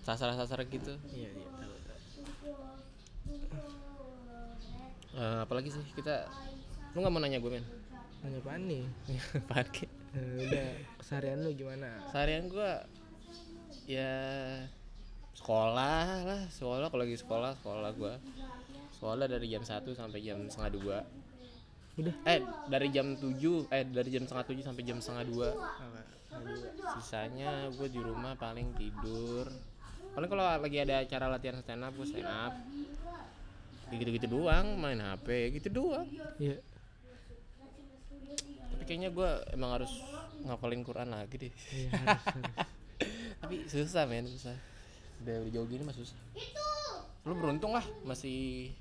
sasar-sasar 0.00 0.64
gitu. 0.72 0.96
Iya 1.12 1.28
iya 1.28 1.48
tahu 1.60 1.74
tahu. 1.84 2.00
Eh, 5.12 5.38
apalagi 5.44 5.68
sih 5.68 5.84
kita 5.92 6.24
lu 6.96 7.04
nggak 7.04 7.12
mau 7.12 7.20
nanya 7.20 7.36
gue 7.36 7.52
men? 7.52 7.66
Nanya 8.24 8.40
apaan 8.40 8.64
nih? 8.64 8.84
Apaan 9.44 9.68
Ki? 9.68 9.84
Eh, 10.16 10.48
udah 10.48 10.68
keseharian 10.96 11.44
lu 11.44 11.52
gimana? 11.52 12.00
Seharian 12.08 12.48
gue 12.48 12.70
ya 13.84 14.12
sekolah 15.38 16.26
lah 16.26 16.42
sekolah 16.50 16.86
kalau 16.90 17.02
lagi 17.06 17.16
sekolah 17.16 17.50
sekolah 17.62 17.90
gue 17.94 18.14
sekolah 18.98 19.30
dari 19.30 19.46
jam 19.46 19.62
1 19.62 19.86
sampai 19.94 20.18
jam 20.26 20.38
setengah 20.50 20.70
dua. 20.74 20.98
Udah. 22.02 22.14
Eh 22.26 22.42
dari 22.66 22.90
jam 22.90 23.14
7 23.14 23.70
eh 23.70 23.86
dari 23.86 24.10
jam 24.10 24.26
setengah 24.26 24.46
tujuh 24.50 24.64
sampai 24.66 24.82
jam 24.82 24.98
setengah 24.98 25.24
dua. 25.30 25.48
Sisanya 26.98 27.70
gue 27.70 27.86
di 27.86 28.02
rumah 28.02 28.34
paling 28.34 28.74
tidur. 28.74 29.46
Paling 30.18 30.26
kalau 30.26 30.42
lagi 30.42 30.78
ada 30.82 31.06
acara 31.06 31.30
latihan 31.30 31.62
stand 31.62 31.86
up 31.86 31.94
gue 31.94 32.06
stand 32.10 32.26
up 32.26 32.54
gitu 33.88 34.04
gitu 34.12 34.28
doang 34.28 34.76
main 34.76 34.98
hp 34.98 35.26
gitu 35.62 35.70
doang. 35.70 36.04
Iya. 36.42 36.58
Tapi 38.74 38.82
kayaknya 38.82 39.14
gue 39.14 39.30
emang 39.54 39.78
harus 39.78 39.94
ngapalin 40.42 40.82
Quran 40.82 41.14
lagi 41.14 41.38
deh. 41.38 41.52
Iya 41.70 41.88
harus 41.94 42.24
harus. 42.26 42.46
Tapi 43.46 43.56
susah 43.70 44.04
men 44.10 44.26
susah 44.26 44.58
udah 45.24 45.36
udah 45.44 45.52
jauh 45.52 45.68
gini 45.68 45.82
mah 45.82 45.96
susah. 45.96 46.18
Lu 47.26 47.34
beruntung 47.36 47.74
lah 47.74 47.84
masih 48.06 48.72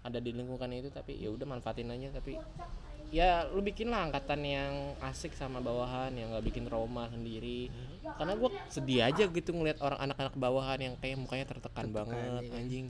ada 0.00 0.16
di 0.16 0.32
lingkungan 0.32 0.72
itu 0.72 0.88
tapi 0.88 1.20
ya 1.20 1.28
udah 1.28 1.44
manfaatin 1.44 1.92
aja 1.92 2.08
tapi 2.16 2.40
ya 3.10 3.44
lu 3.50 3.60
bikin 3.60 3.90
lah 3.90 4.08
angkatan 4.08 4.40
yang 4.46 4.72
asik 5.02 5.34
sama 5.34 5.58
bawahan 5.58 6.14
yang 6.14 6.30
nggak 6.30 6.46
bikin 6.46 6.64
trauma 6.64 7.10
sendiri. 7.10 7.68
Karena 8.16 8.38
gua 8.38 8.50
sedih 8.70 9.04
aja 9.04 9.26
gitu 9.26 9.50
ngeliat 9.50 9.82
orang 9.82 9.98
anak-anak 10.10 10.34
bawahan 10.38 10.78
yang 10.80 10.94
kayak 11.02 11.18
mukanya 11.18 11.46
tertekan, 11.50 11.90
banget 11.90 12.46
iya. 12.46 12.56
anjing. 12.56 12.86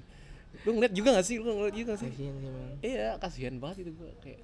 Lu 0.66 0.76
ngeliat 0.76 0.92
juga 0.92 1.08
gak 1.16 1.26
sih? 1.26 1.36
Lu 1.40 1.50
ngeliat 1.56 1.74
juga 1.74 1.94
gak 1.96 2.00
sih? 2.04 2.10
Kasihan 2.10 2.34
sih 2.36 2.50
iya 2.84 3.08
kasihan 3.16 3.54
banget 3.56 3.86
itu 3.88 3.92
gua 3.96 4.12
kayak 4.20 4.40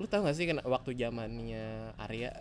lu 0.00 0.08
tau 0.08 0.24
gak 0.24 0.36
sih 0.36 0.48
kan 0.48 0.60
waktu 0.64 0.90
zamannya 0.96 1.92
Arya? 2.00 2.32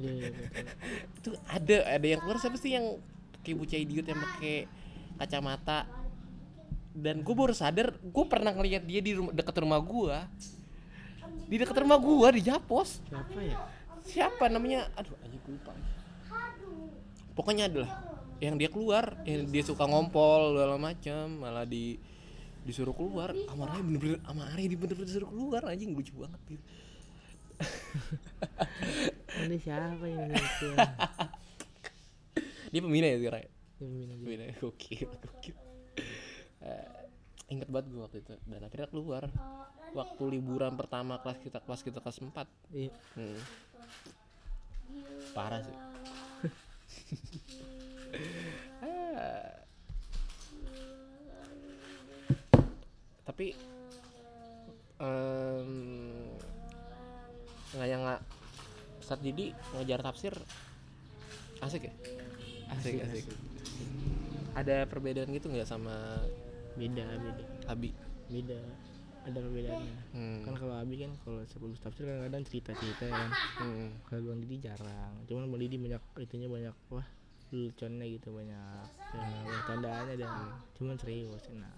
Iya 0.00 0.12
iya 0.16 0.28
betul. 0.32 0.64
itu 1.20 1.30
ada 1.48 1.76
ada 1.96 2.06
yang 2.08 2.20
keluar 2.24 2.38
siapa 2.40 2.56
sih 2.60 2.72
yang 2.76 2.96
kayak 3.42 3.56
bocah 3.56 3.78
idiot 3.78 4.06
yang 4.06 4.20
pakai 4.20 4.56
kacamata. 5.20 5.88
Dan 6.90 7.22
gue 7.22 7.34
baru 7.34 7.54
sadar 7.54 7.94
gue 8.02 8.24
pernah 8.26 8.50
ngeliat 8.50 8.82
dia 8.82 8.98
di 8.98 9.14
rumah, 9.14 9.30
dekat 9.30 9.56
rumah 9.62 9.78
gue 9.78 10.16
di 11.46 11.56
dekat 11.58 11.76
rumah 11.82 11.98
gue 12.02 12.28
di 12.38 12.42
Japos. 12.50 12.98
Siapa 13.06 13.38
ya? 13.42 13.56
Siapa 14.02 14.44
namanya? 14.50 14.90
Aduh 14.98 15.14
aja 15.22 15.36
gue 15.38 15.52
lupa 15.54 15.70
pokoknya 17.40 17.72
adalah 17.72 17.90
yang 18.36 18.60
dia 18.60 18.68
keluar 18.68 19.16
yang 19.24 19.48
dia 19.48 19.64
suka 19.64 19.88
ngompol 19.88 20.56
segala 20.56 20.76
macam 20.76 21.40
malah 21.40 21.64
di 21.64 21.96
disuruh 22.68 22.92
keluar. 22.92 23.32
Sama 23.48 23.72
Arya 23.72 23.80
bener-bener 23.80 24.20
sama 24.20 24.42
Arya 24.52 24.68
di 24.68 24.76
bener-bener 24.76 25.08
disuruh 25.08 25.30
keluar 25.32 25.64
anjing 25.64 25.96
lucu 25.96 26.12
banget 26.20 26.40
gitu. 26.52 26.64
Ini 29.40 29.56
siapa 29.60 30.04
ya 30.04 30.20
Indonesia 30.28 30.72
dia 32.70 32.80
pembina 32.80 33.06
ya 33.10 33.18
sekarang 33.18 33.42
ya? 33.42 33.50
ya 33.50 33.82
pembina. 33.82 34.14
Beda 34.22 34.44
gokil, 34.62 35.10
gokil. 35.10 35.56
Eh, 36.60 37.00
ingat 37.50 37.66
banget 37.66 37.86
gue 37.90 38.00
waktu 38.00 38.18
itu 38.22 38.32
dan 38.46 38.62
akhirnya 38.62 38.86
keluar 38.86 39.26
waktu 39.90 40.22
liburan 40.38 40.78
pertama 40.78 41.18
kelas 41.18 41.42
kita 41.42 41.58
kelas 41.58 41.82
kita 41.82 41.98
kelas 41.98 42.22
4 42.22 42.30
iya 42.70 42.94
hmm. 43.18 43.40
parah 45.34 45.58
sih 45.66 45.76
Ah. 48.82 49.62
tapi 53.30 53.54
em, 54.98 55.70
nggak 57.74 57.88
yang 57.88 58.02
nggak 58.02 58.22
Ustadz 58.98 59.22
Didi 59.22 59.54
ngajar 59.74 60.02
tafsir 60.02 60.34
asik 61.62 61.86
ya 61.86 61.92
asik 62.80 63.04
asik, 63.04 63.24
ada 64.56 64.88
perbedaan 64.88 65.30
gitu 65.30 65.52
nggak 65.52 65.68
sama 65.68 65.94
beda 66.74 67.04
beda. 67.04 67.44
Abi? 67.68 67.90
Beda. 68.32 68.58
Ada 69.20 69.36
perbedaannya. 69.36 69.96
Hmm. 70.16 70.40
kan 70.48 70.54
kalau 70.56 70.74
Abi 70.80 70.96
kan 71.04 71.12
kalau 71.20 71.44
sebelum 71.44 71.76
tafsir 71.76 72.08
kan 72.08 72.24
kadang 72.24 72.42
cerita 72.48 72.72
cerita 72.72 73.04
ya 73.04 73.14
kan. 73.14 73.30
Hmm. 73.60 73.88
kalau 74.08 74.32
Bang 74.32 74.40
Didi 74.40 74.56
jarang. 74.64 75.12
Cuman 75.28 75.52
Bang 75.52 75.60
Didi 75.60 75.76
banyak 75.76 76.02
itunya 76.24 76.48
banyak 76.48 76.74
wah 76.88 77.06
leluconnya 77.52 78.06
gitu 78.08 78.32
banyak. 78.32 78.86
Ya, 79.12 79.26
banyak 79.44 79.64
tandaannya 79.68 80.14
dan 80.16 80.32
cuman 80.80 80.96
serius 80.96 81.44
nah 81.52 81.74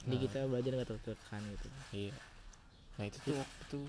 jadi 0.00 0.16
kita 0.16 0.38
belajar 0.48 0.70
nggak 0.80 0.90
tertekan 0.96 1.42
gitu. 1.52 1.68
Iya. 1.92 2.14
Nah 2.96 3.04
itu 3.04 3.18
tuh 3.20 3.36
itu. 3.36 3.80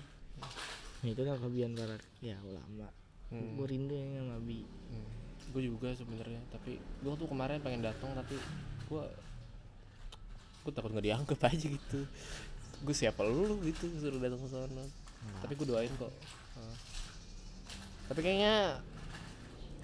Nah, 1.02 1.08
itu 1.08 1.22
kan 1.24 1.34
kelebihan 1.40 1.72
para 1.72 1.96
ya 2.20 2.36
ulama. 2.44 2.88
Hmm. 3.32 3.56
gue 3.56 3.64
rindu 3.64 3.96
yang 3.96 4.12
sama 4.20 4.36
Abi. 4.36 4.60
Hmm. 4.92 5.08
Gue 5.50 5.62
juga 5.66 5.90
sebenarnya 5.92 6.40
tapi 6.54 6.78
gue 6.78 7.12
tuh 7.18 7.28
kemarin 7.28 7.58
pengen 7.60 7.82
datang 7.84 8.14
tapi 8.14 8.38
gue 8.86 9.04
gue 10.62 10.72
takut 10.72 10.90
nggak 10.94 11.06
dianggap 11.06 11.38
aja 11.50 11.66
gitu. 11.66 12.00
Gue 12.82 12.94
siapa 12.94 13.22
lu 13.26 13.58
gitu 13.66 13.90
suruh 13.98 14.18
datang 14.22 14.40
ke 14.42 14.48
sana. 14.50 14.84
Tapi 15.42 15.52
gue 15.58 15.66
doain 15.66 15.92
kok. 15.98 16.12
Tapi 18.10 18.20
kayaknya 18.22 18.78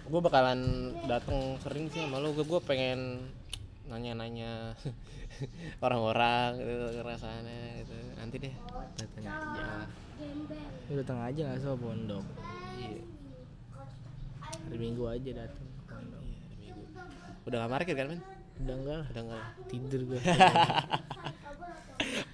gue 0.09 0.21
bakalan 0.23 0.61
datang 1.07 1.59
sering 1.63 1.91
sih 1.91 2.07
sama 2.07 2.23
lu. 2.23 2.35
Gue 2.35 2.47
gue 2.47 2.61
pengen 2.63 3.31
nanya-nanya 3.89 4.79
orang-orang 5.87 6.59
gitu 6.63 7.03
rasanya 7.03 7.83
gitu. 7.83 7.95
Nanti 8.19 8.37
deh. 8.39 8.55
Datang 8.99 9.25
aja. 9.27 9.67
Lu 10.91 10.95
datang 10.99 11.19
aja 11.23 11.41
nggak 11.43 11.61
sama 11.63 11.77
pondok 11.79 12.27
iya 12.27 12.48
hari 14.69 14.85
minggu 14.85 15.09
aja 15.09 15.31
datang 15.33 15.65
iya 16.21 16.37
ada 16.45 16.57
minggu. 16.61 16.83
Udah 17.49 17.57
gak 17.65 17.73
parkir 17.73 17.97
kan 17.97 18.07
men? 18.13 18.21
Udah 18.61 18.75
enggak 18.77 18.97
lah 19.01 19.07
udah 19.09 19.23
enggak 19.25 19.45
tidur 19.73 20.01
gue 20.05 20.21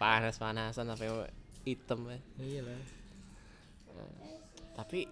panas 0.03 0.35
panasan 0.43 0.91
sampai 0.91 1.30
hitam 1.62 2.11
ya 2.11 2.18
iya 2.43 2.61
lah. 2.66 2.82
Tapi 4.74 5.07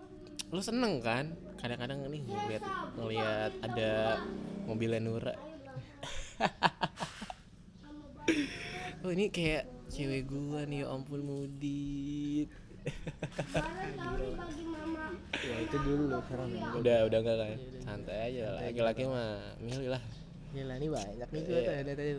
lu 0.50 0.58
seneng 0.58 0.98
kan? 0.98 1.30
Kadang-kadang 1.62 2.10
nih 2.10 2.26
ngeliat 2.26 2.64
ngeliat 2.98 3.52
ada 3.62 4.18
mobilnya 4.66 4.98
Nura. 4.98 5.34
Oh 9.02 9.10
ini 9.10 9.34
kayak 9.34 9.66
cewek 9.90 10.30
gua 10.30 10.62
nih 10.62 10.86
ya 10.86 10.94
ampun 10.94 11.26
mudit 11.26 12.46
ya 15.42 15.56
itu 15.58 15.76
dulu 15.82 16.04
sekarang. 16.22 16.50
udah 16.78 16.98
udah 17.08 17.18
enggak 17.22 17.36
kan 17.40 17.58
santai 17.82 18.16
aja 18.30 18.44
lah. 18.54 18.60
Laki-laki 18.68 19.02
mah 19.08 19.56
milih 19.58 19.88
lah. 19.90 20.02
Ya 20.52 20.62
lah 20.68 20.76
ini 20.76 20.88
banyak 20.92 21.28
nih 21.32 21.40
gue 21.42 21.56
Iya. 21.56 21.64
tuh 21.64 21.74
ada 21.74 21.92
tadi. 21.96 22.12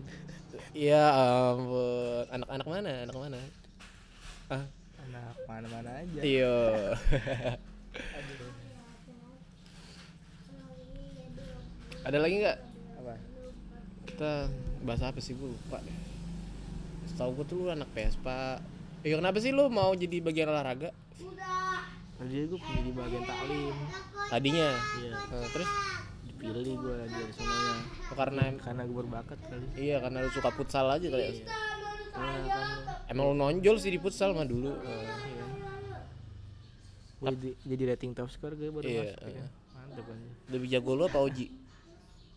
Ya 0.73 1.03
ampun. 1.13 2.25
Anak-anak 2.33 2.67
mana? 2.67 2.91
Anak 3.05 3.17
mana? 3.17 3.39
Ah 4.49 4.65
anak 5.03 5.35
mana-mana 5.45 5.89
aja. 6.01 6.19
Iya. 6.23 6.55
Ada 12.03 12.17
lagi 12.19 12.35
nggak? 12.43 12.57
Apa? 12.99 13.15
Kita 14.11 14.31
bahas 14.83 15.01
apa 15.03 15.19
sih? 15.23 15.31
Gue 15.37 15.55
lupa 15.55 15.79
deh. 15.79 15.97
Setahu 17.07 17.31
gue 17.39 17.45
tuh 17.47 17.55
lu 17.63 17.71
anak 17.71 17.87
Vespa 17.95 18.59
Iya 19.03 19.15
kenapa 19.19 19.37
sih 19.37 19.51
lu 19.51 19.67
mau 19.67 19.91
jadi 19.93 20.17
bagian 20.19 20.47
olahraga? 20.47 20.95
Tadi 22.15 22.47
gue 22.47 22.55
punya 22.55 22.81
di 22.81 22.91
bagian 22.91 23.23
taklim. 23.23 23.75
Tadinya? 24.31 24.69
Iya. 24.97 25.11
Eh, 25.33 25.47
terus? 25.51 25.69
Kepilih 26.23 26.75
gue 26.75 26.95
dari 27.07 27.31
sononya 27.31 27.75
Oh, 28.11 28.15
karena 28.15 28.43
karena 28.59 28.81
gue 28.83 28.95
berbakat 28.95 29.39
kali. 29.43 29.65
Iya 29.75 29.99
karena 29.99 30.23
lu 30.23 30.29
suka 30.29 30.49
futsal 30.51 30.87
aja 30.87 31.03
kali 31.03 31.23
ya? 31.23 31.31
Karena 32.13 32.47
kan 32.47 32.67
emang 33.09 33.25
lu 33.31 33.35
nonjol 33.37 33.75
sih 33.75 33.91
di 33.91 33.99
futsal 33.99 34.31
mah 34.31 34.43
dulu. 34.43 34.71
Eh, 34.71 35.03
iya. 35.27 35.45
gue 37.19 37.27
jadi, 37.31 37.49
jadi 37.63 37.83
rating 37.95 38.11
top 38.11 38.27
score 38.27 38.51
gue 38.53 38.67
baru 38.67 38.83
Iya, 38.83 39.03
masuk 39.15 39.31
ya. 39.31 39.45
mantap 39.73 40.05
aja 40.05 40.27
lebih 40.51 40.67
jago 40.67 40.91
lu 40.93 41.03
apa 41.07 41.19
Oji 41.19 41.47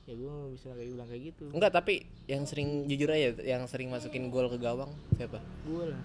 ya 0.06 0.14
gue 0.14 0.34
bisa 0.54 0.70
kayak 0.70 0.88
bilang 0.94 1.08
kayak 1.10 1.22
gitu. 1.34 1.44
Enggak 1.50 1.72
tapi 1.74 2.06
yang 2.30 2.46
sering 2.46 2.86
jujur 2.86 3.10
aja 3.10 3.34
yang 3.42 3.66
sering 3.66 3.90
masukin 3.90 4.30
gol 4.30 4.46
ke 4.46 4.58
gawang 4.62 4.94
siapa? 5.18 5.42
Gue 5.66 5.90
lah. 5.90 6.00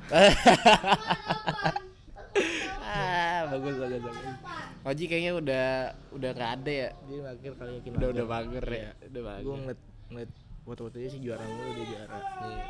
Ah 2.92 3.48
bagus 3.48 3.76
bagus 3.80 4.02
bagus. 4.04 4.36
Oji 4.84 5.04
kayaknya 5.08 5.32
udah 5.38 5.68
udah 6.12 6.30
nggak 6.36 6.52
ada 6.60 6.72
ya? 6.72 6.90
Dia 7.08 7.20
akhir 7.30 7.52
kali 7.56 7.72
yakin 7.80 7.92
udah 7.96 8.10
udah 8.12 8.26
mager 8.26 8.66
ya 8.68 8.90
udah 9.08 9.22
gue 9.22 9.30
mager 9.30 9.60
ngeliat 9.62 9.82
ngeliat 10.12 10.32
foto-fotonya 10.62 11.10
sih 11.10 11.22
juara 11.24 11.44
mulu 11.46 11.72
dia 11.78 11.86
juara. 11.88 12.18
Iya. 12.20 12.64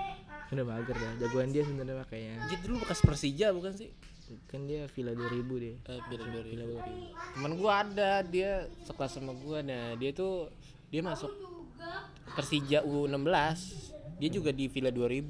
udah 0.52 0.68
mager 0.68 0.96
dah 1.00 1.12
jagoan 1.24 1.50
dia 1.56 1.64
sebenarnya 1.64 1.96
mah 1.96 2.08
kayaknya. 2.12 2.36
Oji 2.44 2.56
dulu 2.68 2.76
bekas 2.84 3.00
Persija 3.02 3.48
bukan 3.56 3.72
sih? 3.72 3.90
Kan 4.48 4.64
dia 4.68 4.88
Villa 4.92 5.12
2000 5.12 5.64
deh 5.64 5.76
eh, 5.76 6.02
Villa 6.08 6.26
Villa 6.44 6.66
2000 6.70 7.36
teman 7.36 7.52
gua 7.60 7.72
ada 7.84 8.12
dia 8.24 8.68
sekelas 8.84 9.12
sama 9.16 9.34
gua. 9.36 9.64
Nah 9.64 9.96
dia 9.96 10.12
tuh 10.12 10.52
dia 10.92 11.02
masuk 11.02 11.32
Persija 12.32 12.84
U16 12.84 13.32
dia 14.16 14.30
juga 14.30 14.52
di 14.52 14.68
Villa 14.68 14.88
2000 14.88 15.26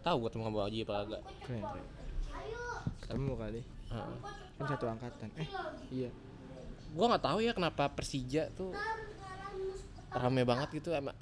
tahu 0.00 0.16
gua 0.16 0.30
teman 0.30 0.48
gua 0.48 0.64
Oji 0.64 0.84
apa 0.84 0.94
agak 1.02 1.22
keren 1.42 1.64
keren. 1.64 1.86
Ketemu 3.02 3.32
kali. 3.34 3.60
Kan 4.56 4.64
satu 4.66 4.84
angkatan. 4.86 5.28
Eh 5.34 5.48
iya. 5.90 6.10
Gua 6.92 7.10
nggak 7.10 7.24
tahu 7.24 7.38
ya 7.40 7.52
kenapa 7.52 7.90
Persija 7.90 8.48
tuh 8.52 8.70
rame 10.08 10.46
banget 10.46 10.72
gitu 10.72 10.94
sama 10.94 11.12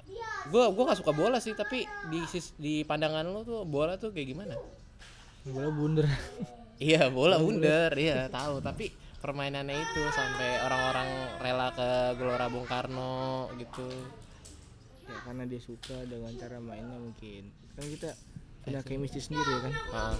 gua 0.47 0.69
gua 0.69 0.83
nggak 0.87 0.99
suka 1.01 1.11
bola 1.11 1.41
sih 1.41 1.51
tapi 1.51 1.83
di 2.07 2.21
sis- 2.29 2.55
di 2.55 2.85
pandangan 2.85 3.25
lo 3.25 3.41
tuh 3.41 3.65
bola 3.65 3.97
tuh 3.97 4.13
kayak 4.13 4.27
gimana? 4.29 4.55
Bola 5.43 5.69
bunder 5.69 6.05
iya 6.77 7.09
bola 7.09 7.41
bundar 7.41 7.91
iya 7.97 8.29
tahu. 8.29 8.61
Tapi 8.61 8.93
permainannya 9.25 9.73
itu 9.73 10.01
sampai 10.13 10.61
orang-orang 10.61 11.09
rela 11.41 11.73
ke 11.73 11.89
Gelora 12.21 12.45
Bung 12.45 12.69
Karno 12.69 13.49
gitu. 13.57 13.89
Ya 15.09 15.17
karena 15.25 15.49
dia 15.49 15.57
suka 15.57 15.97
dengan 16.05 16.29
cara 16.37 16.61
mainnya 16.61 16.93
mungkin. 17.01 17.49
Kan 17.73 17.89
kita 17.89 18.13
punya 18.61 18.85
chemistry 18.85 19.21
sendiri 19.25 19.49
ya 19.49 19.59
kan? 19.65 19.73
Ah. 19.97 20.17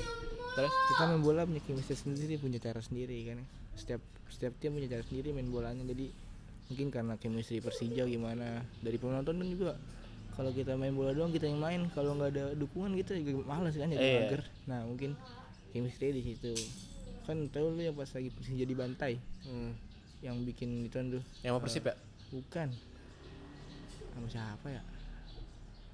terus? 0.57 0.73
Kita 0.73 1.03
main 1.13 1.21
bola 1.21 1.45
punya 1.45 1.61
chemistry 1.61 1.93
sendiri 1.93 2.41
punya 2.41 2.57
cara 2.57 2.81
sendiri 2.81 3.13
kan? 3.29 3.45
Setiap 3.77 4.01
setiap 4.25 4.57
tim 4.57 4.73
punya 4.73 4.89
cara 4.89 5.05
sendiri 5.05 5.37
main 5.37 5.53
bolanya. 5.53 5.85
Jadi 5.85 6.09
mungkin 6.73 6.87
karena 6.89 7.13
chemistry 7.21 7.61
Persija 7.61 8.09
gimana 8.09 8.65
dari 8.81 8.97
penonton 8.97 9.37
kan 9.37 9.47
juga. 9.53 9.73
Kalau 10.33 10.49
kita 10.49 10.73
main 10.73 10.97
bola 10.97 11.13
doang 11.13 11.29
kita 11.29 11.45
yang 11.45 11.61
main. 11.61 11.85
Kalau 11.93 12.17
nggak 12.17 12.29
ada 12.33 12.43
dukungan 12.57 12.97
kita 12.97 13.21
juga 13.21 13.53
malas 13.53 13.77
kan? 13.77 13.85
Jadi 13.85 14.01
Iya. 14.01 14.17
mager. 14.25 14.41
Nah 14.65 14.81
mungkin 14.89 15.13
chemistry 15.69 16.09
di 16.09 16.21
situ 16.25 16.57
kan 17.25 17.37
tahu 17.49 17.73
lu 17.73 17.81
yang 17.81 17.97
pas 17.97 18.09
lagi 18.13 18.29
Persija 18.29 18.65
dibantai 18.69 19.17
hmm. 19.49 19.71
yang 20.21 20.37
bikin 20.45 20.85
itu 20.85 20.97
tuh. 21.19 21.23
Yang 21.41 21.51
mau 21.57 21.61
persib 21.61 21.83
ya? 21.85 21.95
Bukan. 22.29 22.69
Sama 24.13 24.27
siapa 24.29 24.67
ya? 24.69 24.81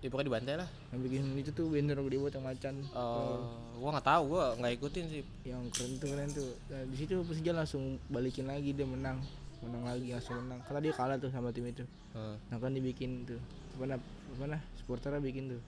Ya 0.01 0.09
pokoknya 0.09 0.27
dibantai 0.33 0.55
lah. 0.57 0.69
Yang 0.91 1.01
bikin 1.07 1.21
itu 1.37 1.51
tuh 1.53 1.65
banner 1.69 1.97
gede 2.01 2.17
buat 2.17 2.33
yang 2.33 2.45
macan. 2.45 2.73
Oh, 2.97 3.53
gua 3.77 3.89
nggak 3.97 4.07
tahu, 4.07 4.23
gua 4.33 4.43
nggak 4.57 4.73
ikutin 4.81 5.05
sih. 5.07 5.23
yang 5.45 5.61
keren 5.69 5.91
tuh 6.01 6.07
keren 6.09 6.29
tuh. 6.33 6.49
Nah, 6.73 6.81
di 6.89 6.95
situ 6.97 7.13
Persija 7.21 7.53
langsung 7.53 8.01
balikin 8.09 8.49
lagi 8.49 8.73
dia 8.73 8.85
menang. 8.85 9.21
Menang 9.61 9.83
lagi 9.85 10.09
langsung 10.09 10.41
menang. 10.41 10.59
Karena 10.65 10.79
dia 10.81 10.93
kalah 10.97 11.17
tuh 11.21 11.29
sama 11.29 11.53
tim 11.53 11.69
itu. 11.69 11.85
Heeh. 12.11 12.35
nah 12.51 12.57
kan 12.59 12.73
dibikin 12.73 13.23
tuh. 13.23 13.39
Apa 13.79 13.95
apa 13.95 14.45
nah 14.57 14.61
supporternya 14.81 15.21
bikin 15.21 15.53
tuh. 15.53 15.61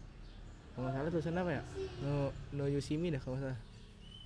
Kalau 0.74 0.90
nggak 0.90 0.94
salah 0.98 1.10
tulisan 1.14 1.38
apa 1.38 1.52
ya? 1.54 1.64
No 2.02 2.34
no 2.58 2.66
me 2.68 3.08
dah 3.14 3.22
kalau 3.22 3.38
salah 3.38 3.60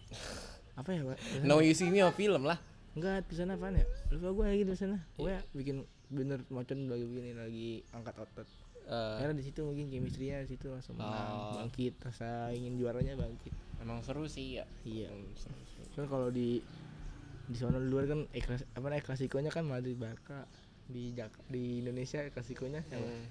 apa 0.77 0.89
ya 0.89 1.01
pak? 1.03 1.17
No 1.41 1.57
you 1.57 1.73
see 1.73 1.89
me 1.89 2.05
film 2.13 2.45
lah. 2.45 2.61
enggak 2.93 3.25
tulisan 3.25 3.49
apa 3.49 3.69
ya? 3.69 3.85
Lupa 4.09 4.29
gue 4.31 4.45
lagi 4.47 4.63
tulisannya. 4.63 4.99
Pokoknya 5.13 5.41
bikin 5.51 5.77
bener 6.07 6.39
macan 6.47 6.85
lagi 6.85 7.03
begini 7.03 7.31
lagi 7.33 7.69
angkat 7.91 8.15
otot. 8.17 8.47
Eh, 8.87 9.15
karena 9.19 9.33
di 9.33 9.43
situ 9.43 9.59
mungkin 9.61 9.91
chemistry-nya 9.91 10.41
di 10.41 10.55
situ 10.55 10.71
langsung 10.71 10.95
menang 10.95 11.27
Oh. 11.27 11.53
bangkit 11.59 11.99
rasa 11.99 12.49
ingin 12.49 12.77
juaranya 12.77 13.13
bangkit. 13.13 13.51
Emang 13.77 13.99
seru 13.99 14.25
sih 14.25 14.57
ya. 14.57 14.65
iya. 14.81 15.11
Seru, 15.35 15.59
seru. 15.67 15.85
kan 15.93 16.05
kalau 16.07 16.29
di 16.29 16.63
di 17.43 17.55
sana 17.55 17.77
di 17.77 17.85
luar 17.85 18.05
kan 18.05 18.25
eklas 18.31 18.63
apa 18.71 18.85
namanya 18.85 19.03
klasikonya 19.03 19.51
kan 19.51 19.61
Madrid 19.63 19.93
Barca. 19.95 20.47
Di 20.87 21.11
Jak 21.11 21.35
di 21.51 21.83
Indonesia 21.83 22.23
klasikonya 22.29 22.79
yang 22.87 23.03
Hmm. 23.03 23.27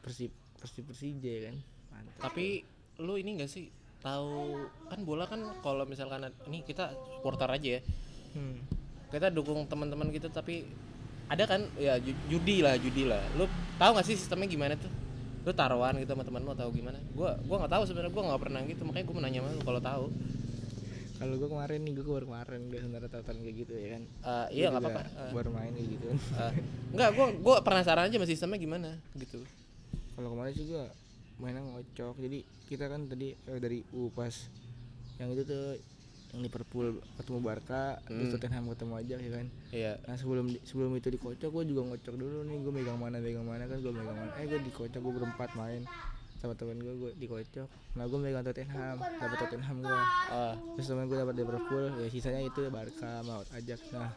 Persib 0.00 0.30
Persib 0.56 0.84
Persija 0.86 1.34
kan. 1.48 1.56
Mantap. 1.90 2.20
Tapi 2.22 2.62
lu 3.00 3.16
ini 3.16 3.34
gak 3.34 3.48
sih 3.48 3.72
tahu 4.00 4.56
kan 4.86 5.00
bola 5.00 5.24
kan 5.24 5.40
kalau 5.60 5.84
misalkan 5.84 6.18
ini 6.46 6.60
kita 6.60 6.88
supporter 7.14 7.48
aja 7.48 7.68
ya. 7.76 7.80
hmm. 8.32 8.56
Kita 9.08 9.26
dukung 9.28 9.66
teman-teman 9.66 10.08
kita 10.08 10.28
tapi 10.28 10.64
ada 11.26 11.44
kan 11.44 11.62
ya 11.76 11.94
ju- 11.96 12.16
judi 12.28 12.58
lah 12.58 12.74
judi 12.74 13.04
lah. 13.04 13.20
Lu 13.34 13.44
tahu 13.76 13.90
gak 13.94 14.04
sih 14.04 14.14
sistemnya 14.14 14.46
gimana 14.46 14.74
tuh? 14.74 14.90
Lu 15.40 15.50
taruhan 15.50 15.96
gitu 15.96 16.10
sama 16.10 16.20
teman 16.20 16.40
lu 16.40 16.50
atau 16.50 16.68
gimana? 16.68 16.98
Gua 17.12 17.36
gua 17.42 17.60
nggak 17.60 17.72
tahu 17.72 17.82
sebenarnya 17.84 18.10
gua 18.10 18.22
nggak 18.28 18.40
pernah 18.40 18.60
gitu 18.62 18.82
makanya 18.82 19.04
gua 19.04 19.14
mau 19.14 19.22
nanya 19.22 19.38
sama 19.40 19.50
lu 19.50 19.62
kalau 19.62 19.80
tahu. 19.80 20.06
kalau 21.20 21.36
gue 21.36 21.52
kemarin 21.52 21.84
nih 21.84 21.92
gue 21.92 22.04
baru 22.06 22.24
kemarin 22.24 22.60
gue 22.64 22.80
sebenarnya 22.80 23.10
tonton 23.12 23.36
kayak 23.36 23.56
gitu 23.60 23.72
ya 23.76 23.88
kan 23.92 24.02
Eh, 24.08 24.46
iya 24.56 24.66
Gua 24.66 24.72
nggak 24.72 24.84
apa-apa. 24.88 25.02
Eh, 25.04 25.30
baru 25.30 25.50
main 25.52 25.68
kayak 25.70 25.88
gitu 25.92 26.06
eh, 26.16 26.52
enggak, 26.96 27.10
gua 27.12 27.26
gua 27.36 27.56
penasaran 27.60 28.08
aja 28.08 28.16
sama 28.16 28.24
sistemnya 28.24 28.56
gimana 28.56 28.90
gitu. 29.12 29.44
kalau 30.16 30.32
kemarin 30.32 30.56
juga 30.56 30.88
mainnya 31.40 31.60
ngocok 31.62 32.14
jadi 32.16 32.38
kita 32.66 32.84
kan 32.86 33.04
tadi 33.04 33.32
eh, 33.34 33.58
dari 33.58 33.80
U 33.90 34.08
pas 34.08 34.32
yang 35.16 35.28
itu 35.30 35.42
tuh 35.42 35.76
yang 36.30 36.40
Liverpool 36.40 36.86
ketemu 37.16 37.38
Barca 37.40 37.98
terus 38.00 38.22
Hmm. 38.22 38.32
Tottenham 38.32 38.64
ketemu 38.68 38.94
aja 38.94 39.14
ya 39.16 39.30
kan 39.32 39.46
Iya. 39.70 39.92
Nah 40.04 40.14
sebelum 40.14 40.46
sebelum 40.62 40.94
itu 40.94 41.10
dikocok 41.10 41.50
gue 41.50 41.64
juga 41.66 41.82
ngocok 41.84 42.14
dulu 42.14 42.44
nih 42.44 42.56
gue 42.56 42.72
megang 42.72 42.96
mana 42.96 43.18
megang 43.18 43.42
mana 43.42 43.64
kan 43.64 43.76
gue 43.76 43.90
megang 43.90 44.14
mana 44.14 44.30
eh 44.36 44.46
gue 44.46 44.60
dikocok 44.62 45.00
gue 45.00 45.12
berempat 45.16 45.50
main 45.54 45.82
sama 46.36 46.54
temen 46.54 46.78
gue 46.78 46.94
gue 46.94 47.10
dikocok 47.18 47.66
nah 47.92 48.04
gue 48.04 48.16
megang 48.16 48.40
Tottenham 48.42 48.96
dapat 48.96 49.36
Tottenham 49.38 49.76
gue 49.80 50.00
Ah. 50.30 50.54
terus 50.72 50.86
temen 50.86 51.04
gue 51.04 51.18
dapat 51.18 51.34
Liverpool 51.34 51.84
ya 51.96 52.06
sisanya 52.06 52.40
itu 52.42 52.62
Barca 52.68 53.20
mau 53.22 53.42
Ajax 53.50 53.80
nah 53.90 54.14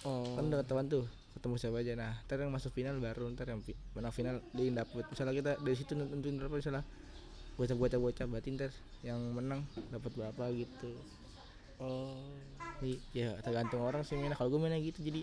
Oh. 0.00 0.22
kan 0.32 0.46
udah 0.46 0.62
ketahuan 0.62 0.86
tuh 0.86 1.02
ketemu 1.38 1.54
siapa 1.54 1.78
aja. 1.78 1.92
Nah 1.94 2.12
ntar 2.26 2.42
yang 2.42 2.50
masuk 2.50 2.74
final 2.74 2.98
baru 2.98 3.30
ntar 3.32 3.46
yang 3.46 3.62
menang 3.94 4.12
final 4.12 4.42
yang 4.58 4.74
dapet 4.74 5.06
misalnya 5.06 5.34
kita 5.38 5.52
dari 5.62 5.76
situ 5.78 5.94
nentuin 5.94 6.36
berapa 6.36 6.58
misalnya 6.58 6.82
bocah 7.54 7.76
bocah 7.78 7.98
bocah 8.02 8.26
berarti 8.26 8.48
ntar 8.58 8.70
yang 9.06 9.22
menang 9.32 9.62
dapat 9.94 10.10
berapa 10.18 10.44
gitu. 10.52 10.90
Oh. 11.78 12.10
jadi 12.82 12.98
ya 13.14 13.30
tergantung 13.38 13.86
orang 13.86 14.02
sih 14.02 14.18
mainnya. 14.18 14.34
Kalau 14.34 14.50
gue 14.50 14.58
mainnya 14.58 14.82
gitu 14.82 14.98
jadi 14.98 15.22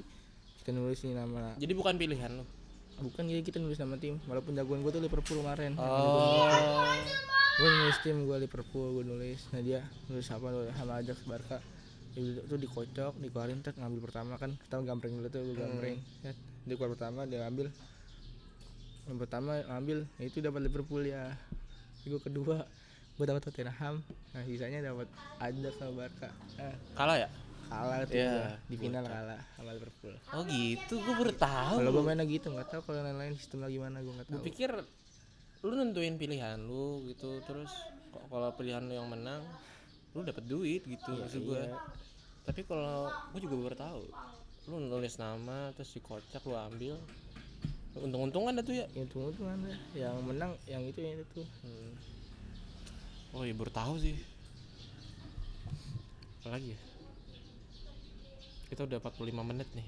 kita 0.63 0.71
nulis 0.71 1.03
nih 1.03 1.13
nama 1.19 1.53
Jadi 1.59 1.73
bukan 1.75 1.99
pilihan 1.99 2.31
lo. 2.31 2.47
bukan 2.95 3.27
jadi 3.27 3.43
kita 3.43 3.59
nulis 3.59 3.75
nama 3.75 3.99
tim. 3.99 4.23
Walaupun 4.23 4.55
jagoan 4.55 4.79
gue 4.79 4.91
tuh 4.95 5.03
Liverpool 5.03 5.43
kemarin. 5.43 5.75
Oh. 5.75 6.47
gue 7.59 7.69
nulis. 7.69 7.97
Tim 8.07 8.23
gue 8.23 8.37
Liverpool 8.47 8.87
gue 8.95 9.03
nulis. 9.03 9.39
Nah 9.51 9.59
dia 9.59 9.83
nulis 10.07 10.27
apa 10.31 10.47
nulis 10.47 10.71
sama 10.71 11.03
Ajax 11.03 11.19
Barca 11.27 11.59
itu 12.15 12.41
tuh 12.41 12.55
dikocok 12.55 13.13
dikeluarin 13.19 13.59
terus 13.59 13.75
ngambil 13.75 14.01
pertama 14.01 14.33
kan 14.35 14.55
kita 14.57 14.79
gambreng 14.81 15.13
dulu 15.15 15.27
tuh 15.27 15.41
gue 15.43 15.55
gambreng 15.55 15.97
ya 16.21 16.31
dia 16.63 16.73
keluar 16.73 16.95
pertama 16.95 17.19
dia 17.23 17.43
ambil 17.43 17.67
yang 19.05 19.17
pertama 19.19 19.51
ambil 19.69 20.07
ya 20.15 20.23
itu 20.23 20.39
dapat 20.39 20.63
Liverpool 20.63 21.03
ya 21.03 21.35
gue 22.01 22.17
kedua 22.17 22.63
gue 23.15 23.25
dapat 23.25 23.41
Tottenham 23.43 24.01
nah 24.31 24.41
sisanya 24.43 24.79
dapat 24.81 25.07
Ajax 25.39 25.73
sama 25.75 25.91
Barca 25.97 26.29
nah, 26.55 26.75
Kalah 26.93 27.17
ya? 27.17 27.29
kalah 27.65 28.05
tuh 28.05 28.13
Iya, 28.13 28.29
gua. 28.29 28.49
di 28.63 28.75
final 28.77 29.03
kalah 29.03 29.41
sama 29.53 29.69
Liverpool 29.71 30.13
Oh 30.31 30.41
gitu, 30.45 30.93
gue 30.95 31.13
baru 31.15 31.33
tahu. 31.33 31.75
kalau 31.79 31.91
gue 31.91 32.03
mainnya 32.03 32.25
gitu 32.25 32.47
nggak 32.47 32.67
tahu 32.69 32.81
kalau 32.83 33.01
yang 33.01 33.17
lain 33.17 33.33
sistemnya 33.33 33.67
gimana 33.67 33.99
gue 33.99 34.13
nggak 34.13 34.27
Gue 34.27 34.37
tahu 34.37 34.45
pikir 34.45 34.71
lu 35.61 35.73
nentuin 35.73 36.13
pilihan 36.13 36.61
lu 36.61 37.01
gitu, 37.09 37.41
terus 37.41 37.73
kalau 38.13 38.53
pilihan 38.53 38.85
lu 38.85 38.93
yang 38.93 39.09
menang, 39.09 39.41
lu 40.13 40.21
dapet 40.21 40.45
duit 40.45 40.85
gitu 40.85 41.09
maksud 41.11 41.41
gue. 41.41 41.57
iya. 41.57 41.73
Tapi 42.45 42.61
kalau 42.63 43.09
gue 43.33 43.39
juga 43.41 43.55
baru 43.57 43.75
tahu, 43.75 44.03
lu 44.67 44.77
nulis 44.79 45.17
nama 45.17 45.73
terus 45.73 45.89
dikocak 45.91 46.45
lu 46.45 46.53
ambil, 46.53 46.95
untung-untungan 47.97 48.53
dah 48.55 48.63
tuh 48.63 48.75
ya. 48.77 48.85
tuh 49.09 49.33
mana 49.41 49.73
yang 49.93 50.15
menang 50.21 50.53
yang 50.65 50.85
itu 50.85 50.99
yang 51.01 51.17
itu 51.17 51.41
Hmm. 51.61 51.91
Oh 53.33 53.43
iya 53.43 53.51
baru 53.51 53.67
tahu 53.67 53.99
sih. 53.99 54.15
Apa 56.39 56.55
lagi 56.55 56.71
ya? 56.71 56.79
Kita 58.69 58.85
udah 58.85 58.97
45 59.01 59.41
menit 59.43 59.67
nih. 59.73 59.87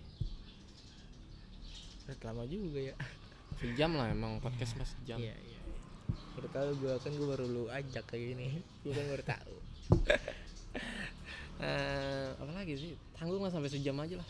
Udah 2.07 2.17
lama 2.23 2.43
juga 2.47 2.79
ya 2.79 2.95
Sejam 3.59 3.91
lah 3.95 4.07
emang 4.07 4.39
podcast 4.39 4.79
mas 4.79 4.95
sejam. 4.95 5.19
iya 5.19 5.35
iya 5.35 5.59
baru 6.37 6.47
tahu 6.53 6.69
gue 6.79 6.93
kan 7.01 7.11
gue 7.11 7.27
baru 7.27 7.45
lu 7.49 7.63
ajak 7.67 8.05
kayak 8.07 8.23
gini 8.31 8.61
gue 8.85 8.93
kan 8.93 9.05
baru 9.09 9.23
tahu 9.25 9.55
Eh, 11.57 11.59
lagi 12.67 12.83
sih? 12.83 12.93
Tanggung 13.15 13.39
lah 13.39 13.47
sampai 13.47 13.71
sejam 13.71 13.95
aja 13.95 14.19
lah. 14.19 14.27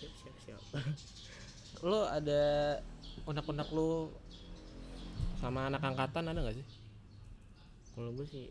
siap 0.00 0.12
siap 0.16 0.36
siap. 0.48 0.60
Lo 1.92 2.08
ada 2.08 2.40
unek-unek 3.28 3.68
lu 3.76 4.08
sama 5.44 5.68
anak 5.68 5.84
angkatan 5.84 6.32
ada 6.32 6.40
nggak 6.40 6.56
sih? 6.56 6.66
Kalau 7.92 8.16
gue 8.16 8.24
sih 8.24 8.48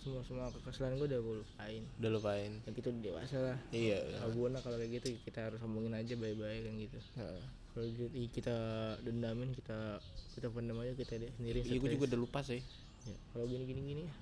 semua 0.00 0.24
semua 0.24 0.48
kekesalan 0.48 0.96
gue 0.96 1.12
udah 1.12 1.20
gue 1.20 1.36
lupain. 1.44 1.82
Udah 2.00 2.10
lupain. 2.16 2.52
Ya 2.64 2.70
gitu 2.72 2.88
udah 2.88 3.02
dewasa 3.04 3.36
lah. 3.36 3.58
Iya 3.68 4.00
kalau 4.16 4.32
gue 4.32 4.48
nah 4.48 4.60
kalau 4.64 4.76
kayak 4.80 4.92
gitu 4.96 5.06
kita 5.28 5.38
harus 5.44 5.60
ngomongin 5.60 5.92
aja 5.92 6.16
baik-baik 6.16 6.60
kan 6.64 6.74
gitu. 6.80 6.98
Heeh. 7.20 7.42
kalau 7.76 7.84
gitu 7.84 8.04
kita 8.32 8.56
dendamin 9.04 9.52
kita 9.52 10.00
kita 10.34 10.48
pendam 10.48 10.80
aja 10.80 10.96
kita 10.96 11.20
deh 11.20 11.30
sendiri 11.36 11.62
iya 11.68 11.76
gue 11.76 11.90
juga 12.00 12.08
udah 12.16 12.20
lupa 12.24 12.40
sih. 12.40 12.64
Ya, 13.04 13.16
kalau 13.36 13.44
gini 13.44 13.68
gini 13.68 13.80
gini 13.84 14.02
ya 14.08 14.12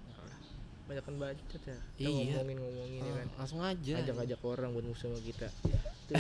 alah, 0.86 1.02
banyakkan 1.02 1.14
bacot 1.18 1.60
ya. 1.60 1.78
Kita 1.92 2.06
Iya. 2.06 2.14
ngomongin 2.38 2.56
ngomongin 2.56 3.00
ya 3.00 3.12
kan. 3.12 3.26
Ah, 3.26 3.36
langsung 3.42 3.60
aja. 3.60 3.92
Ajak-ajak 3.98 4.40
orang 4.40 4.70
buat 4.70 4.86
musuh 4.86 5.08
sama 5.08 5.18
kita. 5.20 5.46
Ya, 5.66 5.78
itu 6.06 6.14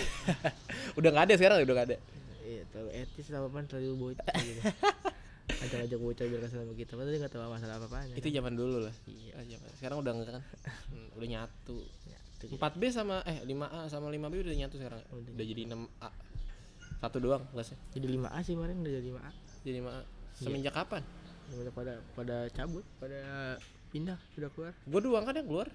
udah 0.98 1.08
nggak 1.08 1.24
ada 1.24 1.34
sekarang 1.34 1.56
udah 1.62 1.74
nggak 1.74 1.88
ada. 1.88 1.96
Iya 2.42 2.62
tahu 2.68 2.86
etis 2.88 3.26
apa 3.28 3.46
apaan 3.46 3.66
terlalu 3.66 3.94
bocah 3.96 4.34
gitu. 4.36 4.60
Ajak-ajak 5.66 5.98
bocah 5.98 6.24
biar 6.26 6.40
kesel 6.42 6.58
sama 6.60 6.74
kita. 6.74 6.92
Padahal 6.92 7.12
dia 7.12 7.20
nggak 7.22 7.32
tahu 7.32 7.42
masalah 7.46 7.74
apa 7.78 7.98
itu 8.12 8.28
zaman 8.28 8.52
dulu 8.52 8.76
lah. 8.82 8.94
Iya. 9.06 9.32
Ah, 9.32 9.44
zaman- 9.44 9.72
sekarang 9.78 9.96
udah 9.98 10.12
enggak 10.12 10.28
kan? 10.32 10.42
Hmm, 10.90 11.08
udah 11.16 11.28
nyatu. 11.28 11.78
Ya, 12.04 12.18
itu 12.36 12.44
gitu. 12.50 12.58
4B 12.58 12.82
sama 12.90 13.22
eh 13.22 13.38
5A 13.42 13.86
sama 13.86 14.10
5B 14.10 14.34
udah 14.42 14.54
nyatu 14.56 14.74
sekarang. 14.76 14.98
Udah. 15.08 15.30
udah 15.32 15.46
jadi 15.46 15.62
6A 15.66 16.10
satu 16.96 17.20
doang 17.20 17.44
kelasnya 17.52 17.76
jadi 17.92 18.08
5A 18.08 18.38
sih 18.40 18.56
kemarin 18.56 18.80
udah 18.80 18.88
jadi 18.90 19.08
5A 19.12 19.30
jadi 19.62 19.76
5A 19.84 20.00
semenjak 20.34 20.72
kapan? 20.72 21.02
Udah 21.52 21.68
pada 21.70 21.94
pada 22.16 22.36
cabut 22.50 22.82
pada 22.96 23.20
pindah 23.90 24.18
udah 24.38 24.50
keluar? 24.52 24.74
Gue 24.84 25.00
doang 25.00 25.24
kan 25.24 25.34
yang 25.36 25.48
keluar. 25.48 25.68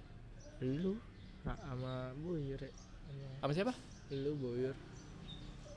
Lu? 0.62 0.94
Nah, 1.42 1.58
sama 1.58 1.94
Boyur 2.22 2.62
ya. 2.62 2.72
Sama 3.42 3.52
siapa? 3.56 3.74
Lu 4.14 4.38
Boyur. 4.38 4.76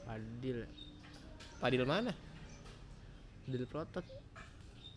Adil 0.04 0.68
Padil 1.62 1.84
mana? 1.88 2.12
Adil 3.48 3.64
Protot 3.64 4.04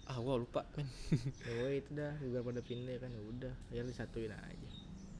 ah 0.08 0.16
gue 0.24 0.36
lupa 0.40 0.64
men. 0.80 0.88
Oh 1.52 1.68
itu 1.68 1.92
dah. 1.92 2.16
Juga 2.24 2.40
pada 2.40 2.62
pindah 2.64 2.96
kan. 2.96 3.12
Ya 3.12 3.22
udah 3.22 3.54
ya 3.76 3.82
disatuin 3.84 4.32
aja. 4.32 4.70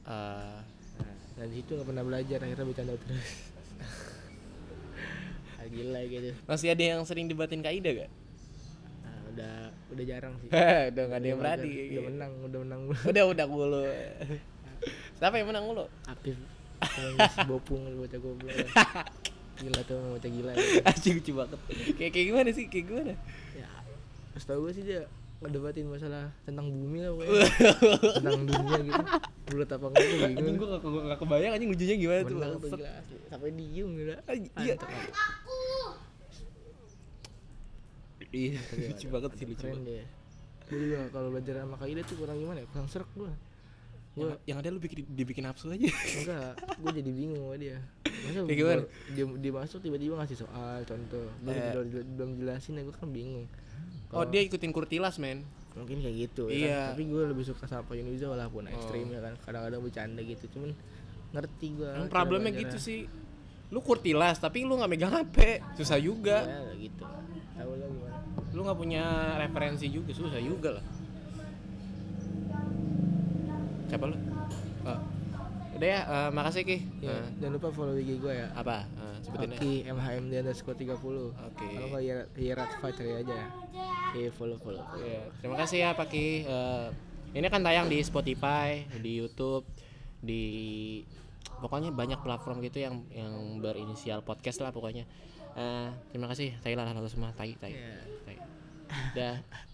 Ah, 0.08 0.64
nah, 0.96 1.16
dan 1.36 1.52
di 1.52 1.60
situ 1.60 1.76
nggak 1.76 1.88
pernah 1.92 2.04
belajar 2.04 2.38
akhirnya 2.40 2.64
bercanda 2.64 2.94
terus. 2.96 3.28
Ah, 5.58 5.66
gila 5.66 6.00
gitu. 6.06 6.38
Masih 6.46 6.70
ada 6.70 6.84
yang 6.86 7.02
sering 7.02 7.26
debatin 7.26 7.58
Kaida 7.58 7.90
gak? 7.90 8.10
Udah 9.38 9.54
udah 9.94 10.04
jarang 10.04 10.34
sih. 10.42 10.50
Udah 10.90 11.02
nggak 11.06 11.20
ada 11.22 11.26
yang 11.30 11.38
Udah- 11.38 11.54
berani. 11.54 11.70
Udah 11.70 12.02
menang 12.10 12.32
udah 12.42 12.58
menang 12.66 12.80
udah 12.90 13.24
udah 13.30 13.46
mulu. 13.46 13.82
Siapa 15.14 15.34
yang 15.38 15.48
menang 15.54 15.64
mulu? 15.70 15.84
Si 16.18 17.40
bopung 17.50 17.86
lu 17.86 18.02
bocah 18.02 18.18
goblok. 18.18 18.54
Gila 19.58 19.80
tuh 19.86 19.94
emang 19.98 20.10
bocah 20.18 20.30
gila. 20.30 20.52
Ya. 20.54 20.62
anjing 20.86 21.14
lucu 21.18 21.32
banget. 21.34 21.58
Kayak 21.98 22.10
kayak 22.14 22.26
gimana 22.30 22.48
sih? 22.50 22.64
Kayak 22.66 22.84
gimana? 22.90 23.14
Ya 23.54 23.68
setahu 24.38 24.70
gue 24.70 24.72
sih 24.74 24.86
dia 24.86 25.02
ngedebatin 25.38 25.86
masalah 25.86 26.30
tentang 26.42 26.66
bumi 26.70 26.98
lah 27.02 27.10
pokoknya. 27.14 27.46
Tentang 28.22 28.42
dunia 28.42 28.78
gitu. 28.86 29.02
Bulat 29.50 29.70
apa 29.70 29.86
enggak 29.90 30.06
tuh 30.06 30.18
anjing 30.26 30.56
gue 30.58 30.68
gak, 30.68 30.80
gak 30.82 31.18
kebayang 31.22 31.52
anjing 31.54 31.70
ujungnya 31.74 31.96
gimana 31.98 32.20
tuh 32.26 32.36
menang 32.38 32.58
tuh 32.58 32.70
sampai 33.28 33.50
diem 33.54 33.88
gitu 33.96 34.12
iya. 34.62 34.74
Mantap, 38.28 38.36
iya 38.36 38.60
lucu 38.88 39.06
banget 39.08 39.30
sih 39.34 39.46
lucu 39.46 39.64
banget. 39.66 40.04
gue 40.68 40.78
juga 40.78 41.00
kalau 41.08 41.28
belajar 41.30 41.54
sama 41.58 41.76
Kaida 41.76 42.00
tuh 42.02 42.16
kurang 42.16 42.36
gimana 42.36 42.60
ya? 42.60 42.66
Kurang 42.68 42.86
serak 42.86 43.08
gue 43.14 43.32
yang, 44.14 44.34
yang 44.44 44.58
ada 44.58 44.68
lu 44.68 44.76
bikin 44.76 45.06
dibikin 45.08 45.42
nafsu 45.42 45.70
aja. 45.70 45.88
Enggak 45.88 46.50
gue 46.58 46.90
jadi 46.92 47.08
bingung 47.08 47.40
sama 47.40 47.56
dia. 47.56 47.78
Masa 48.04 48.38
Kayak 48.44 48.58
gimana? 48.58 48.76
gua- 48.76 48.88
dia, 49.08 49.24
dia 49.38 49.52
masuk 49.54 49.78
tiba-tiba 49.80 50.14
ngasih 50.16 50.38
soal 50.38 50.76
contoh. 50.82 51.24
Belum, 51.40 51.54
Eh. 51.54 51.70
belum, 51.70 51.86
belum 52.12 52.30
jelasin 52.36 52.72
ya 52.74 52.82
gue 52.82 52.92
kan 52.92 53.08
bingung. 53.08 53.46
Oh 54.10 54.24
dia 54.24 54.40
ikutin 54.40 54.70
kurtilas 54.70 55.16
men? 55.16 55.46
Mungkin 55.72 56.02
kayak 56.02 56.16
gitu 56.26 56.42
ya 56.48 56.56
Iya. 56.58 56.66
kan? 56.66 56.88
tapi 56.92 57.02
gue 57.06 57.22
lebih 57.24 57.44
suka 57.44 57.64
sama 57.64 57.92
Yuniza 57.92 58.26
walaupun 58.26 58.66
ekstrim 58.66 59.08
ya 59.08 59.20
kan? 59.20 59.38
Kadang-kadang 59.38 59.80
bercanda 59.80 60.20
gitu 60.20 60.44
cuman 60.50 60.70
ngerti 61.30 61.66
gue 61.74 61.88
Emang 61.88 62.10
problemnya 62.10 62.52
gitu 62.52 62.76
sih. 62.76 63.06
Lu 63.68 63.78
kurtilas 63.78 64.36
tapi 64.36 64.64
lu 64.64 64.74
nggak 64.74 64.90
megang 64.90 65.14
HP 65.14 65.64
susah 65.74 65.96
juga. 65.96 66.42
Ya 66.42 66.60
gitu 66.76 67.04
tahu 67.58 67.72
lah 67.74 67.88
gimana. 67.90 68.18
Lu 68.54 68.60
nggak 68.64 68.78
punya 68.78 69.04
referensi 69.42 69.86
juga 69.90 70.10
susah 70.14 70.40
juga 70.40 70.78
lah. 70.78 70.84
Siapa 73.88 74.04
lu? 74.06 74.16
Oh. 74.86 75.00
udah 75.78 75.88
ya 75.94 76.00
eh, 76.02 76.30
makasih 76.34 76.62
ki. 76.66 76.78
Ya, 77.06 77.14
Eh, 77.14 77.26
jangan 77.38 77.54
lupa 77.54 77.68
follow 77.70 77.94
IG 77.94 78.18
gue 78.18 78.34
ya. 78.34 78.50
Apa? 78.58 78.82
Eh, 78.82 79.16
sebutin 79.22 79.50
Oki 79.54 79.72
MHMD 79.86 80.32
underscore 80.42 80.74
30 80.74 80.98
Oke. 80.98 81.68
Kalau 81.70 81.88
nggak 81.94 82.02
ya 82.02 82.18
Yeratfa 82.34 82.86
cari 82.90 83.12
aja 83.14 83.34
ya. 83.34 83.48
Oke 84.10 84.22
follow 84.34 84.58
follow. 84.58 84.82
Iya, 84.98 85.30
terima 85.38 85.56
kasih 85.60 85.78
ya 85.86 85.90
Pak 85.94 86.08
Ki. 86.10 86.42
Eh, 86.42 86.88
ini 87.38 87.46
kan 87.46 87.62
tayang 87.62 87.86
di 87.86 88.02
Spotify, 88.02 88.88
di 88.98 89.22
YouTube, 89.22 89.68
di 90.18 90.42
pokoknya 91.62 91.94
banyak 91.94 92.22
platform 92.26 92.58
gitu 92.64 92.82
yang 92.82 93.04
yang 93.14 93.62
berinisial 93.62 94.26
podcast 94.26 94.58
lah 94.64 94.74
pokoknya. 94.74 95.06
Eh, 95.58 95.88
terima 96.14 96.30
kasih 96.30 96.54
Thailand 96.62 96.94
halo 96.94 97.10
semua, 97.10 97.34
tai 97.34 97.58
tai. 97.58 97.74
Iya. 97.74 97.98
tai. 98.22 98.36
Dah. 99.18 99.36